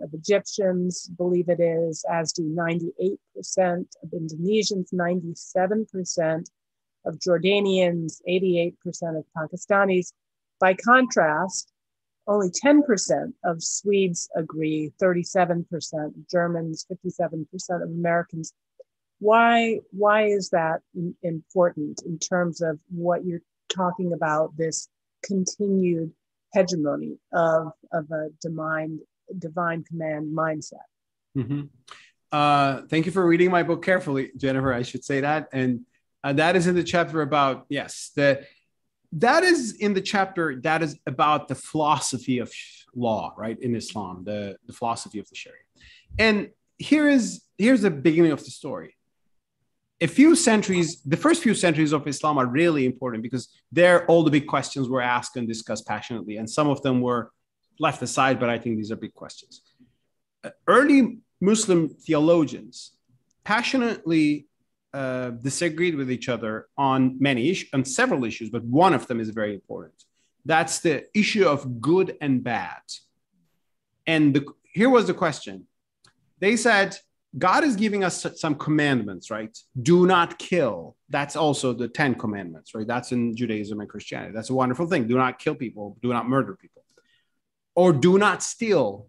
of 0.03 0.12
Egyptians 0.12 1.09
believe 1.16 1.49
it 1.49 1.61
is, 1.61 2.05
as 2.11 2.32
do 2.32 2.42
98% 2.42 3.16
of 4.03 4.11
Indonesians, 4.12 4.92
97% 4.92 6.45
of 7.07 7.18
Jordanians, 7.18 8.20
88% 8.28 8.74
of 9.18 9.24
Pakistanis. 9.36 10.12
By 10.61 10.74
contrast, 10.74 11.72
only 12.27 12.51
10% 12.51 13.33
of 13.45 13.62
Swedes 13.62 14.29
agree, 14.37 14.93
37% 15.03 15.66
Germans, 16.31 16.87
57% 16.91 17.47
of 17.83 17.91
Americans. 17.91 18.53
Why, 19.18 19.81
why 19.91 20.27
is 20.27 20.51
that 20.51 20.81
important 21.22 22.03
in 22.05 22.18
terms 22.18 22.61
of 22.61 22.79
what 22.89 23.25
you're 23.25 23.43
talking 23.68 24.12
about, 24.12 24.57
this 24.57 24.89
continued 25.22 26.12
hegemony 26.53 27.18
of, 27.33 27.72
of 27.93 28.11
a 28.11 28.29
divine, 28.41 29.01
divine 29.39 29.85
command 29.85 30.37
mindset? 30.37 30.87
Mm-hmm. 31.37 31.62
Uh, 32.33 32.83
thank 32.89 33.07
you 33.07 33.12
for 33.12 33.27
reading 33.27 33.51
my 33.51 33.62
book 33.62 33.85
carefully, 33.85 34.31
Jennifer. 34.37 34.72
I 34.72 34.83
should 34.83 35.05
say 35.05 35.20
that. 35.20 35.49
And 35.53 35.87
uh, 36.22 36.33
that 36.33 36.57
is 36.57 36.66
in 36.66 36.75
the 36.75 36.83
chapter 36.83 37.22
about, 37.22 37.66
yes, 37.68 38.11
the 38.16 38.45
that 39.15 39.45
is 39.45 39.77
in 39.77 39.95
the 39.95 40.01
chapter 40.01 40.61
that 40.62 40.83
is 40.83 40.99
about 41.07 41.49
the 41.49 41.55
philosophy 41.55 42.39
of 42.39 42.53
law, 42.95 43.33
right? 43.37 43.59
In 43.61 43.75
Islam, 43.77 44.25
the, 44.25 44.57
the 44.67 44.73
philosophy 44.73 45.19
of 45.19 45.29
the 45.29 45.37
Sharia. 45.37 45.59
And 46.19 46.51
here 46.79 47.09
is 47.09 47.43
here's 47.57 47.83
the 47.83 47.91
beginning 47.91 48.33
of 48.33 48.45
the 48.45 48.51
story. 48.51 48.97
A 50.01 50.09
few 50.09 50.35
centuries, 50.35 51.01
the 51.03 51.17
first 51.17 51.43
few 51.43 51.55
centuries 51.55 51.93
of 51.93 52.07
Islam 52.07 52.37
are 52.39 52.47
really 52.47 52.85
important 52.85 53.23
because 53.23 53.49
there 53.71 54.05
all 54.07 54.25
the 54.25 54.31
big 54.31 54.47
questions 54.47 54.89
were 54.89 55.01
asked 55.01 55.37
and 55.37 55.47
discussed 55.47 55.87
passionately, 55.87 56.37
and 56.37 56.51
some 56.51 56.69
of 56.69 56.83
them 56.83 57.01
were 57.01 57.31
left 57.79 58.03
aside, 58.03 58.39
but 58.41 58.51
I 58.51 58.59
think 58.59 58.77
these 58.77 58.91
are 58.91 58.97
big 58.97 59.15
questions. 59.15 59.62
Uh, 60.43 60.51
early 60.67 61.19
Muslim 61.41 61.89
theologians 61.89 62.93
passionately 63.45 64.47
uh, 64.95 65.30
disagreed 65.30 65.97
with 65.97 66.09
each 66.09 66.28
other 66.28 66.68
on 66.78 67.16
many 67.18 67.51
issues, 67.51 67.68
on 67.74 67.84
several 67.84 68.24
issues, 68.24 68.49
but 68.49 68.62
one 68.62 68.95
of 68.95 69.09
them 69.09 69.18
is 69.18 69.30
very 69.30 69.53
important. 69.53 70.05
That's 70.45 70.78
the 70.78 71.07
issue 71.18 71.49
of 71.49 71.80
good 71.80 72.16
and 72.20 72.45
bad. 72.45 72.82
And 74.07 74.34
the, 74.34 74.47
here 74.62 74.88
was 74.88 75.09
the 75.09 75.14
question. 75.14 75.66
They 76.38 76.57
said, 76.57 76.97
God 77.36 77.64
is 77.64 77.74
giving 77.74 78.05
us 78.05 78.24
some 78.36 78.55
commandments, 78.55 79.32
right? 79.32 79.59
Do 79.82 80.07
not 80.07 80.38
kill. 80.38 80.95
That's 81.09 81.34
also 81.34 81.72
the 81.72 81.88
10 81.88 82.14
commandments, 82.14 82.72
right? 82.72 82.86
That's 82.86 83.11
in 83.11 83.34
Judaism 83.34 83.80
and 83.80 83.88
Christianity. 83.88 84.32
That's 84.32 84.51
a 84.51 84.55
wonderful 84.55 84.86
thing. 84.86 85.09
Do 85.09 85.16
not 85.16 85.40
kill 85.40 85.57
people, 85.57 85.97
do 86.03 86.12
not 86.12 86.28
murder 86.28 86.55
people, 86.55 86.84
or 87.74 87.92
do 87.92 88.16
not 88.16 88.45
steal. 88.45 89.09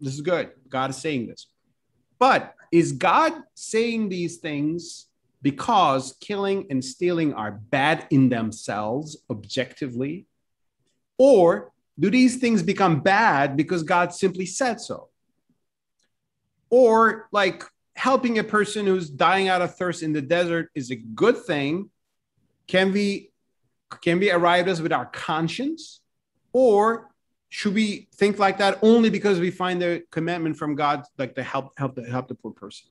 This 0.00 0.14
is 0.14 0.22
good. 0.22 0.52
God 0.70 0.88
is 0.88 0.96
saying 0.96 1.26
this. 1.26 1.48
But 2.18 2.54
is 2.72 2.92
God 2.92 3.34
saying 3.54 4.08
these 4.08 4.38
things 4.38 5.06
because 5.46 6.16
killing 6.18 6.66
and 6.70 6.84
stealing 6.84 7.32
are 7.32 7.52
bad 7.52 8.04
in 8.10 8.28
themselves 8.28 9.16
objectively? 9.30 10.26
Or 11.18 11.70
do 12.00 12.10
these 12.10 12.38
things 12.38 12.64
become 12.64 12.98
bad 12.98 13.56
because 13.56 13.84
God 13.84 14.12
simply 14.12 14.44
said 14.44 14.80
so? 14.80 15.08
Or 16.68 17.28
like 17.30 17.62
helping 17.94 18.40
a 18.40 18.42
person 18.42 18.86
who's 18.86 19.08
dying 19.08 19.46
out 19.46 19.62
of 19.62 19.76
thirst 19.76 20.02
in 20.02 20.12
the 20.12 20.20
desert 20.20 20.68
is 20.74 20.90
a 20.90 20.96
good 20.96 21.38
thing. 21.44 21.90
Can 22.66 22.92
we 22.92 23.30
can 24.02 24.18
we 24.18 24.32
arrive 24.32 24.66
as 24.66 24.82
with 24.82 24.92
our 24.92 25.06
conscience? 25.06 26.00
Or 26.52 27.12
should 27.50 27.74
we 27.74 28.08
think 28.16 28.40
like 28.40 28.58
that 28.58 28.80
only 28.82 29.10
because 29.10 29.38
we 29.38 29.52
find 29.52 29.80
the 29.80 30.02
commandment 30.10 30.56
from 30.56 30.74
God 30.74 31.04
like 31.18 31.36
to 31.36 31.44
help 31.44 31.78
help 31.78 31.94
the 31.94 32.02
help 32.02 32.26
the 32.26 32.34
poor 32.34 32.50
person? 32.50 32.88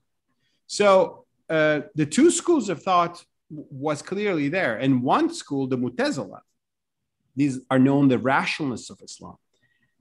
So 0.68 1.25
uh, 1.50 1.82
the 1.96 2.06
two 2.06 2.32
schools 2.32 2.70
of 2.70 2.82
thought 2.82 3.24
was 3.50 4.02
clearly 4.02 4.50
there. 4.50 4.78
And 4.78 5.04
one 5.04 5.34
school, 5.34 5.68
the 5.68 5.78
Mutazila, 5.78 6.40
these 7.36 7.60
are 7.70 7.80
known 7.80 8.08
the 8.08 8.18
rationalists 8.18 8.90
of 8.90 9.00
Islam. 9.04 9.36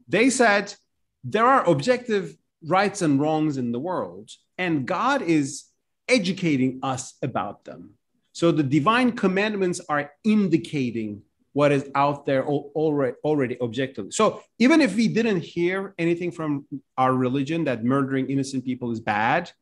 They 0.08 0.30
said 0.30 0.74
there 1.22 1.46
are 1.46 1.68
objective 1.68 2.36
rights 2.66 3.02
and 3.02 3.20
wrongs 3.20 3.56
in 3.56 3.72
the 3.72 3.80
world, 3.80 4.30
and 4.56 4.86
God 4.86 5.22
is 5.22 5.64
educating 6.08 6.80
us 6.82 7.14
about 7.22 7.64
them. 7.64 7.94
So 8.32 8.50
the 8.50 8.62
divine 8.62 9.12
commandments 9.12 9.80
are 9.88 10.10
indicating 10.24 11.22
what 11.52 11.70
is 11.70 11.88
out 11.94 12.26
there 12.26 12.44
already, 12.44 13.16
already 13.22 13.60
objectively. 13.60 14.10
So 14.10 14.42
even 14.58 14.80
if 14.80 14.96
we 14.96 15.06
didn't 15.06 15.40
hear 15.40 15.94
anything 15.98 16.32
from 16.32 16.66
our 16.98 17.14
religion 17.14 17.64
that 17.64 17.84
murdering 17.84 18.28
innocent 18.28 18.64
people 18.64 18.90
is 18.90 18.98
bad, 18.98 19.52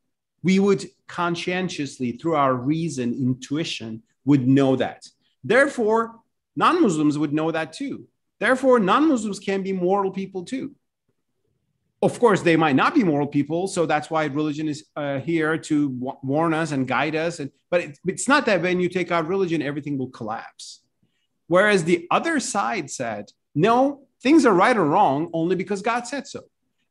we 0.43 0.59
would 0.59 0.85
conscientiously, 1.07 2.11
through 2.11 2.35
our 2.35 2.53
reason, 2.53 3.13
intuition, 3.13 4.03
would 4.25 4.47
know 4.47 4.75
that. 4.75 5.07
Therefore, 5.43 6.19
non 6.55 6.81
Muslims 6.81 7.17
would 7.17 7.33
know 7.33 7.51
that 7.51 7.73
too. 7.73 8.07
Therefore, 8.39 8.79
non 8.79 9.07
Muslims 9.07 9.39
can 9.39 9.63
be 9.63 9.73
moral 9.73 10.11
people 10.11 10.43
too. 10.43 10.75
Of 12.01 12.19
course, 12.19 12.41
they 12.41 12.57
might 12.57 12.75
not 12.75 12.93
be 12.93 13.03
moral 13.03 13.27
people, 13.27 13.67
so 13.67 13.85
that's 13.85 14.09
why 14.09 14.25
religion 14.25 14.67
is 14.67 14.85
uh, 14.97 15.19
here 15.19 15.57
to 15.57 15.87
warn 16.21 16.53
us 16.53 16.73
and 16.73 16.85
guide 16.85 17.15
us. 17.15 17.39
And 17.39 17.49
but 17.71 17.81
it, 17.81 17.99
it's 18.05 18.27
not 18.27 18.45
that 18.45 18.61
when 18.61 18.81
you 18.81 18.89
take 18.89 19.11
out 19.11 19.27
religion, 19.27 19.61
everything 19.61 19.97
will 19.97 20.09
collapse. 20.09 20.81
Whereas 21.47 21.85
the 21.85 22.07
other 22.11 22.39
side 22.39 22.89
said, 22.91 23.31
no, 23.55 24.07
things 24.21 24.45
are 24.45 24.53
right 24.53 24.75
or 24.75 24.85
wrong 24.85 25.29
only 25.33 25.55
because 25.55 25.81
God 25.81 26.07
said 26.07 26.27
so. 26.27 26.41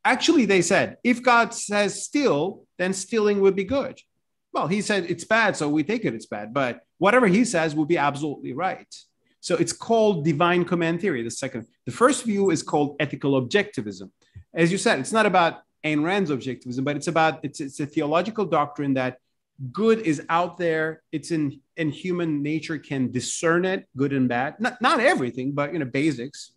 Actually, 0.05 0.47
they 0.47 0.63
said, 0.63 0.97
if 1.05 1.23
God 1.23 1.55
says 1.55 2.05
steal, 2.05 2.65
then 2.79 2.93
stealing 2.93 3.41
would 3.41 3.55
be 3.55 3.65
good. 3.65 4.01
Well, 4.53 4.67
he 4.67 4.83
said 4.83 5.07
it's 5.09 5.25
bad, 5.25 5.57
so 5.57 5.69
we 5.69 5.83
take 5.83 6.05
it 6.05 6.15
it's 6.15 6.27
bad. 6.27 6.53
But 6.53 6.81
whatever 6.99 7.27
he 7.27 7.45
says 7.45 7.75
will 7.75 7.87
be 7.87 7.99
absolutely 7.99 8.53
right. 8.53 8.93
So 9.41 9.57
it's 9.57 9.73
called 9.73 10.25
divine 10.25 10.65
command 10.65 11.01
theory. 11.01 11.23
The 11.23 11.31
second, 11.31 11.67
the 11.87 11.93
first 11.93 12.25
view 12.25 12.51
is 12.51 12.63
called 12.63 12.97
ethical 13.01 13.41
objectivism. 13.41 14.11
As 14.55 14.71
you 14.71 14.79
said, 14.79 14.99
it's 15.01 15.13
not 15.13 15.27
about 15.27 15.63
Ayn 15.85 16.05
Rand's 16.05 16.31
objectivism, 16.31 16.85
but 16.85 16.97
it's 16.97 17.09
about 17.09 17.41
it's 17.43 17.61
it's 17.61 17.81
a 17.81 17.87
theological 17.87 18.45
doctrine 18.45 18.95
that 18.95 19.19
good 19.73 20.01
is 20.01 20.23
out 20.29 20.59
there. 20.59 21.03
It's 21.11 21.31
in 21.31 21.61
and 21.77 21.93
human 21.93 22.43
nature 22.43 22.79
can 22.79 23.11
discern 23.11 23.65
it, 23.65 23.89
good 23.97 24.13
and 24.13 24.29
bad. 24.29 24.61
Not 24.61 24.81
not 24.81 25.01
everything, 25.01 25.53
but 25.53 25.73
you 25.73 25.79
know 25.79 25.87
basics. 25.87 26.53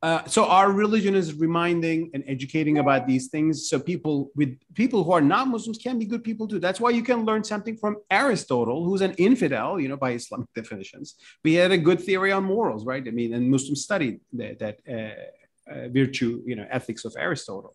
Uh, 0.00 0.24
so 0.26 0.44
our 0.46 0.70
religion 0.70 1.16
is 1.16 1.34
reminding 1.34 2.08
and 2.14 2.22
educating 2.28 2.78
about 2.78 3.06
these 3.06 3.26
things. 3.28 3.68
So 3.68 3.80
people 3.80 4.30
with 4.36 4.56
people 4.74 5.02
who 5.02 5.10
are 5.10 5.20
not 5.20 5.48
muslims 5.48 5.76
can 5.76 5.98
be 5.98 6.04
good 6.04 6.22
people 6.22 6.46
too. 6.46 6.60
That's 6.60 6.78
why 6.78 6.90
you 6.90 7.02
can 7.02 7.24
learn 7.24 7.42
something 7.42 7.76
from 7.76 7.96
aristotle 8.08 8.84
who's 8.84 9.00
an 9.00 9.14
infidel 9.14 9.80
you 9.80 9.88
know 9.88 9.96
by 9.96 10.12
islamic 10.12 10.52
definitions. 10.54 11.16
We 11.42 11.54
had 11.54 11.72
a 11.72 11.78
good 11.78 12.00
theory 12.00 12.30
on 12.30 12.44
morals 12.44 12.86
right? 12.86 13.04
I 13.06 13.10
mean 13.10 13.34
and 13.34 13.50
muslims 13.50 13.82
studied 13.82 14.20
that, 14.34 14.60
that 14.60 14.76
uh, 14.88 15.72
uh, 15.72 15.88
virtue 15.88 16.42
you 16.46 16.54
know 16.54 16.66
ethics 16.70 17.04
of 17.04 17.16
aristotle. 17.18 17.74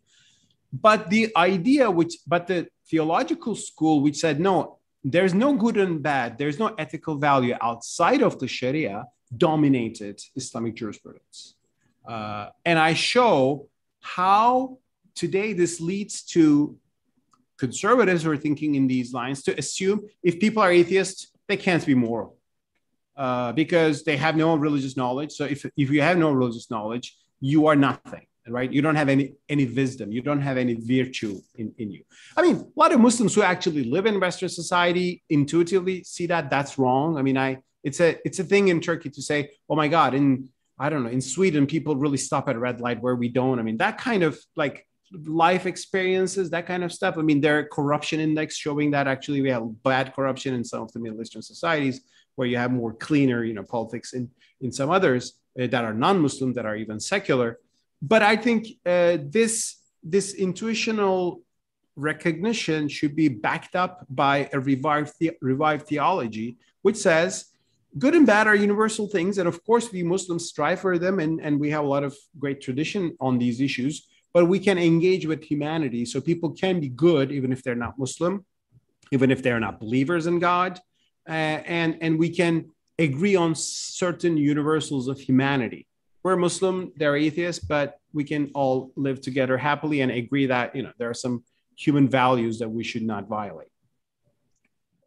But 0.71 1.09
the 1.09 1.29
idea 1.35 1.91
which 1.91 2.13
but 2.25 2.47
the 2.47 2.67
theological 2.89 3.55
school 3.55 3.99
which 3.99 4.15
said 4.15 4.39
no 4.39 4.79
there's 5.03 5.33
no 5.33 5.53
good 5.53 5.75
and 5.75 6.01
bad 6.01 6.37
there's 6.37 6.57
no 6.57 6.73
ethical 6.77 7.15
value 7.17 7.55
outside 7.61 8.21
of 8.21 8.39
the 8.39 8.47
sharia 8.47 9.05
dominated 9.35 10.21
islamic 10.35 10.75
jurisprudence 10.75 11.55
uh, 12.07 12.49
and 12.65 12.77
I 12.79 12.93
show 12.93 13.69
how 14.01 14.77
today 15.15 15.53
this 15.53 15.79
leads 15.79 16.23
to 16.23 16.77
conservatives 17.57 18.23
who 18.23 18.31
are 18.31 18.37
thinking 18.37 18.75
in 18.75 18.87
these 18.87 19.13
lines 19.13 19.43
to 19.43 19.57
assume 19.57 20.01
if 20.23 20.39
people 20.39 20.61
are 20.61 20.71
atheists, 20.71 21.31
they 21.47 21.57
can't 21.57 21.85
be 21.85 21.95
moral 21.95 22.37
uh, 23.15 23.51
because 23.53 24.03
they 24.03 24.17
have 24.17 24.35
no 24.35 24.55
religious 24.55 24.97
knowledge. 24.97 25.31
So 25.31 25.45
if, 25.45 25.65
if 25.77 25.89
you 25.89 26.01
have 26.01 26.17
no 26.17 26.31
religious 26.31 26.69
knowledge, 26.69 27.17
you 27.39 27.67
are 27.67 27.75
nothing, 27.75 28.25
right? 28.47 28.71
You 28.71 28.81
don't 28.81 28.95
have 28.95 29.09
any, 29.09 29.35
any 29.49 29.65
wisdom. 29.65 30.11
You 30.11 30.21
don't 30.21 30.41
have 30.41 30.57
any 30.57 30.75
virtue 30.75 31.39
in, 31.55 31.73
in 31.77 31.91
you. 31.91 32.03
I 32.35 32.41
mean, 32.41 32.55
a 32.55 32.79
lot 32.79 32.91
of 32.93 32.99
Muslims 32.99 33.35
who 33.35 33.43
actually 33.43 33.83
live 33.85 34.05
in 34.05 34.19
Western 34.19 34.49
society 34.49 35.23
intuitively 35.29 36.03
see 36.03 36.25
that 36.27 36.49
that's 36.49 36.77
wrong. 36.77 37.17
I 37.17 37.21
mean, 37.21 37.37
I, 37.37 37.59
it's 37.83 37.99
a, 37.99 38.17
it's 38.25 38.39
a 38.39 38.43
thing 38.43 38.69
in 38.69 38.79
Turkey 38.79 39.09
to 39.09 39.21
say, 39.21 39.51
oh 39.69 39.75
my 39.75 39.87
God, 39.89 40.13
in 40.13 40.49
I 40.79 40.89
don't 40.89 41.03
know, 41.03 41.09
in 41.09 41.21
Sweden, 41.21 41.67
people 41.67 41.95
really 41.95 42.17
stop 42.17 42.49
at 42.49 42.57
red 42.57 42.81
light 42.81 43.01
where 43.01 43.15
we 43.15 43.29
don't. 43.29 43.59
I 43.59 43.61
mean, 43.61 43.77
that 43.77 43.97
kind 43.97 44.23
of 44.23 44.39
like 44.55 44.87
life 45.25 45.65
experiences, 45.65 46.49
that 46.49 46.65
kind 46.65 46.83
of 46.83 46.91
stuff. 46.91 47.17
I 47.17 47.21
mean, 47.21 47.41
there 47.41 47.59
are 47.59 47.63
corruption 47.63 48.19
index 48.19 48.55
showing 48.57 48.91
that 48.91 49.07
actually 49.07 49.41
we 49.41 49.49
have 49.49 49.83
bad 49.83 50.13
corruption 50.13 50.55
in 50.55 50.63
some 50.63 50.81
of 50.81 50.91
the 50.91 50.99
Middle 50.99 51.21
Eastern 51.21 51.41
societies 51.41 52.01
where 52.35 52.47
you 52.47 52.57
have 52.57 52.71
more 52.71 52.93
cleaner, 52.93 53.43
you 53.43 53.53
know, 53.53 53.63
politics 53.63 54.13
in, 54.13 54.29
in 54.61 54.71
some 54.71 54.89
others 54.89 55.33
uh, 55.61 55.67
that 55.67 55.85
are 55.85 55.93
non-Muslim, 55.93 56.53
that 56.53 56.65
are 56.65 56.75
even 56.75 56.99
secular. 56.99 57.59
But 58.01 58.23
I 58.23 58.35
think 58.35 58.67
uh, 58.85 59.17
this, 59.21 59.77
this 60.01 60.33
intuitional 60.33 61.41
recognition 61.95 62.89
should 62.89 63.15
be 63.15 63.27
backed 63.27 63.75
up 63.75 64.05
by 64.09 64.49
a 64.51 64.59
revived, 64.59 65.13
the- 65.19 65.37
revived 65.41 65.85
theology, 65.87 66.57
which 66.81 66.97
says 66.97 67.45
good 67.97 68.15
and 68.15 68.25
bad 68.25 68.47
are 68.47 68.55
universal 68.55 69.07
things. 69.07 69.37
And 69.37 69.47
of 69.47 69.63
course, 69.63 69.91
we 69.91 70.03
Muslims 70.03 70.45
strive 70.45 70.79
for 70.79 70.97
them, 70.97 71.19
and, 71.19 71.39
and 71.41 71.59
we 71.59 71.69
have 71.71 71.83
a 71.83 71.87
lot 71.87 72.03
of 72.03 72.15
great 72.37 72.61
tradition 72.61 73.15
on 73.19 73.37
these 73.37 73.61
issues. 73.61 74.07
But 74.33 74.45
we 74.45 74.59
can 74.59 74.77
engage 74.77 75.27
with 75.27 75.43
humanity. 75.43 76.05
So 76.05 76.19
people 76.19 76.51
can 76.51 76.79
be 76.79 76.89
good 76.89 77.31
even 77.31 77.51
if 77.51 77.61
they're 77.61 77.75
not 77.75 77.99
Muslim, 77.99 78.45
even 79.11 79.29
if 79.29 79.43
they're 79.43 79.59
not 79.59 79.79
believers 79.79 80.25
in 80.25 80.39
God. 80.39 80.79
Uh, 81.27 81.31
and, 81.31 81.97
and 82.01 82.17
we 82.17 82.29
can 82.29 82.65
agree 82.99 83.35
on 83.35 83.55
certain 83.55 84.37
universals 84.37 85.07
of 85.07 85.19
humanity. 85.19 85.87
we're 86.23 86.35
Muslim, 86.35 86.91
they're 86.95 87.15
atheists, 87.15 87.63
but 87.63 87.99
we 88.13 88.23
can 88.23 88.51
all 88.53 88.91
live 88.95 89.19
together 89.19 89.57
happily 89.57 90.01
and 90.01 90.11
agree 90.11 90.45
that 90.45 90.75
you 90.75 90.83
know 90.83 90.91
there 90.97 91.09
are 91.09 91.19
some 91.25 91.43
human 91.75 92.07
values 92.07 92.59
that 92.59 92.69
we 92.69 92.83
should 92.83 93.03
not 93.03 93.27
violate. 93.27 93.72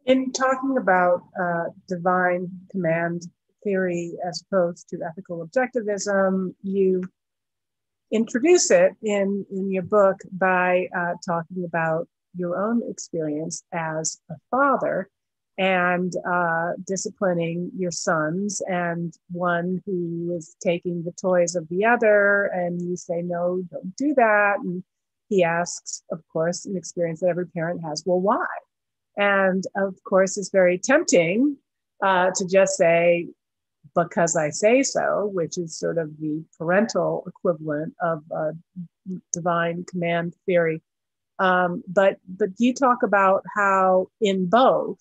In 0.07 0.31
talking 0.31 0.77
about 0.77 1.21
uh, 1.37 1.65
divine 1.89 2.49
command 2.71 3.23
theory 3.61 4.13
as 4.25 4.41
opposed 4.41 4.87
to 4.89 4.99
ethical 5.05 5.45
objectivism, 5.45 6.55
you 6.63 7.03
introduce 8.09 8.71
it 8.71 8.93
in, 9.03 9.45
in 9.51 9.69
your 9.69 9.83
book 9.83 10.15
by 10.31 10.87
uh, 10.97 11.15
talking 11.25 11.65
about 11.65 12.07
your 12.37 12.57
own 12.57 12.81
experience 12.89 13.63
as 13.73 14.17
a 14.31 14.35
father 14.49 15.09
and 15.57 16.13
uh, 16.25 16.71
disciplining 16.85 17.69
your 17.77 17.91
sons, 17.91 18.61
and 18.69 19.13
one 19.31 19.81
who 19.85 20.33
is 20.37 20.55
taking 20.63 21.03
the 21.03 21.11
toys 21.19 21.55
of 21.55 21.67
the 21.67 21.83
other, 21.83 22.45
and 22.53 22.81
you 22.81 22.95
say, 22.95 23.21
No, 23.23 23.61
don't 23.69 23.93
do 23.97 24.13
that. 24.15 24.59
And 24.59 24.85
he 25.27 25.43
asks, 25.43 26.03
of 26.11 26.21
course, 26.31 26.65
an 26.65 26.77
experience 26.77 27.19
that 27.19 27.29
every 27.29 27.47
parent 27.47 27.81
has, 27.83 28.03
Well, 28.05 28.21
why? 28.21 28.45
And 29.17 29.63
of 29.75 29.95
course, 30.03 30.37
it's 30.37 30.49
very 30.49 30.77
tempting 30.77 31.57
uh, 32.03 32.31
to 32.35 32.47
just 32.47 32.77
say, 32.77 33.27
because 33.95 34.35
I 34.35 34.51
say 34.51 34.83
so, 34.83 35.31
which 35.33 35.57
is 35.57 35.77
sort 35.77 35.97
of 35.97 36.17
the 36.19 36.43
parental 36.57 37.23
equivalent 37.27 37.95
of 38.01 38.23
divine 39.33 39.85
command 39.85 40.35
theory. 40.45 40.81
Um, 41.39 41.83
but 41.87 42.17
but 42.27 42.49
you 42.57 42.73
talk 42.73 43.03
about 43.03 43.43
how 43.55 44.07
in 44.21 44.47
both, 44.47 44.99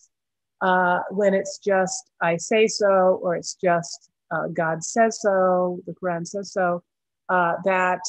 uh, 0.62 1.00
when 1.10 1.34
it's 1.34 1.58
just 1.58 2.10
I 2.22 2.38
say 2.38 2.66
so 2.66 3.20
or 3.22 3.36
it's 3.36 3.54
just 3.62 4.10
uh, 4.30 4.48
God 4.48 4.82
says 4.82 5.20
so, 5.20 5.80
the 5.86 5.92
Quran 5.92 6.26
says 6.26 6.52
so, 6.52 6.82
uh, 7.28 7.54
that 7.64 8.00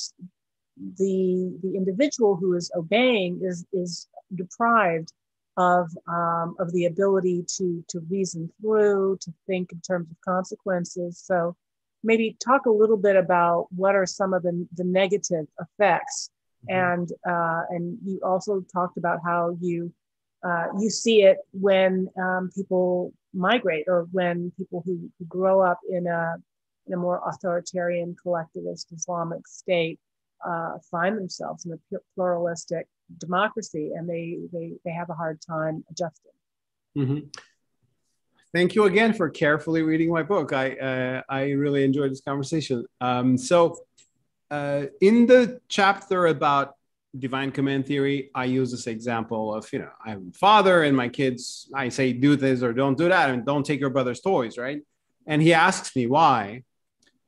the 0.97 1.57
the 1.61 1.75
individual 1.75 2.35
who 2.35 2.53
is 2.53 2.71
obeying 2.75 3.41
is 3.43 3.65
is 3.73 4.07
deprived 4.35 5.11
of, 5.57 5.89
um, 6.07 6.55
of 6.59 6.71
the 6.71 6.85
ability 6.85 7.43
to, 7.57 7.83
to 7.89 7.99
reason 8.09 8.49
through, 8.61 9.17
to 9.21 9.33
think 9.47 9.71
in 9.71 9.81
terms 9.81 10.09
of 10.09 10.17
consequences. 10.23 11.19
So 11.19 11.55
maybe 12.03 12.37
talk 12.43 12.67
a 12.67 12.71
little 12.71 12.97
bit 12.97 13.15
about 13.15 13.67
what 13.75 13.95
are 13.95 14.05
some 14.05 14.33
of 14.33 14.43
the, 14.43 14.67
the 14.75 14.83
negative 14.83 15.47
effects. 15.59 16.29
Mm-hmm. 16.69 17.01
And, 17.01 17.11
uh, 17.27 17.63
and 17.69 17.97
you 18.05 18.19
also 18.23 18.63
talked 18.71 18.97
about 18.97 19.19
how 19.25 19.57
you, 19.59 19.91
uh, 20.43 20.67
you 20.79 20.91
see 20.91 21.23
it 21.23 21.37
when 21.51 22.07
um, 22.21 22.51
people 22.55 23.13
migrate 23.33 23.85
or 23.87 24.07
when 24.11 24.51
people 24.57 24.83
who, 24.85 25.09
who 25.17 25.25
grow 25.25 25.61
up 25.61 25.79
in 25.89 26.05
a, 26.05 26.35
in 26.85 26.93
a 26.93 26.97
more 26.97 27.21
authoritarian 27.27 28.15
collectivist 28.21 28.91
Islamic 28.93 29.47
state 29.47 29.99
uh, 30.47 30.77
find 30.91 31.17
themselves 31.17 31.65
in 31.65 31.73
a 31.73 31.97
pluralistic 32.15 32.87
democracy 33.17 33.91
and 33.95 34.09
they 34.09 34.37
they 34.51 34.73
they 34.83 34.91
have 34.91 35.09
a 35.09 35.13
hard 35.13 35.39
time 35.41 35.83
adjusting. 35.89 36.31
Mm-hmm. 36.97 37.19
thank 38.53 38.73
you 38.73 38.85
again 38.85 39.13
for 39.13 39.29
carefully 39.29 39.83
reading 39.83 40.11
my 40.11 40.23
book. 40.23 40.53
I 40.53 40.71
uh, 40.71 41.21
i 41.29 41.51
really 41.51 41.83
enjoyed 41.83 42.11
this 42.11 42.21
conversation. 42.21 42.85
Um, 43.01 43.37
so 43.37 43.77
uh, 44.49 44.85
in 45.01 45.25
the 45.27 45.59
chapter 45.67 46.27
about 46.27 46.73
divine 47.17 47.51
command 47.51 47.85
theory 47.87 48.29
i 48.35 48.43
use 48.43 48.69
this 48.69 48.85
example 48.85 49.53
of 49.53 49.67
you 49.73 49.79
know 49.79 49.89
i'm 50.05 50.31
father 50.33 50.83
and 50.83 50.95
my 50.95 51.07
kids 51.07 51.67
i 51.73 51.89
say 51.89 52.13
do 52.13 52.35
this 52.35 52.61
or 52.61 52.73
don't 52.73 52.97
do 52.97 53.07
that 53.07 53.29
and 53.31 53.45
don't 53.45 53.65
take 53.65 53.79
your 53.79 53.89
brother's 53.89 54.19
toys 54.19 54.57
right? 54.57 54.81
And 55.25 55.41
he 55.41 55.53
asks 55.53 55.95
me 55.95 56.07
why 56.07 56.63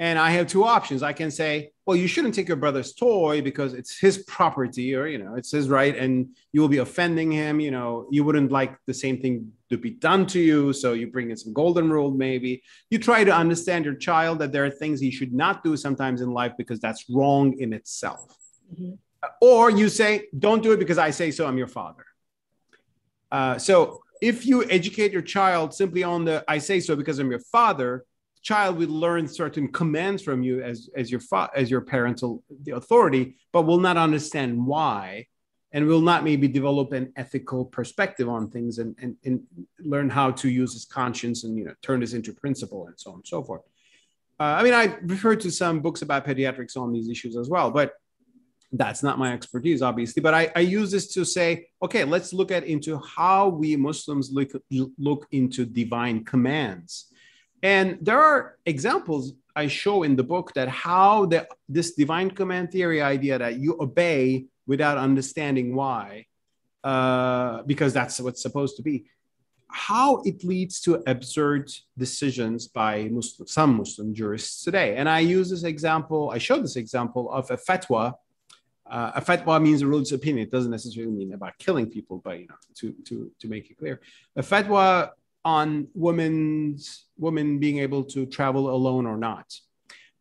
and 0.01 0.17
I 0.17 0.31
have 0.31 0.47
two 0.47 0.63
options. 0.63 1.03
I 1.03 1.11
can 1.11 1.29
say, 1.29 1.71
well, 1.85 1.97
you 1.97 2.07
shouldn't 2.07 2.33
take 2.33 2.47
your 2.47 2.55
brother's 2.55 2.93
toy 2.93 3.41
because 3.41 3.73
it's 3.73 3.99
his 3.99 4.19
property 4.19 4.95
or, 4.95 5.07
you 5.07 5.17
know, 5.17 5.35
it's 5.35 5.51
his 5.51 5.67
right 5.67 5.95
and 5.95 6.29
you 6.53 6.61
will 6.61 6.69
be 6.69 6.77
offending 6.77 7.31
him. 7.31 7.59
You 7.59 7.71
know, 7.71 8.07
you 8.09 8.23
wouldn't 8.23 8.49
like 8.49 8.77
the 8.85 8.93
same 8.93 9.19
thing 9.19 9.51
to 9.69 9.77
be 9.77 9.89
done 9.89 10.25
to 10.27 10.39
you. 10.39 10.71
So 10.71 10.93
you 10.93 11.07
bring 11.07 11.31
in 11.31 11.37
some 11.37 11.51
golden 11.51 11.89
rule, 11.89 12.11
maybe. 12.11 12.63
You 12.89 12.97
try 12.97 13.25
to 13.25 13.33
understand 13.35 13.83
your 13.83 13.95
child 13.95 14.39
that 14.39 14.53
there 14.53 14.63
are 14.63 14.69
things 14.69 15.01
he 15.01 15.11
should 15.11 15.33
not 15.33 15.65
do 15.65 15.75
sometimes 15.75 16.21
in 16.21 16.31
life 16.31 16.53
because 16.57 16.79
that's 16.79 17.09
wrong 17.09 17.59
in 17.59 17.73
itself. 17.73 18.37
Mm-hmm. 18.73 18.93
Or 19.41 19.69
you 19.69 19.89
say, 19.89 20.27
don't 20.37 20.63
do 20.63 20.71
it 20.71 20.79
because 20.79 20.97
I 20.97 21.09
say 21.09 21.29
so, 21.29 21.45
I'm 21.45 21.57
your 21.57 21.67
father. 21.67 22.05
Uh, 23.29 23.57
so 23.57 24.01
if 24.21 24.45
you 24.45 24.63
educate 24.69 25.11
your 25.11 25.21
child 25.21 25.73
simply 25.73 26.03
on 26.03 26.23
the 26.23 26.43
I 26.47 26.57
say 26.57 26.79
so 26.79 26.95
because 26.95 27.19
I'm 27.19 27.29
your 27.29 27.39
father, 27.51 28.05
child 28.41 28.77
will 28.77 28.89
learn 28.89 29.27
certain 29.27 29.67
commands 29.67 30.23
from 30.23 30.43
you 30.43 30.61
as 30.61 30.89
as 30.95 31.11
your 31.11 31.19
fa- 31.19 31.49
as 31.55 31.69
your 31.69 31.81
parental 31.81 32.43
the 32.63 32.71
authority 32.71 33.35
but 33.51 33.63
will 33.63 33.79
not 33.79 33.97
understand 33.97 34.65
why 34.65 35.25
and 35.71 35.85
will 35.85 36.01
not 36.01 36.23
maybe 36.23 36.47
develop 36.47 36.93
an 36.93 37.11
ethical 37.15 37.63
perspective 37.63 38.27
on 38.27 38.49
things 38.49 38.79
and, 38.79 38.95
and, 39.01 39.15
and 39.23 39.41
learn 39.79 40.09
how 40.09 40.31
to 40.31 40.49
use 40.49 40.73
his 40.73 40.85
conscience 40.85 41.43
and 41.43 41.57
you 41.57 41.65
know 41.65 41.73
turn 41.81 41.99
this 41.99 42.13
into 42.13 42.33
principle 42.33 42.87
and 42.87 42.99
so 42.99 43.11
on 43.11 43.17
and 43.17 43.27
so 43.27 43.43
forth. 43.43 43.61
Uh, 44.39 44.55
i 44.59 44.63
mean 44.63 44.73
i 44.73 44.95
refer 45.03 45.35
to 45.35 45.51
some 45.51 45.81
books 45.81 46.01
about 46.01 46.25
pediatrics 46.25 46.77
on 46.77 46.93
these 46.93 47.09
issues 47.09 47.35
as 47.35 47.49
well 47.49 47.71
but 47.71 47.93
that's 48.73 49.01
not 49.01 49.17
my 49.17 49.33
expertise 49.33 49.81
obviously 49.81 50.21
but 50.21 50.33
I, 50.33 50.51
I 50.55 50.59
use 50.59 50.91
this 50.91 51.11
to 51.15 51.25
say 51.25 51.67
okay 51.81 52.03
let's 52.03 52.33
look 52.33 52.51
at 52.51 52.63
into 52.63 52.99
how 52.99 53.49
we 53.49 53.75
muslims 53.75 54.31
look, 54.31 54.51
look 54.97 55.27
into 55.31 55.65
divine 55.65 56.23
commands 56.23 57.08
and 57.61 57.97
there 58.01 58.19
are 58.19 58.57
examples 58.65 59.33
I 59.55 59.67
show 59.67 60.03
in 60.03 60.15
the 60.15 60.23
book 60.23 60.53
that 60.53 60.69
how 60.69 61.25
the, 61.25 61.47
this 61.67 61.93
divine 61.93 62.31
command 62.31 62.71
theory 62.71 63.01
idea 63.01 63.37
that 63.37 63.59
you 63.59 63.77
obey 63.79 64.45
without 64.67 64.97
understanding 64.97 65.75
why, 65.75 66.25
uh, 66.83 67.63
because 67.63 67.91
that's 67.93 68.19
what's 68.21 68.41
supposed 68.41 68.77
to 68.77 68.83
be, 68.83 69.05
how 69.67 70.21
it 70.23 70.43
leads 70.43 70.79
to 70.81 71.03
absurd 71.07 71.69
decisions 71.97 72.67
by 72.67 73.09
Muslim, 73.11 73.47
some 73.47 73.77
Muslim 73.77 74.13
jurists 74.13 74.63
today. 74.63 74.95
And 74.95 75.09
I 75.09 75.19
use 75.19 75.49
this 75.49 75.63
example, 75.63 76.31
I 76.33 76.37
show 76.37 76.59
this 76.59 76.75
example 76.75 77.31
of 77.31 77.51
a 77.51 77.57
fatwa. 77.57 78.13
Uh, 78.89 79.11
a 79.15 79.21
fatwa 79.21 79.61
means 79.61 79.81
a 79.81 79.87
religious 79.87 80.13
opinion. 80.13 80.47
It 80.47 80.51
doesn't 80.51 80.71
necessarily 80.71 81.11
mean 81.11 81.33
about 81.33 81.57
killing 81.59 81.87
people, 81.87 82.21
but 82.23 82.39
you 82.39 82.47
know, 82.47 82.55
to, 82.77 82.95
to, 83.07 83.31
to 83.39 83.47
make 83.47 83.69
it 83.69 83.77
clear. 83.77 84.01
A 84.35 84.41
fatwa 84.41 85.11
on 85.45 85.87
women's 85.93 87.05
women 87.17 87.59
being 87.59 87.79
able 87.79 88.03
to 88.03 88.25
travel 88.25 88.69
alone 88.69 89.05
or 89.05 89.17
not. 89.17 89.45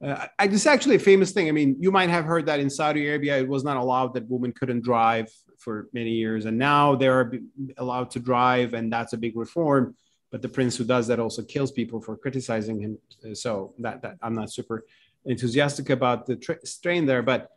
Uh, 0.03 0.27
this 0.45 0.61
is 0.61 0.67
actually 0.67 0.95
a 0.95 1.01
famous 1.01 1.33
thing. 1.33 1.49
I 1.49 1.53
mean, 1.53 1.77
you 1.81 1.91
might 1.91 2.09
have 2.09 2.25
heard 2.25 2.47
that 2.47 2.61
in 2.61 2.71
Saudi 2.71 3.07
Arabia, 3.07 3.39
it 3.39 3.49
was 3.49 3.65
not 3.65 3.77
allowed 3.77 4.15
that 4.15 4.29
women 4.29 4.53
couldn't 4.53 4.83
drive 4.83 5.29
for 5.59 5.89
many 5.93 6.11
years, 6.11 6.45
and 6.45 6.57
now 6.57 6.95
they're 6.95 7.33
allowed 7.79 8.11
to 8.13 8.21
drive, 8.21 8.75
and 8.75 8.93
that's 8.93 9.13
a 9.13 9.17
big 9.17 9.37
reform. 9.37 9.97
But 10.31 10.43
the 10.43 10.49
prince 10.49 10.77
who 10.77 10.85
does 10.85 11.09
that 11.09 11.19
also 11.19 11.43
kills 11.43 11.73
people 11.73 12.01
for 12.01 12.17
criticizing 12.17 12.81
him. 12.81 12.99
So 13.35 13.75
that, 13.79 14.03
that 14.03 14.19
I'm 14.23 14.35
not 14.35 14.53
super 14.53 14.85
enthusiastic 15.25 15.91
about 15.91 16.27
the 16.27 16.37
tra- 16.37 16.65
strain 16.65 17.07
there. 17.07 17.23
But 17.23 17.51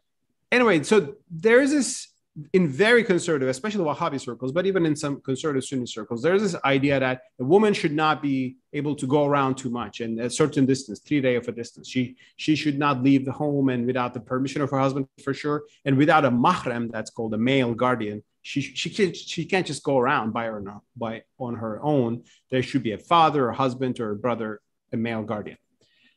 anyway, 0.52 0.82
so 0.84 1.16
there's 1.30 1.72
this 1.72 2.08
in 2.54 2.68
very 2.68 3.04
conservative, 3.04 3.50
especially 3.50 3.84
Wahhabi 3.84 4.20
circles, 4.20 4.52
but 4.54 4.66
even 4.66 4.86
in 4.86 4.96
some 4.96 5.20
conservative 5.22 5.66
Sunni 5.66 5.86
circles, 5.86 6.22
there's 6.22 6.42
this 6.42 6.56
idea 6.64 7.00
that 7.00 7.22
a 7.40 7.44
woman 7.44 7.74
should 7.74 7.92
not 7.92 8.22
be 8.22 8.56
able 8.72 8.96
to 8.96 9.06
go 9.06 9.26
around 9.26 9.56
too 9.56 9.70
much 9.70 10.00
and 10.00 10.20
a 10.20 10.30
certain 10.30 10.66
distance, 10.66 11.00
three 11.00 11.20
day 11.20 11.36
of 11.36 11.48
a 11.50 11.52
distance. 11.52 11.90
She 11.90 12.16
she 12.38 12.56
should 12.56 12.80
not 12.80 13.04
leave 13.04 13.26
the 13.26 13.34
home 13.34 13.68
and 13.70 13.86
without 13.86 14.14
the 14.14 14.22
permission 14.22 14.62
of 14.62 14.70
her 14.70 14.80
husband 14.80 15.08
for 15.24 15.34
sure, 15.34 15.64
and 15.84 15.98
without 15.98 16.24
a 16.24 16.32
mahram, 16.32 16.90
that's 16.90 17.10
called 17.10 17.34
a 17.34 17.38
male 17.38 17.74
guardian. 17.74 18.24
She 18.44 18.62
she 18.62 18.90
can't 18.90 19.16
she 19.16 19.44
can't 19.44 19.68
just 19.68 19.84
go 19.84 19.98
around 19.98 20.32
by 20.32 20.46
her 20.46 20.64
by 20.96 21.24
on 21.38 21.56
her 21.56 21.84
own. 21.84 22.24
There 22.50 22.64
should 22.64 22.84
be 22.84 22.94
a 22.94 22.98
father, 22.98 23.50
a 23.50 23.56
husband, 23.56 24.00
or 24.00 24.12
a 24.12 24.16
brother, 24.16 24.62
a 24.94 24.98
male 24.98 25.24
guardian. 25.24 25.58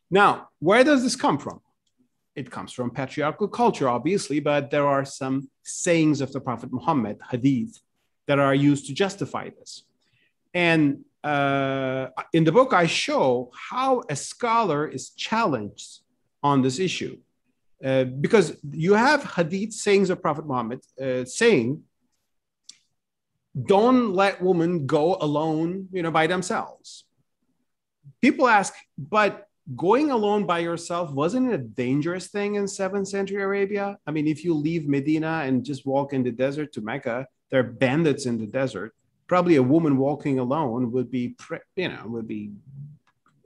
Now, 0.09 0.49
where 0.59 0.83
does 0.85 1.03
this 1.03 1.17
come 1.17 1.39
from? 1.39 1.59
It 2.35 2.51
comes 2.51 2.71
from 2.73 2.91
patriarchal 2.91 3.47
culture, 3.47 3.87
obviously, 3.89 4.39
but 4.39 4.69
there 4.69 4.87
are 4.87 5.05
some 5.05 5.49
sayings 5.63 6.21
of 6.21 6.31
the 6.33 6.41
Prophet 6.41 6.71
Muhammad, 6.71 7.17
hadith, 7.31 7.79
that 8.27 8.39
are 8.39 8.55
used 8.55 8.87
to 8.87 8.93
justify 8.93 9.49
this. 9.49 9.83
And 10.53 11.05
uh, 11.23 12.07
in 12.33 12.43
the 12.43 12.51
book, 12.51 12.73
I 12.73 12.87
show 12.87 13.51
how 13.69 14.03
a 14.09 14.15
scholar 14.15 14.87
is 14.87 15.09
challenged 15.11 15.99
on 16.43 16.61
this 16.61 16.79
issue. 16.79 17.17
Uh, 17.83 18.03
because 18.03 18.57
you 18.71 18.93
have 18.93 19.23
hadith 19.23 19.73
sayings 19.73 20.09
of 20.09 20.21
Prophet 20.21 20.45
Muhammad 20.45 20.79
uh, 21.01 21.25
saying, 21.25 21.83
don't 23.73 24.13
let 24.13 24.41
women 24.41 24.85
go 24.85 25.15
alone, 25.15 25.87
you 25.91 26.03
know, 26.03 26.11
by 26.11 26.27
themselves. 26.27 27.05
People 28.21 28.47
ask, 28.47 28.73
but 28.97 29.47
going 29.75 30.11
alone 30.11 30.45
by 30.45 30.59
yourself 30.59 31.11
wasn't 31.11 31.51
a 31.51 31.57
dangerous 31.57 32.27
thing 32.27 32.55
in 32.55 32.65
7th 32.65 33.07
century 33.07 33.41
arabia 33.41 33.97
i 34.05 34.11
mean 34.11 34.27
if 34.27 34.43
you 34.43 34.53
leave 34.53 34.87
medina 34.87 35.41
and 35.45 35.65
just 35.65 35.87
walk 35.87 36.13
in 36.13 36.21
the 36.21 36.31
desert 36.31 36.71
to 36.71 36.81
mecca 36.81 37.25
there 37.49 37.61
are 37.61 37.63
bandits 37.63 38.27
in 38.27 38.37
the 38.37 38.45
desert 38.45 38.93
probably 39.25 39.55
a 39.55 39.63
woman 39.63 39.97
walking 39.97 40.37
alone 40.37 40.91
would 40.91 41.09
be 41.09 41.35
you 41.75 41.89
know 41.89 42.03
would 42.05 42.27
be 42.27 42.51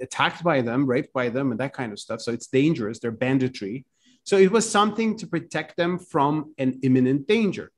attacked 0.01 0.43
by 0.43 0.61
them, 0.61 0.85
raped 0.85 1.13
by 1.13 1.29
them, 1.29 1.51
and 1.51 1.59
that 1.59 1.73
kind 1.73 1.91
of 1.91 1.99
stuff. 1.99 2.21
So 2.21 2.31
it's 2.31 2.47
dangerous. 2.47 2.99
They're 2.99 3.11
banditry. 3.11 3.85
So 4.23 4.37
it 4.37 4.51
was 4.51 4.69
something 4.69 5.17
to 5.17 5.27
protect 5.27 5.77
them 5.77 5.99
from 5.99 6.53
an 6.57 6.79
imminent 6.83 7.27
danger. 7.27 7.71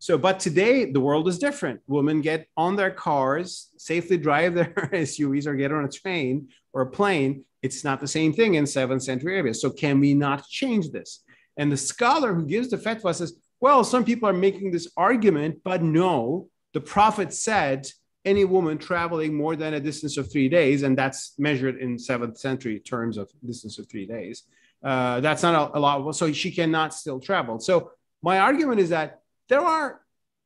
So, 0.00 0.16
but 0.16 0.40
today 0.40 0.90
the 0.90 0.98
world 0.98 1.28
is 1.28 1.38
different. 1.38 1.80
Women 1.86 2.22
get 2.22 2.48
on 2.56 2.74
their 2.74 2.90
cars, 2.90 3.68
safely 3.76 4.16
drive 4.16 4.54
their 4.54 4.72
SUVs, 4.92 5.46
or 5.46 5.54
get 5.54 5.72
on 5.72 5.84
a 5.84 5.90
train 5.90 6.48
or 6.72 6.82
a 6.82 6.90
plane. 6.90 7.44
It's 7.62 7.84
not 7.84 8.00
the 8.00 8.08
same 8.08 8.32
thing 8.32 8.54
in 8.54 8.66
seventh 8.66 9.02
century 9.02 9.34
Arabia. 9.34 9.52
So, 9.52 9.68
can 9.68 10.00
we 10.00 10.14
not 10.14 10.48
change 10.48 10.90
this? 10.90 11.22
And 11.58 11.70
the 11.70 11.76
scholar 11.76 12.32
who 12.32 12.46
gives 12.46 12.70
the 12.70 12.78
fatwa 12.78 13.14
says, 13.14 13.34
well, 13.60 13.84
some 13.84 14.02
people 14.02 14.26
are 14.26 14.32
making 14.32 14.70
this 14.70 14.90
argument, 14.96 15.58
but 15.62 15.82
no, 15.82 16.48
the 16.72 16.80
Prophet 16.80 17.34
said 17.34 17.86
any 18.24 18.46
woman 18.46 18.78
traveling 18.78 19.34
more 19.34 19.54
than 19.54 19.74
a 19.74 19.80
distance 19.80 20.16
of 20.16 20.32
three 20.32 20.48
days, 20.48 20.82
and 20.82 20.96
that's 20.96 21.34
measured 21.38 21.76
in 21.76 21.98
seventh 21.98 22.38
century 22.38 22.80
terms 22.80 23.18
of 23.18 23.30
distance 23.46 23.78
of 23.78 23.86
three 23.90 24.06
days, 24.06 24.44
uh, 24.82 25.20
that's 25.20 25.42
not 25.42 25.76
allowable. 25.76 26.14
So 26.14 26.32
she 26.32 26.50
cannot 26.50 26.94
still 26.94 27.20
travel. 27.20 27.60
So 27.60 27.92
my 28.22 28.38
argument 28.38 28.80
is 28.80 28.88
that 28.90 29.19
there 29.50 29.60
are, 29.60 30.00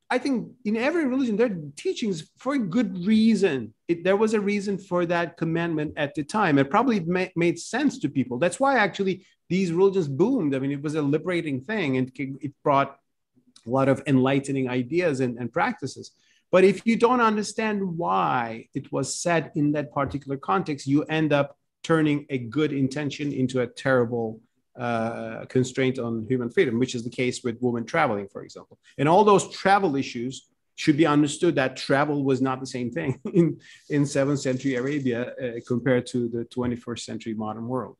I 0.09 0.17
think, 0.17 0.51
in 0.65 0.75
every 0.75 1.05
religion, 1.05 1.37
there 1.37 1.47
are 1.47 1.61
teachings 1.77 2.29
for 2.37 2.55
a 2.55 2.59
good 2.59 3.05
reason. 3.05 3.73
It, 3.87 4.03
there 4.03 4.17
was 4.17 4.33
a 4.33 4.41
reason 4.41 4.77
for 4.77 5.05
that 5.05 5.37
commandment 5.37 5.93
at 5.95 6.13
the 6.15 6.23
time. 6.23 6.57
It 6.57 6.69
probably 6.69 6.99
ma- 6.99 7.33
made 7.35 7.57
sense 7.57 7.99
to 7.99 8.09
people. 8.09 8.37
That's 8.37 8.59
why 8.59 8.77
actually 8.77 9.25
these 9.47 9.71
religions 9.71 10.09
boomed. 10.09 10.53
I 10.53 10.59
mean, 10.59 10.71
it 10.71 10.81
was 10.81 10.95
a 10.95 11.01
liberating 11.01 11.61
thing 11.61 11.97
and 11.97 12.11
it 12.17 12.51
brought 12.63 12.99
a 13.65 13.69
lot 13.69 13.87
of 13.87 14.03
enlightening 14.05 14.67
ideas 14.69 15.21
and, 15.21 15.37
and 15.37 15.53
practices. 15.53 16.11
But 16.51 16.63
if 16.63 16.85
you 16.85 16.95
don't 16.97 17.21
understand 17.21 17.97
why 17.97 18.67
it 18.73 18.91
was 18.91 19.19
said 19.19 19.51
in 19.55 19.71
that 19.73 19.93
particular 19.93 20.37
context, 20.37 20.87
you 20.87 21.03
end 21.03 21.31
up 21.31 21.57
turning 21.83 22.25
a 22.29 22.37
good 22.37 22.73
intention 22.73 23.31
into 23.31 23.61
a 23.61 23.67
terrible 23.67 24.41
uh, 24.79 25.45
constraint 25.45 25.99
on 25.99 26.25
human 26.27 26.49
freedom, 26.49 26.79
which 26.79 26.95
is 26.95 27.03
the 27.03 27.09
case 27.09 27.43
with 27.43 27.57
women 27.61 27.85
traveling, 27.85 28.27
for 28.27 28.43
example. 28.43 28.77
And 28.97 29.07
all 29.07 29.23
those 29.23 29.49
travel 29.49 29.95
issues 29.95 30.47
should 30.75 30.97
be 30.97 31.05
understood 31.05 31.55
that 31.55 31.77
travel 31.77 32.23
was 32.23 32.41
not 32.41 32.59
the 32.59 32.67
same 32.67 32.91
thing 32.91 33.19
in, 33.33 33.59
in 33.89 34.03
7th 34.03 34.39
century 34.39 34.75
Arabia 34.75 35.33
uh, 35.41 35.51
compared 35.65 36.05
to 36.07 36.27
the 36.27 36.45
21st 36.45 36.99
century 36.99 37.33
modern 37.33 37.67
world. 37.67 37.97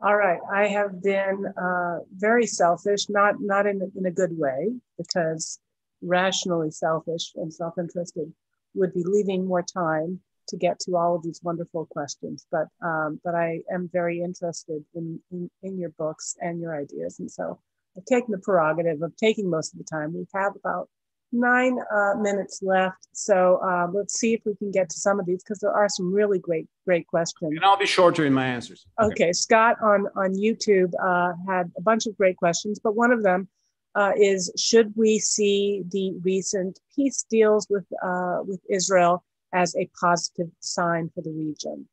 All 0.00 0.16
right, 0.16 0.38
I 0.52 0.68
have 0.68 1.02
been 1.02 1.44
uh, 1.60 1.98
very 2.16 2.46
selfish, 2.46 3.08
not 3.08 3.34
not 3.40 3.66
in, 3.66 3.90
in 3.96 4.06
a 4.06 4.12
good 4.12 4.38
way, 4.38 4.70
because 4.96 5.58
rationally 6.02 6.70
selfish 6.70 7.32
and 7.34 7.52
self-interested 7.52 8.32
would 8.74 8.94
be 8.94 9.02
leaving 9.04 9.44
more 9.44 9.64
time 9.64 10.20
to 10.48 10.56
get 10.56 10.80
to 10.80 10.96
all 10.96 11.14
of 11.14 11.22
these 11.22 11.40
wonderful 11.42 11.86
questions. 11.86 12.46
But 12.50 12.66
um, 12.82 13.20
but 13.24 13.34
I 13.34 13.60
am 13.72 13.88
very 13.92 14.20
interested 14.20 14.84
in, 14.94 15.20
in, 15.30 15.50
in 15.62 15.78
your 15.78 15.90
books 15.90 16.36
and 16.40 16.60
your 16.60 16.76
ideas, 16.76 17.18
and 17.20 17.30
so 17.30 17.58
I've 17.96 18.04
taken 18.04 18.30
the 18.30 18.38
prerogative 18.38 19.02
of 19.02 19.16
taking 19.16 19.48
most 19.48 19.72
of 19.72 19.78
the 19.78 19.84
time. 19.84 20.14
We 20.14 20.26
have 20.34 20.54
about 20.56 20.88
nine 21.32 21.78
uh, 21.94 22.14
minutes 22.20 22.60
left, 22.62 23.08
so 23.12 23.60
uh, 23.62 23.88
let's 23.92 24.18
see 24.18 24.34
if 24.34 24.40
we 24.46 24.54
can 24.56 24.70
get 24.70 24.88
to 24.90 24.98
some 24.98 25.20
of 25.20 25.26
these 25.26 25.42
because 25.42 25.58
there 25.58 25.72
are 25.72 25.88
some 25.88 26.12
really 26.12 26.38
great 26.38 26.66
great 26.86 27.06
questions. 27.06 27.52
And 27.54 27.64
I'll 27.64 27.76
be 27.76 27.86
shorter 27.86 28.24
in 28.24 28.32
my 28.32 28.46
answers. 28.46 28.86
Okay, 29.00 29.24
okay. 29.24 29.32
Scott 29.32 29.76
on 29.82 30.06
on 30.16 30.34
YouTube 30.34 30.92
uh, 31.02 31.32
had 31.46 31.70
a 31.76 31.82
bunch 31.82 32.06
of 32.06 32.16
great 32.16 32.36
questions, 32.36 32.78
but 32.82 32.96
one 32.96 33.12
of 33.12 33.22
them. 33.22 33.48
Uh, 33.94 34.12
is 34.16 34.52
should 34.56 34.92
we 34.96 35.18
see 35.18 35.82
the 35.90 36.12
recent 36.22 36.78
peace 36.94 37.24
deals 37.28 37.66
with 37.68 37.84
uh, 38.04 38.38
with 38.44 38.60
Israel 38.70 39.24
as 39.52 39.74
a 39.76 39.88
positive 40.00 40.48
sign 40.60 41.10
for 41.14 41.22
the 41.22 41.30
region? 41.30 41.88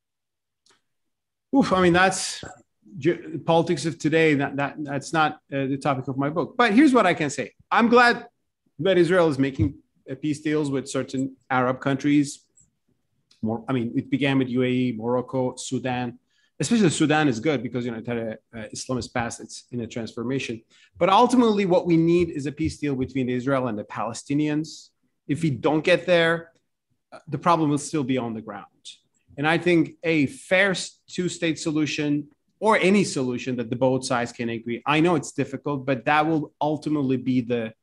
Oof, 1.56 1.72
I 1.72 1.82
mean, 1.82 1.94
that's 1.94 2.44
politics 3.46 3.86
of 3.86 3.98
today. 3.98 4.36
That, 4.36 4.56
that 4.58 4.76
That's 4.84 5.14
not 5.14 5.34
uh, 5.54 5.68
the 5.68 5.78
topic 5.78 6.08
of 6.08 6.18
my 6.18 6.30
book. 6.30 6.56
But 6.58 6.74
here's 6.74 6.94
what 6.94 7.06
I 7.06 7.14
can 7.14 7.30
say 7.30 7.54
I'm 7.72 7.88
glad 7.88 8.28
that 8.80 8.98
Israel 8.98 9.28
is 9.30 9.40
making 9.40 9.76
peace 10.22 10.42
deals 10.42 10.70
with 10.70 10.90
certain 10.90 11.36
Arab 11.50 11.80
countries. 11.80 12.46
More, 13.42 13.64
I 13.68 13.74
mean, 13.74 13.94
it 13.96 14.10
began 14.10 14.38
with 14.40 14.50
UAE, 14.50 14.98
Morocco, 14.98 15.56
Sudan. 15.56 16.20
Especially 16.58 16.90
Sudan 16.90 17.28
is 17.28 17.42
good 17.42 17.62
because 17.62 17.86
you 17.86 17.92
know 17.92 17.98
it 17.98 18.08
had 18.08 18.18
a, 18.18 18.38
Islamist 18.74 19.14
past. 19.14 19.42
It's 19.42 19.66
in 19.72 19.82
a 19.82 19.88
transformation. 19.88 20.62
But 20.98 21.10
ultimately, 21.10 21.66
what 21.66 21.86
we 21.86 21.98
need 21.98 22.30
is 22.30 22.46
a 22.46 22.52
peace 22.52 22.78
deal 22.78 22.96
between 22.96 23.30
Israel 23.30 23.68
and 23.68 23.78
the 23.78 23.84
Palestinians. 23.84 24.90
If 25.28 25.44
we 25.44 25.50
don't 25.50 25.84
get 25.84 26.06
there, 26.06 26.52
the 27.28 27.38
problem 27.38 27.70
will 27.70 27.78
still 27.78 28.04
be 28.04 28.18
on 28.18 28.34
the 28.34 28.42
ground. 28.42 28.66
And 29.38 29.48
I 29.48 29.58
think 29.58 29.96
a 30.04 30.28
fair 30.28 30.76
two 31.08 31.30
state 31.30 31.60
solution 31.60 32.28
or 32.60 32.78
any 32.78 33.04
solution 33.04 33.56
that 33.58 33.70
the 33.70 33.76
both 33.76 34.06
sides 34.06 34.32
can 34.32 34.50
agree. 34.50 34.82
I 34.86 35.00
know 35.00 35.16
it's 35.16 35.32
difficult, 35.32 35.86
but 35.86 36.06
that 36.06 36.26
will 36.26 36.54
ultimately 36.62 37.18
be 37.18 37.42
the 37.42 37.74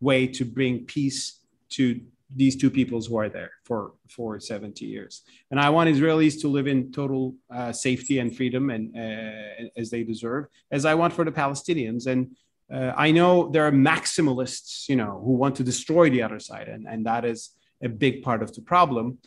way 0.00 0.26
to 0.26 0.44
bring 0.44 0.84
peace 0.84 1.40
to 1.70 2.00
these 2.34 2.56
two 2.56 2.70
peoples 2.70 3.06
who 3.06 3.16
are 3.18 3.28
there 3.28 3.50
for 3.64 3.92
for 4.08 4.40
70 4.40 4.86
years. 4.86 5.22
And 5.50 5.60
I 5.60 5.68
want 5.70 5.90
Israelis 5.90 6.40
to 6.40 6.48
live 6.48 6.66
in 6.66 6.90
total 6.90 7.34
uh, 7.54 7.72
safety 7.72 8.18
and 8.20 8.34
freedom 8.34 8.70
and 8.70 8.96
uh, 8.96 9.68
as 9.76 9.90
they 9.90 10.02
deserve, 10.02 10.46
as 10.70 10.84
I 10.86 10.94
want 10.94 11.12
for 11.12 11.24
the 11.24 11.32
Palestinians. 11.32 12.06
And 12.06 12.34
uh, 12.72 12.92
I 12.96 13.10
know 13.10 13.50
there 13.50 13.66
are 13.66 13.72
maximalists, 13.72 14.88
you 14.88 14.96
know, 14.96 15.20
who 15.24 15.32
want 15.32 15.56
to 15.56 15.64
destroy 15.64 16.08
the 16.08 16.22
other 16.22 16.40
side, 16.40 16.68
and 16.68 16.86
and 16.88 17.04
that 17.06 17.24
is 17.24 17.50
a 17.82 17.88
big 17.88 18.22
part 18.22 18.42
of 18.42 18.54
the 18.54 18.60
problem. 18.60 19.18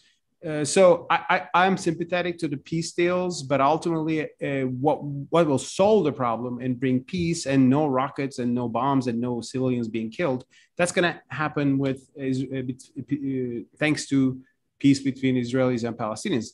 Uh, 0.46 0.64
so 0.64 1.08
I, 1.10 1.48
am 1.56 1.76
sympathetic 1.76 2.38
to 2.40 2.48
the 2.48 2.58
peace 2.58 2.92
deals, 2.92 3.42
but 3.42 3.62
ultimately, 3.62 4.30
uh, 4.44 4.68
what 4.68 5.04
what 5.04 5.48
will 5.48 5.58
solve 5.58 6.04
the 6.04 6.12
problem 6.12 6.60
and 6.62 6.80
bring 6.80 7.00
peace 7.04 7.48
and 7.48 7.68
no 7.68 7.88
rockets 7.88 8.38
and 8.38 8.54
no 8.54 8.70
bombs 8.70 9.08
and 9.08 9.20
no 9.20 9.42
civilians 9.42 9.88
being 9.88 10.12
killed? 10.12 10.46
That's 10.78 10.92
going 10.92 11.12
to 11.12 11.20
happen 11.30 11.80
with 11.80 12.08
uh, 12.20 12.26
uh, 12.26 13.64
thanks 13.80 14.08
to 14.10 14.40
peace 14.78 15.00
between 15.00 15.36
Israelis 15.36 15.84
and 15.88 15.98
Palestinians. 15.98 16.50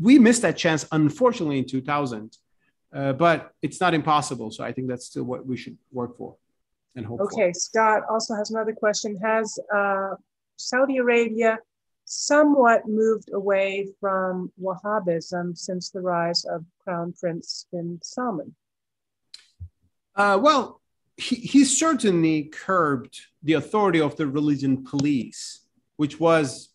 We 0.00 0.18
missed 0.18 0.42
that 0.42 0.56
chance, 0.56 0.86
unfortunately, 0.90 1.58
in 1.58 1.66
2000, 1.66 2.38
uh, 2.94 3.12
but 3.12 3.50
it's 3.60 3.80
not 3.80 3.92
impossible. 3.92 4.52
So 4.52 4.64
I 4.64 4.72
think 4.72 4.88
that's 4.88 5.06
still 5.06 5.24
what 5.24 5.44
we 5.44 5.58
should 5.58 5.76
work 5.92 6.16
for 6.16 6.36
and 6.96 7.04
hope. 7.04 7.20
Okay, 7.20 7.52
for. 7.52 7.60
Scott 7.60 8.02
also 8.08 8.34
has 8.36 8.50
another 8.50 8.72
question. 8.72 9.18
Has 9.22 9.58
uh, 9.74 10.14
Saudi 10.56 10.98
Arabia 10.98 11.58
somewhat 12.04 12.86
moved 12.86 13.30
away 13.32 13.88
from 14.00 14.52
Wahhabism 14.60 15.56
since 15.56 15.90
the 15.90 16.00
rise 16.00 16.44
of 16.44 16.64
Crown 16.82 17.14
Prince 17.18 17.66
bin 17.72 17.98
Salman? 18.02 18.54
Uh, 20.14 20.38
well, 20.40 20.80
he, 21.16 21.36
he 21.36 21.64
certainly 21.64 22.44
curbed 22.44 23.20
the 23.42 23.54
authority 23.54 24.00
of 24.00 24.16
the 24.16 24.26
religion 24.26 24.84
police, 24.84 25.64
which 25.96 26.20
was 26.20 26.70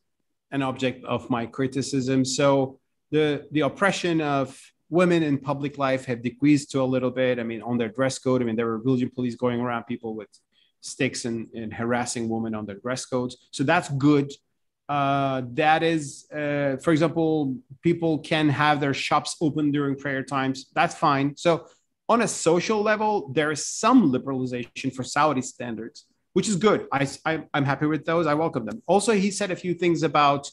an 0.52 0.62
object 0.62 1.06
of 1.06 1.30
my 1.30 1.46
criticism. 1.46 2.26
So 2.26 2.80
the, 3.12 3.48
the 3.52 3.62
oppression 3.62 4.22
of 4.22 4.60
women 4.90 5.22
in 5.24 5.38
public 5.38 5.78
life 5.78 6.06
have 6.06 6.24
decreased 6.24 6.72
to 6.72 6.82
a 6.82 6.84
little 6.84 7.12
bit. 7.12 7.40
I 7.40 7.44
mean, 7.44 7.62
on 7.62 7.78
their 7.78 7.90
dress 7.90 8.18
code, 8.18 8.42
I 8.42 8.46
mean, 8.46 8.56
there 8.56 8.66
were 8.66 8.80
religion 8.80 9.12
police 9.14 9.36
going 9.36 9.60
around 9.60 9.84
people 9.84 10.16
with 10.16 10.30
sticks 10.82 11.26
and, 11.26 11.48
and 11.54 11.74
harassing 11.74 12.30
women 12.30 12.56
on 12.56 12.66
their 12.66 12.78
dress 12.78 13.06
codes. 13.06 13.50
So 13.52 13.64
that's 13.64 13.90
good. 13.90 14.32
Uh, 14.88 15.44
that 15.54 15.84
is, 15.84 16.26
uh, 16.32 16.76
for 16.82 16.92
example, 16.92 17.56
people 17.84 18.18
can 18.20 18.50
have 18.50 18.80
their 18.80 18.94
shops 18.94 19.36
open 19.40 19.72
during 19.72 19.96
prayer 19.96 20.24
times. 20.24 20.72
That's 20.74 20.96
fine. 20.96 21.38
So, 21.38 21.68
on 22.08 22.24
a 22.24 22.28
social 22.28 22.82
level, 22.82 23.32
there 23.34 23.52
is 23.52 23.68
some 23.68 24.12
liberalization 24.12 24.92
for 24.92 25.04
Saudi 25.04 25.44
standards, 25.44 26.08
which 26.34 26.50
is 26.50 26.56
good. 26.56 26.88
I, 26.92 27.08
I, 27.24 27.44
I'm 27.54 27.66
happy 27.66 27.86
with 27.86 28.04
those. 28.04 28.26
I 28.26 28.34
welcome 28.34 28.66
them. 28.66 28.82
Also, 28.88 29.14
he 29.14 29.30
said 29.30 29.52
a 29.52 29.56
few 29.56 29.76
things 29.76 30.02
about 30.02 30.50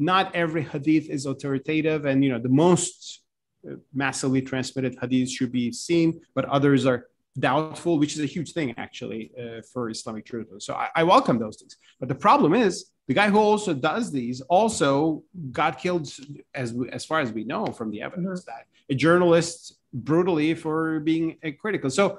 not 0.00 0.34
every 0.34 0.64
hadith 0.64 1.08
is 1.08 1.26
authoritative, 1.26 2.06
and 2.06 2.24
you 2.24 2.30
know 2.32 2.40
the 2.40 2.48
most 2.48 3.22
uh, 3.70 3.74
massively 3.94 4.42
transmitted 4.42 4.96
hadith 5.00 5.30
should 5.30 5.52
be 5.52 5.70
seen, 5.70 6.20
but 6.34 6.44
others 6.46 6.86
are 6.86 7.06
doubtful, 7.40 7.98
which 7.98 8.14
is 8.14 8.20
a 8.20 8.26
huge 8.26 8.52
thing 8.52 8.74
actually 8.76 9.32
uh, 9.40 9.62
for 9.72 9.90
Islamic 9.90 10.24
truth. 10.24 10.48
So 10.58 10.74
I, 10.74 10.88
I, 10.94 11.02
welcome 11.04 11.38
those 11.38 11.56
things. 11.56 11.76
But 11.98 12.08
the 12.08 12.14
problem 12.14 12.54
is 12.54 12.90
the 13.08 13.14
guy 13.14 13.28
who 13.28 13.38
also 13.38 13.74
does 13.74 14.12
these 14.12 14.40
also 14.42 15.22
got 15.50 15.78
killed, 15.78 16.08
as 16.54 16.74
as 16.92 17.04
far 17.04 17.20
as 17.20 17.32
we 17.32 17.44
know 17.44 17.66
from 17.66 17.90
the 17.90 18.02
evidence, 18.02 18.40
mm-hmm. 18.40 18.50
that 18.50 18.94
a 18.94 18.94
journalist 18.94 19.76
brutally 19.92 20.54
for 20.54 21.00
being 21.00 21.36
critical. 21.60 21.90
So 21.90 22.18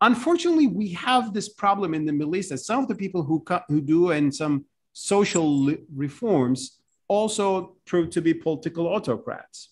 unfortunately, 0.00 0.68
we 0.68 0.90
have 0.90 1.34
this 1.34 1.48
problem 1.48 1.94
in 1.94 2.04
the 2.04 2.12
Middle 2.12 2.36
East 2.36 2.50
that 2.50 2.58
some 2.58 2.82
of 2.82 2.88
the 2.88 2.94
people 2.94 3.22
who 3.22 3.40
co- 3.40 3.66
who 3.68 3.80
do 3.80 4.10
and 4.10 4.34
some 4.34 4.64
social 4.92 5.74
reforms 5.94 6.80
also 7.08 7.76
prove 7.86 8.10
to 8.10 8.20
be 8.20 8.34
political 8.34 8.86
autocrats. 8.86 9.70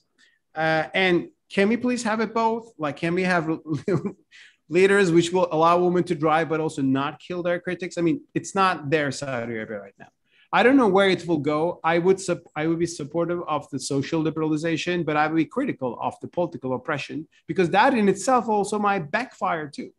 Uh, 0.54 0.84
and 0.94 1.28
can 1.50 1.68
we 1.68 1.76
please 1.76 2.02
have 2.02 2.20
it 2.20 2.34
both? 2.34 2.72
Like, 2.78 2.96
can 2.96 3.14
we 3.14 3.22
have 3.22 3.48
leaders 4.68 5.12
which 5.12 5.32
will 5.32 5.48
allow 5.52 5.78
women 5.78 6.04
to 6.04 6.14
drive 6.14 6.48
but 6.48 6.60
also 6.60 6.82
not 6.82 7.20
kill 7.20 7.42
their 7.42 7.60
critics. 7.60 7.98
I 7.98 8.02
mean, 8.02 8.20
it's 8.34 8.54
not 8.54 8.90
there 8.90 9.10
Saudi 9.12 9.52
Arabia 9.54 9.80
right 9.80 9.94
now. 9.98 10.08
I 10.52 10.62
don't 10.62 10.76
know 10.76 10.88
where 10.88 11.10
it 11.10 11.26
will 11.26 11.38
go. 11.38 11.80
I 11.82 11.98
would 11.98 12.20
sup- 12.20 12.48
I 12.54 12.66
would 12.66 12.78
be 12.78 12.86
supportive 12.86 13.42
of 13.48 13.68
the 13.70 13.78
social 13.78 14.22
liberalization, 14.22 15.04
but 15.04 15.16
I 15.16 15.26
would 15.26 15.36
be 15.36 15.44
critical 15.44 15.98
of 16.00 16.14
the 16.20 16.28
political 16.28 16.74
oppression 16.74 17.26
because 17.46 17.70
that 17.70 17.94
in 17.94 18.08
itself 18.08 18.48
also 18.48 18.78
might 18.78 19.10
backfire 19.10 19.68
too, 19.68 19.90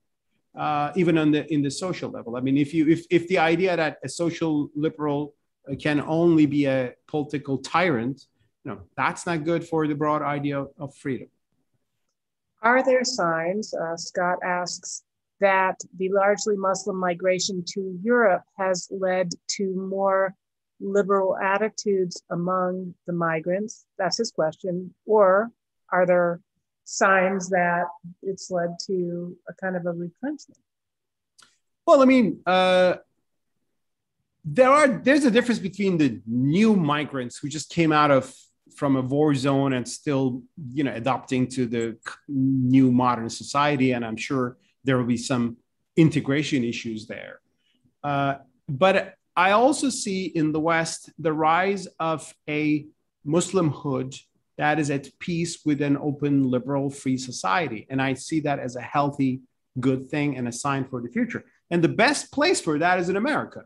uh, 0.57 0.91
even 0.95 1.17
on 1.17 1.31
the 1.31 1.51
in 1.53 1.61
the 1.61 1.71
social 1.71 2.09
level. 2.09 2.37
I 2.37 2.41
mean, 2.41 2.57
if 2.57 2.73
you 2.73 2.87
if 2.87 3.05
if 3.09 3.27
the 3.27 3.39
idea 3.39 3.75
that 3.75 3.97
a 4.03 4.09
social 4.09 4.69
liberal 4.73 5.35
can 5.79 6.01
only 6.01 6.45
be 6.45 6.65
a 6.65 6.93
political 7.07 7.57
tyrant, 7.57 8.25
you 8.63 8.71
know, 8.71 8.79
that's 8.95 9.25
not 9.25 9.43
good 9.43 9.67
for 9.67 9.85
the 9.87 9.95
broad 9.95 10.21
idea 10.21 10.65
of 10.79 10.95
freedom. 10.95 11.27
Are 12.67 12.83
there 12.83 13.05
signs? 13.05 13.73
Uh, 13.73 13.95
Scott 13.95 14.39
asks 14.43 15.03
that 15.39 15.79
the 15.97 16.09
largely 16.09 16.57
Muslim 16.57 16.97
migration 16.97 17.63
to 17.65 17.97
Europe 18.03 18.43
has 18.57 18.89
led 18.91 19.29
to 19.55 19.73
more 19.89 20.35
liberal 20.81 21.37
attitudes 21.37 22.21
among 22.29 22.93
the 23.05 23.13
migrants? 23.13 23.85
That's 23.97 24.17
his 24.17 24.31
question. 24.31 24.93
Or 25.05 25.49
are 25.93 26.05
there 26.05 26.41
signs 26.83 27.47
that 27.51 27.85
it's 28.21 28.51
led 28.51 28.71
to 28.87 29.37
a 29.47 29.53
kind 29.53 29.77
of 29.77 29.85
a 29.85 29.93
retrenchment? 29.93 30.59
Well, 31.85 32.01
I 32.01 32.05
mean, 32.05 32.41
uh, 32.45 32.95
there 34.43 34.69
are 34.69 34.89
there's 34.89 35.23
a 35.23 35.31
difference 35.31 35.61
between 35.61 35.97
the 35.97 36.19
new 36.27 36.75
migrants 36.75 37.37
who 37.37 37.47
just 37.47 37.69
came 37.69 37.93
out 37.93 38.11
of 38.11 38.35
from 38.77 38.95
a 38.95 39.01
war 39.01 39.33
zone 39.33 39.73
and 39.73 39.87
still, 39.87 40.43
you 40.71 40.83
know, 40.83 40.93
adapting 40.93 41.47
to 41.47 41.65
the 41.65 41.97
new 42.27 42.91
modern 42.91 43.29
society, 43.29 43.91
and 43.93 44.05
I'm 44.05 44.15
sure 44.17 44.57
there 44.83 44.97
will 44.97 45.11
be 45.17 45.17
some 45.17 45.57
integration 45.95 46.63
issues 46.63 47.07
there. 47.07 47.39
Uh, 48.03 48.35
but 48.69 49.15
I 49.35 49.51
also 49.51 49.89
see 49.89 50.25
in 50.25 50.51
the 50.51 50.59
West 50.59 51.09
the 51.17 51.33
rise 51.33 51.87
of 51.99 52.31
a 52.47 52.85
Muslimhood 53.25 54.19
that 54.57 54.79
is 54.79 54.89
at 54.91 55.07
peace 55.19 55.65
with 55.65 55.81
an 55.81 55.97
open, 55.97 56.49
liberal, 56.49 56.89
free 56.89 57.17
society. 57.17 57.87
And 57.89 57.99
I 58.01 58.13
see 58.13 58.39
that 58.41 58.59
as 58.59 58.75
a 58.75 58.81
healthy, 58.81 59.41
good 59.79 60.09
thing 60.09 60.37
and 60.37 60.47
a 60.47 60.51
sign 60.51 60.85
for 60.85 61.01
the 61.01 61.09
future. 61.09 61.45
And 61.71 61.83
the 61.83 61.89
best 61.89 62.31
place 62.31 62.61
for 62.61 62.77
that 62.79 62.99
is 62.99 63.09
in 63.09 63.17
America. 63.17 63.65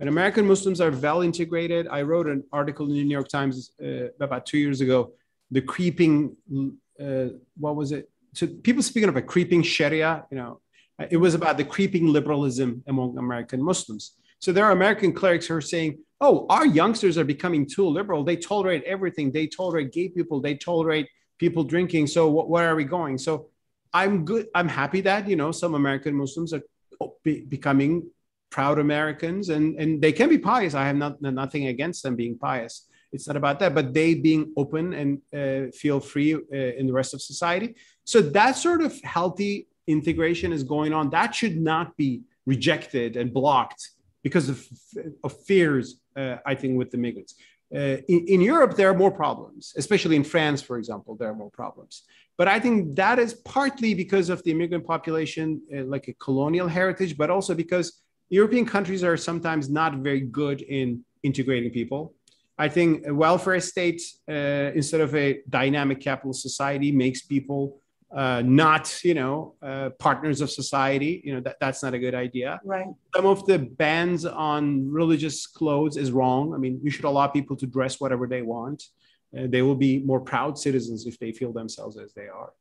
And 0.00 0.08
American 0.08 0.46
Muslims 0.46 0.80
are 0.80 0.90
well 0.90 1.22
integrated. 1.22 1.88
I 1.88 2.02
wrote 2.02 2.28
an 2.28 2.44
article 2.52 2.86
in 2.86 2.92
the 2.92 3.04
New 3.04 3.12
York 3.12 3.28
Times 3.28 3.72
uh, 3.82 4.08
about 4.20 4.46
two 4.46 4.58
years 4.58 4.80
ago. 4.80 5.12
The 5.50 5.62
creeping, 5.62 6.36
uh, 7.00 7.28
what 7.56 7.74
was 7.74 7.92
it? 7.92 8.08
so 8.34 8.46
people 8.46 8.82
speaking 8.82 9.08
of 9.08 9.16
a 9.16 9.22
creeping 9.22 9.62
Sharia, 9.62 10.24
you 10.30 10.36
know, 10.36 10.60
it 11.10 11.16
was 11.16 11.34
about 11.34 11.56
the 11.56 11.64
creeping 11.64 12.06
liberalism 12.06 12.82
among 12.86 13.18
American 13.18 13.62
Muslims. 13.62 14.14
So 14.40 14.52
there 14.52 14.64
are 14.64 14.72
American 14.72 15.12
clerics 15.12 15.46
who 15.46 15.54
are 15.54 15.60
saying, 15.60 15.98
"Oh, 16.20 16.46
our 16.48 16.66
youngsters 16.66 17.18
are 17.18 17.24
becoming 17.24 17.66
too 17.66 17.88
liberal. 17.88 18.24
They 18.24 18.36
tolerate 18.36 18.84
everything. 18.84 19.32
They 19.32 19.46
tolerate 19.46 19.92
gay 19.92 20.08
people. 20.08 20.40
They 20.40 20.54
tolerate 20.54 21.08
people 21.38 21.64
drinking. 21.64 22.08
So 22.08 22.28
where 22.28 22.68
are 22.68 22.76
we 22.76 22.84
going?" 22.84 23.18
So 23.18 23.48
I'm 23.92 24.24
good. 24.24 24.48
I'm 24.54 24.68
happy 24.68 25.00
that 25.02 25.28
you 25.28 25.36
know 25.36 25.52
some 25.52 25.74
American 25.74 26.14
Muslims 26.14 26.52
are 26.52 26.62
be, 27.24 27.40
becoming 27.56 28.10
proud 28.50 28.78
Americans, 28.78 29.48
and 29.48 29.78
and 29.80 30.00
they 30.02 30.12
can 30.12 30.28
be 30.28 30.38
pious. 30.38 30.74
I 30.74 30.86
have 30.86 30.96
not, 30.96 31.20
nothing 31.20 31.66
against 31.66 32.02
them 32.02 32.16
being 32.16 32.38
pious 32.38 32.88
it's 33.12 33.26
not 33.26 33.36
about 33.36 33.58
that 33.58 33.74
but 33.74 33.94
they 33.94 34.14
being 34.14 34.52
open 34.56 34.92
and 34.92 35.20
uh, 35.34 35.70
feel 35.72 36.00
free 36.00 36.34
uh, 36.34 36.38
in 36.52 36.86
the 36.86 36.92
rest 36.92 37.14
of 37.14 37.22
society 37.22 37.74
so 38.04 38.20
that 38.20 38.52
sort 38.52 38.82
of 38.82 39.00
healthy 39.02 39.66
integration 39.86 40.52
is 40.52 40.62
going 40.62 40.92
on 40.92 41.10
that 41.10 41.34
should 41.34 41.60
not 41.60 41.96
be 41.96 42.22
rejected 42.46 43.16
and 43.16 43.32
blocked 43.32 43.90
because 44.22 44.48
of, 44.48 44.66
of 45.24 45.32
fears 45.44 46.00
uh, 46.16 46.36
i 46.46 46.54
think 46.54 46.76
with 46.76 46.90
the 46.90 46.98
migrants 46.98 47.34
uh, 47.74 47.98
in, 48.08 48.26
in, 48.28 48.40
Europe, 48.40 48.76
there 48.76 48.88
are 48.88 48.94
more 48.94 49.10
problems, 49.10 49.74
especially 49.76 50.16
in 50.16 50.24
France, 50.24 50.62
for 50.62 50.78
example, 50.78 51.14
there 51.14 51.28
are 51.28 51.34
more 51.34 51.50
problems. 51.50 52.04
But 52.38 52.48
I 52.48 52.58
think 52.58 52.96
that 52.96 53.18
is 53.18 53.34
partly 53.34 53.92
because 53.92 54.30
of 54.30 54.42
the 54.42 54.52
immigrant 54.52 54.86
population, 54.86 55.60
uh, 55.76 55.84
like 55.84 56.08
a 56.08 56.14
colonial 56.14 56.66
heritage, 56.66 57.18
but 57.18 57.28
also 57.28 57.54
because 57.54 58.00
European 58.30 58.66
countries 58.66 59.02
are 59.02 59.16
sometimes 59.16 59.68
not 59.68 59.94
very 59.96 60.20
good 60.20 60.60
in 60.62 61.04
integrating 61.22 61.70
people. 61.70 62.14
I 62.58 62.68
think 62.68 63.06
a 63.06 63.14
welfare 63.14 63.60
state 63.60 64.02
uh, 64.28 64.72
instead 64.74 65.00
of 65.00 65.14
a 65.14 65.40
dynamic 65.48 66.00
capitalist 66.00 66.42
society 66.42 66.90
makes 66.90 67.22
people 67.22 67.80
uh, 68.14 68.42
not, 68.44 69.04
you 69.04 69.14
know, 69.14 69.54
uh, 69.62 69.90
partners 69.98 70.40
of 70.40 70.50
society. 70.50 71.20
You 71.24 71.34
know 71.34 71.40
that 71.40 71.56
that's 71.60 71.82
not 71.82 71.94
a 71.94 71.98
good 71.98 72.14
idea. 72.14 72.58
Right. 72.64 72.86
Some 73.14 73.26
of 73.26 73.46
the 73.46 73.58
bans 73.58 74.24
on 74.24 74.90
religious 74.90 75.46
clothes 75.46 75.96
is 75.96 76.10
wrong. 76.10 76.54
I 76.54 76.58
mean, 76.58 76.80
you 76.82 76.90
should 76.90 77.04
allow 77.04 77.26
people 77.28 77.54
to 77.56 77.66
dress 77.66 78.00
whatever 78.00 78.26
they 78.26 78.42
want. 78.42 78.82
Uh, 79.36 79.46
they 79.46 79.62
will 79.62 79.76
be 79.76 79.98
more 80.00 80.20
proud 80.20 80.58
citizens 80.58 81.06
if 81.06 81.18
they 81.18 81.32
feel 81.32 81.52
themselves 81.52 81.98
as 81.98 82.12
they 82.14 82.28
are. 82.28 82.52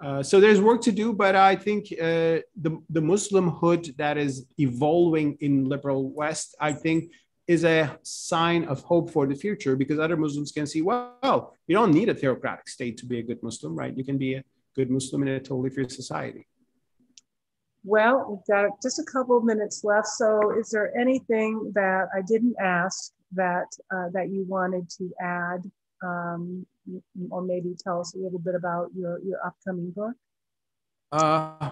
Uh, 0.00 0.22
so 0.22 0.40
there's 0.40 0.60
work 0.60 0.80
to 0.82 0.92
do, 0.92 1.12
but 1.12 1.36
I 1.36 1.54
think 1.56 1.86
uh, 1.92 2.42
the 2.60 2.72
the 2.90 3.00
Muslimhood 3.00 3.96
that 3.96 4.18
is 4.18 4.46
evolving 4.58 5.36
in 5.40 5.68
liberal 5.68 6.10
West, 6.10 6.56
I 6.60 6.72
think 6.72 7.12
is 7.46 7.64
a 7.64 7.98
sign 8.02 8.64
of 8.64 8.82
hope 8.82 9.10
for 9.10 9.26
the 9.26 9.34
future 9.34 9.76
because 9.76 9.98
other 9.98 10.16
Muslims 10.16 10.52
can 10.52 10.66
see, 10.66 10.80
well, 10.80 11.54
you 11.66 11.74
don't 11.74 11.92
need 11.92 12.08
a 12.08 12.14
theocratic 12.14 12.68
state 12.68 12.96
to 12.98 13.06
be 13.06 13.18
a 13.18 13.22
good 13.22 13.42
Muslim, 13.42 13.74
right? 13.74 13.96
You 13.96 14.04
can 14.04 14.16
be 14.16 14.34
a 14.34 14.44
good 14.76 14.90
Muslim 14.90 15.22
in 15.22 15.28
a 15.28 15.40
totally 15.40 15.70
free 15.70 15.88
society. 15.88 16.46
Well, 17.84 18.26
we've 18.28 18.46
got 18.56 18.80
just 18.80 19.00
a 19.00 19.04
couple 19.04 19.36
of 19.36 19.44
minutes 19.44 19.82
left. 19.82 20.06
So, 20.06 20.56
is 20.58 20.70
there 20.70 20.96
anything 20.96 21.72
that 21.74 22.08
I 22.16 22.22
didn't 22.22 22.54
ask 22.60 23.12
that 23.32 23.66
uh, 23.94 24.08
that 24.12 24.30
you 24.30 24.44
wanted 24.46 24.88
to 24.90 25.10
add, 25.20 25.70
um, 26.04 26.64
or 27.30 27.42
maybe 27.42 27.74
tell 27.78 28.00
us 28.00 28.14
a 28.14 28.18
little 28.18 28.38
bit 28.38 28.54
about 28.54 28.88
your 28.96 29.20
your 29.22 29.44
upcoming 29.44 29.90
book? 29.90 30.14
Uh, 31.10 31.70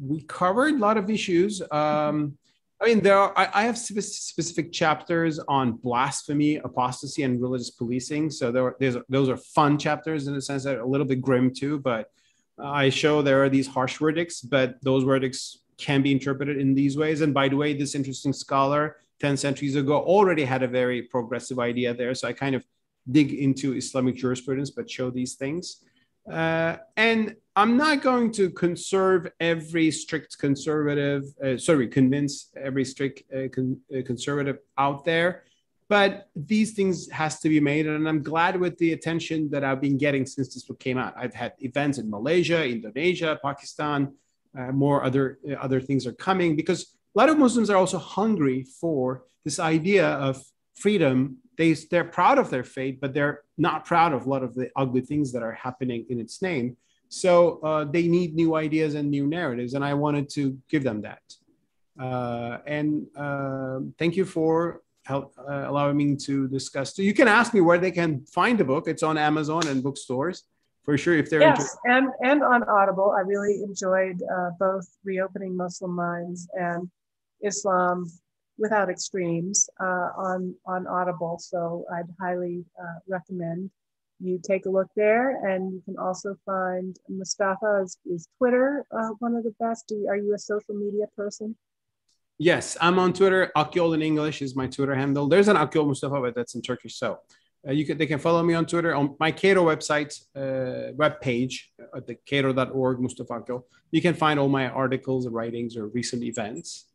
we 0.00 0.22
covered 0.22 0.74
a 0.74 0.78
lot 0.78 0.96
of 0.96 1.08
issues. 1.08 1.62
Um, 1.70 2.36
I 2.80 2.86
mean, 2.86 3.00
there 3.00 3.16
are, 3.16 3.32
I, 3.36 3.48
I 3.54 3.62
have 3.62 3.78
specific 3.78 4.72
chapters 4.72 5.38
on 5.48 5.72
blasphemy, 5.72 6.56
apostasy, 6.56 7.22
and 7.22 7.40
religious 7.40 7.70
policing. 7.70 8.30
So 8.30 8.50
there 8.52 8.64
are, 8.64 8.76
there's, 8.78 8.96
those 9.08 9.28
are 9.28 9.36
fun 9.36 9.78
chapters 9.78 10.26
in 10.26 10.34
the 10.34 10.42
sense 10.42 10.64
that 10.64 10.78
a 10.78 10.84
little 10.84 11.06
bit 11.06 11.22
grim 11.22 11.54
too. 11.54 11.78
But 11.78 12.10
I 12.58 12.90
show 12.90 13.22
there 13.22 13.42
are 13.42 13.48
these 13.48 13.66
harsh 13.66 13.96
verdicts, 13.98 14.40
but 14.40 14.76
those 14.82 15.04
verdicts 15.04 15.60
can 15.78 16.02
be 16.02 16.12
interpreted 16.12 16.58
in 16.58 16.74
these 16.74 16.96
ways. 16.96 17.20
And 17.20 17.32
by 17.32 17.48
the 17.48 17.56
way, 17.56 17.74
this 17.74 17.94
interesting 17.94 18.32
scholar 18.32 18.96
10 19.20 19.36
centuries 19.36 19.76
ago 19.76 19.96
already 19.98 20.44
had 20.44 20.62
a 20.62 20.68
very 20.68 21.02
progressive 21.02 21.58
idea 21.58 21.94
there. 21.94 22.14
So 22.14 22.28
I 22.28 22.32
kind 22.32 22.54
of 22.54 22.64
dig 23.10 23.34
into 23.34 23.74
Islamic 23.74 24.16
jurisprudence, 24.16 24.70
but 24.70 24.90
show 24.90 25.10
these 25.10 25.34
things. 25.34 25.84
Uh, 26.30 26.76
and 26.96 27.36
I'm 27.54 27.76
not 27.76 28.02
going 28.02 28.32
to 28.32 28.50
conserve 28.50 29.30
every 29.40 29.90
strict 29.90 30.38
conservative, 30.38 31.24
uh, 31.44 31.56
sorry, 31.58 31.86
convince 31.88 32.50
every 32.56 32.84
strict 32.84 33.22
uh, 33.32 33.48
con- 33.48 33.80
uh, 33.94 34.02
conservative 34.04 34.58
out 34.78 35.04
there, 35.04 35.44
but 35.88 36.28
these 36.34 36.72
things 36.72 37.10
has 37.10 37.40
to 37.40 37.48
be 37.48 37.60
made. 37.60 37.86
And 37.86 38.08
I'm 38.08 38.22
glad 38.22 38.58
with 38.58 38.78
the 38.78 38.92
attention 38.92 39.50
that 39.50 39.64
I've 39.64 39.80
been 39.80 39.98
getting 39.98 40.24
since 40.24 40.54
this 40.54 40.64
book 40.64 40.80
came 40.80 40.98
out. 40.98 41.12
I've 41.16 41.34
had 41.34 41.52
events 41.58 41.98
in 41.98 42.08
Malaysia, 42.08 42.66
Indonesia, 42.66 43.38
Pakistan, 43.42 44.14
uh, 44.58 44.72
more 44.72 45.04
other 45.04 45.38
uh, 45.48 45.54
other 45.54 45.80
things 45.80 46.06
are 46.06 46.12
coming 46.12 46.56
because 46.56 46.94
a 47.14 47.18
lot 47.18 47.28
of 47.28 47.38
Muslims 47.38 47.70
are 47.70 47.76
also 47.76 47.98
hungry 47.98 48.64
for 48.80 49.24
this 49.44 49.58
idea 49.58 50.08
of 50.08 50.42
freedom. 50.74 51.38
They 51.56 51.72
they're 51.72 52.04
proud 52.04 52.38
of 52.38 52.50
their 52.50 52.64
faith, 52.64 52.98
but 53.00 53.14
they're 53.14 53.42
not 53.56 53.84
proud 53.84 54.12
of 54.12 54.26
a 54.26 54.28
lot 54.28 54.42
of 54.42 54.54
the 54.54 54.70
ugly 54.76 55.00
things 55.00 55.32
that 55.32 55.42
are 55.42 55.52
happening 55.52 56.06
in 56.08 56.18
its 56.20 56.42
name 56.42 56.76
so 57.14 57.60
uh, 57.60 57.84
they 57.84 58.08
need 58.08 58.34
new 58.34 58.56
ideas 58.56 58.96
and 58.96 59.08
new 59.08 59.26
narratives, 59.26 59.74
and 59.74 59.84
I 59.84 59.94
wanted 59.94 60.28
to 60.30 60.58
give 60.68 60.82
them 60.82 61.02
that. 61.02 61.22
Uh, 61.98 62.58
and 62.66 63.06
uh, 63.16 63.78
thank 64.00 64.16
you 64.16 64.24
for 64.24 64.82
help, 65.04 65.32
uh, 65.38 65.64
allowing 65.68 65.96
me 65.96 66.16
to 66.16 66.48
discuss. 66.48 66.96
So 66.96 67.02
you 67.02 67.14
can 67.14 67.28
ask 67.28 67.54
me 67.54 67.60
where 67.60 67.78
they 67.78 67.92
can 67.92 68.26
find 68.26 68.58
the 68.58 68.64
book. 68.64 68.88
It's 68.88 69.04
on 69.04 69.16
Amazon 69.16 69.68
and 69.68 69.80
bookstores 69.80 70.42
for 70.84 70.98
sure. 70.98 71.16
If 71.16 71.30
they're 71.30 71.40
yes, 71.40 71.76
and 71.84 72.08
and 72.24 72.42
on 72.42 72.64
Audible. 72.64 73.14
I 73.16 73.20
really 73.20 73.62
enjoyed 73.62 74.20
uh, 74.36 74.50
both 74.58 74.88
reopening 75.04 75.56
Muslim 75.56 75.94
minds 75.94 76.48
and 76.54 76.90
Islam 77.42 78.10
without 78.58 78.88
extremes 78.88 79.68
uh, 79.80 80.10
on 80.16 80.54
on 80.66 80.86
Audible. 80.86 81.38
So 81.38 81.84
I'd 81.92 82.08
highly 82.20 82.64
recommend 83.08 83.70
you 84.20 84.40
take 84.42 84.66
a 84.66 84.70
look 84.70 84.88
there 84.96 85.44
and 85.46 85.72
you 85.72 85.82
can 85.84 85.98
also 85.98 86.36
find 86.46 86.96
Mustafa 87.08 87.82
is, 87.84 87.98
is 88.06 88.28
Twitter 88.38 88.84
uh, 88.90 89.10
one 89.18 89.34
of 89.34 89.44
the 89.44 89.54
best. 89.60 89.88
Do, 89.88 90.06
are 90.08 90.16
you 90.16 90.34
a 90.34 90.38
social 90.38 90.74
media 90.74 91.06
person? 91.16 91.56
Yes, 92.38 92.76
I'm 92.80 92.98
on 92.98 93.12
Twitter. 93.12 93.52
Akyol 93.56 93.94
in 93.94 94.02
English 94.02 94.42
is 94.42 94.56
my 94.56 94.66
Twitter 94.66 94.94
handle. 94.94 95.28
There's 95.28 95.48
an 95.48 95.56
Akyol 95.56 95.86
Mustafa, 95.86 96.20
but 96.20 96.34
that's 96.34 96.54
in 96.54 96.62
Turkish. 96.62 96.96
So 96.96 97.20
uh, 97.66 97.72
you 97.72 97.86
can 97.86 97.96
they 97.96 98.06
can 98.06 98.18
follow 98.18 98.42
me 98.42 98.54
on 98.54 98.66
Twitter 98.66 98.94
on 98.94 99.16
my 99.20 99.30
Cato 99.30 99.64
website 99.64 100.12
uh, 100.36 100.92
web 100.94 101.20
page 101.20 101.72
at 101.94 102.06
the 102.06 102.14
cato.org 102.14 103.00
Mustafa 103.00 103.40
Akyol. 103.40 103.62
You 103.90 104.02
can 104.02 104.14
find 104.14 104.40
all 104.40 104.48
my 104.48 104.68
articles, 104.68 105.28
writings, 105.28 105.76
or 105.76 105.86
recent 105.88 106.24
events. 106.24 106.86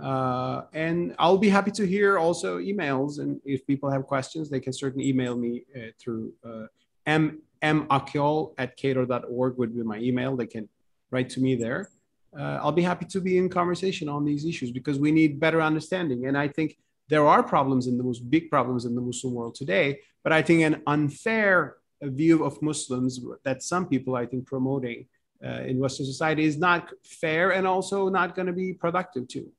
Uh, 0.00 0.62
and 0.72 1.14
I'll 1.18 1.38
be 1.38 1.48
happy 1.48 1.70
to 1.72 1.86
hear 1.86 2.18
also 2.18 2.58
emails. 2.58 3.20
And 3.20 3.40
if 3.44 3.66
people 3.66 3.90
have 3.90 4.06
questions, 4.06 4.50
they 4.50 4.60
can 4.60 4.72
certainly 4.72 5.08
email 5.08 5.36
me 5.36 5.64
uh, 5.76 5.90
through 6.00 6.32
uh, 6.44 6.66
m 7.06 7.40
makyol 7.62 8.54
at 8.58 8.76
cato.org 8.76 9.56
would 9.56 9.74
be 9.74 9.82
my 9.82 9.98
email. 9.98 10.36
They 10.36 10.46
can 10.46 10.68
write 11.10 11.30
to 11.30 11.40
me 11.40 11.54
there. 11.54 11.90
Uh, 12.38 12.58
I'll 12.60 12.72
be 12.72 12.82
happy 12.82 13.06
to 13.06 13.20
be 13.20 13.38
in 13.38 13.48
conversation 13.48 14.08
on 14.08 14.24
these 14.24 14.44
issues 14.44 14.72
because 14.72 14.98
we 14.98 15.12
need 15.12 15.38
better 15.38 15.62
understanding. 15.62 16.26
And 16.26 16.36
I 16.36 16.48
think 16.48 16.76
there 17.08 17.26
are 17.26 17.42
problems 17.42 17.86
in 17.86 17.96
the 17.96 18.02
most 18.02 18.28
big 18.28 18.50
problems 18.50 18.84
in 18.84 18.94
the 18.94 19.00
Muslim 19.00 19.34
world 19.34 19.54
today, 19.54 20.00
but 20.24 20.32
I 20.32 20.42
think 20.42 20.62
an 20.62 20.82
unfair 20.86 21.76
view 22.02 22.44
of 22.44 22.60
Muslims 22.60 23.20
that 23.44 23.62
some 23.62 23.86
people 23.86 24.16
I 24.16 24.26
think 24.26 24.46
promoting 24.46 25.06
uh, 25.44 25.62
in 25.62 25.78
Western 25.78 26.06
society 26.06 26.44
is 26.44 26.56
not 26.56 26.90
fair 27.04 27.52
and 27.52 27.66
also 27.66 28.08
not 28.08 28.34
going 28.34 28.46
to 28.46 28.52
be 28.52 28.72
productive 28.72 29.28
too. 29.28 29.50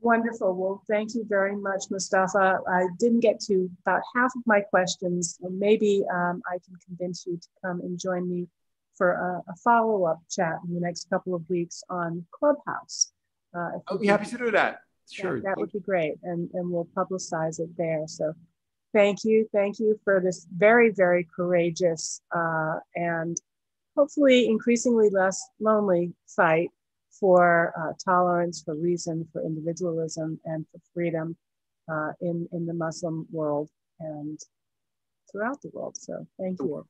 Wonderful. 0.00 0.54
Well, 0.54 0.82
thank 0.88 1.14
you 1.14 1.24
very 1.28 1.56
much, 1.56 1.84
Mustafa. 1.90 2.60
I 2.68 2.86
didn't 2.98 3.20
get 3.20 3.40
to 3.40 3.70
about 3.84 4.02
half 4.14 4.30
of 4.36 4.42
my 4.46 4.60
questions. 4.60 5.38
Maybe 5.40 6.04
um, 6.12 6.42
I 6.46 6.58
can 6.64 6.76
convince 6.86 7.26
you 7.26 7.36
to 7.36 7.48
come 7.64 7.80
and 7.80 7.98
join 7.98 8.28
me 8.28 8.46
for 8.96 9.12
a, 9.12 9.50
a 9.50 9.56
follow 9.56 10.04
up 10.04 10.20
chat 10.30 10.58
in 10.66 10.74
the 10.74 10.80
next 10.80 11.08
couple 11.10 11.34
of 11.34 11.48
weeks 11.48 11.82
on 11.90 12.24
Clubhouse. 12.30 13.12
Uh, 13.56 13.70
I'll 13.88 13.98
be 13.98 14.06
happy 14.06 14.26
to 14.26 14.38
do 14.38 14.50
that. 14.50 14.80
Sure. 15.10 15.36
Yeah, 15.36 15.42
that 15.44 15.58
would 15.58 15.72
be 15.72 15.80
great. 15.80 16.14
And, 16.22 16.50
and 16.54 16.70
we'll 16.70 16.88
publicize 16.96 17.60
it 17.60 17.70
there. 17.76 18.04
So 18.06 18.34
thank 18.92 19.24
you. 19.24 19.48
Thank 19.52 19.78
you 19.78 19.98
for 20.04 20.20
this 20.20 20.46
very, 20.56 20.90
very 20.90 21.26
courageous 21.34 22.20
uh, 22.34 22.80
and 22.94 23.36
hopefully 23.96 24.46
increasingly 24.46 25.08
less 25.10 25.42
lonely 25.58 26.12
fight 26.26 26.70
for 27.18 27.72
uh, 27.78 27.92
tolerance, 28.04 28.62
for 28.62 28.74
reason, 28.74 29.26
for 29.32 29.42
individualism, 29.42 30.40
and 30.44 30.66
for 30.70 30.80
freedom 30.94 31.36
uh, 31.90 32.12
in, 32.20 32.48
in 32.52 32.66
the 32.66 32.74
Muslim 32.74 33.26
world 33.30 33.70
and 34.00 34.38
throughout 35.30 35.60
the 35.62 35.70
world. 35.72 35.96
So 35.96 36.26
thank 36.38 36.60
you. 36.60 36.86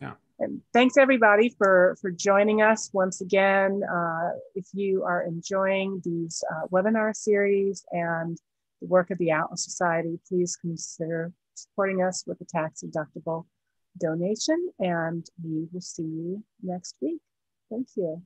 Yeah, 0.00 0.08
yeah. 0.08 0.14
And 0.40 0.60
thanks 0.72 0.96
everybody 0.96 1.54
for, 1.58 1.96
for 2.00 2.10
joining 2.10 2.62
us 2.62 2.90
once 2.92 3.20
again. 3.20 3.82
Uh, 3.82 4.30
if 4.54 4.66
you 4.72 5.02
are 5.02 5.24
enjoying 5.24 6.00
these 6.04 6.44
uh, 6.52 6.66
webinar 6.68 7.14
series 7.14 7.84
and 7.90 8.38
the 8.80 8.86
work 8.86 9.10
of 9.10 9.18
the 9.18 9.32
Atlas 9.32 9.64
Society, 9.64 10.20
please 10.28 10.56
consider 10.56 11.32
supporting 11.54 12.02
us 12.02 12.24
with 12.26 12.40
a 12.40 12.44
tax 12.44 12.84
deductible 12.84 13.46
donation 13.98 14.70
and 14.78 15.26
we 15.42 15.66
will 15.72 15.80
see 15.80 16.02
you 16.02 16.44
next 16.62 16.96
week. 17.00 17.20
Thank 17.68 17.88
you. 17.96 18.22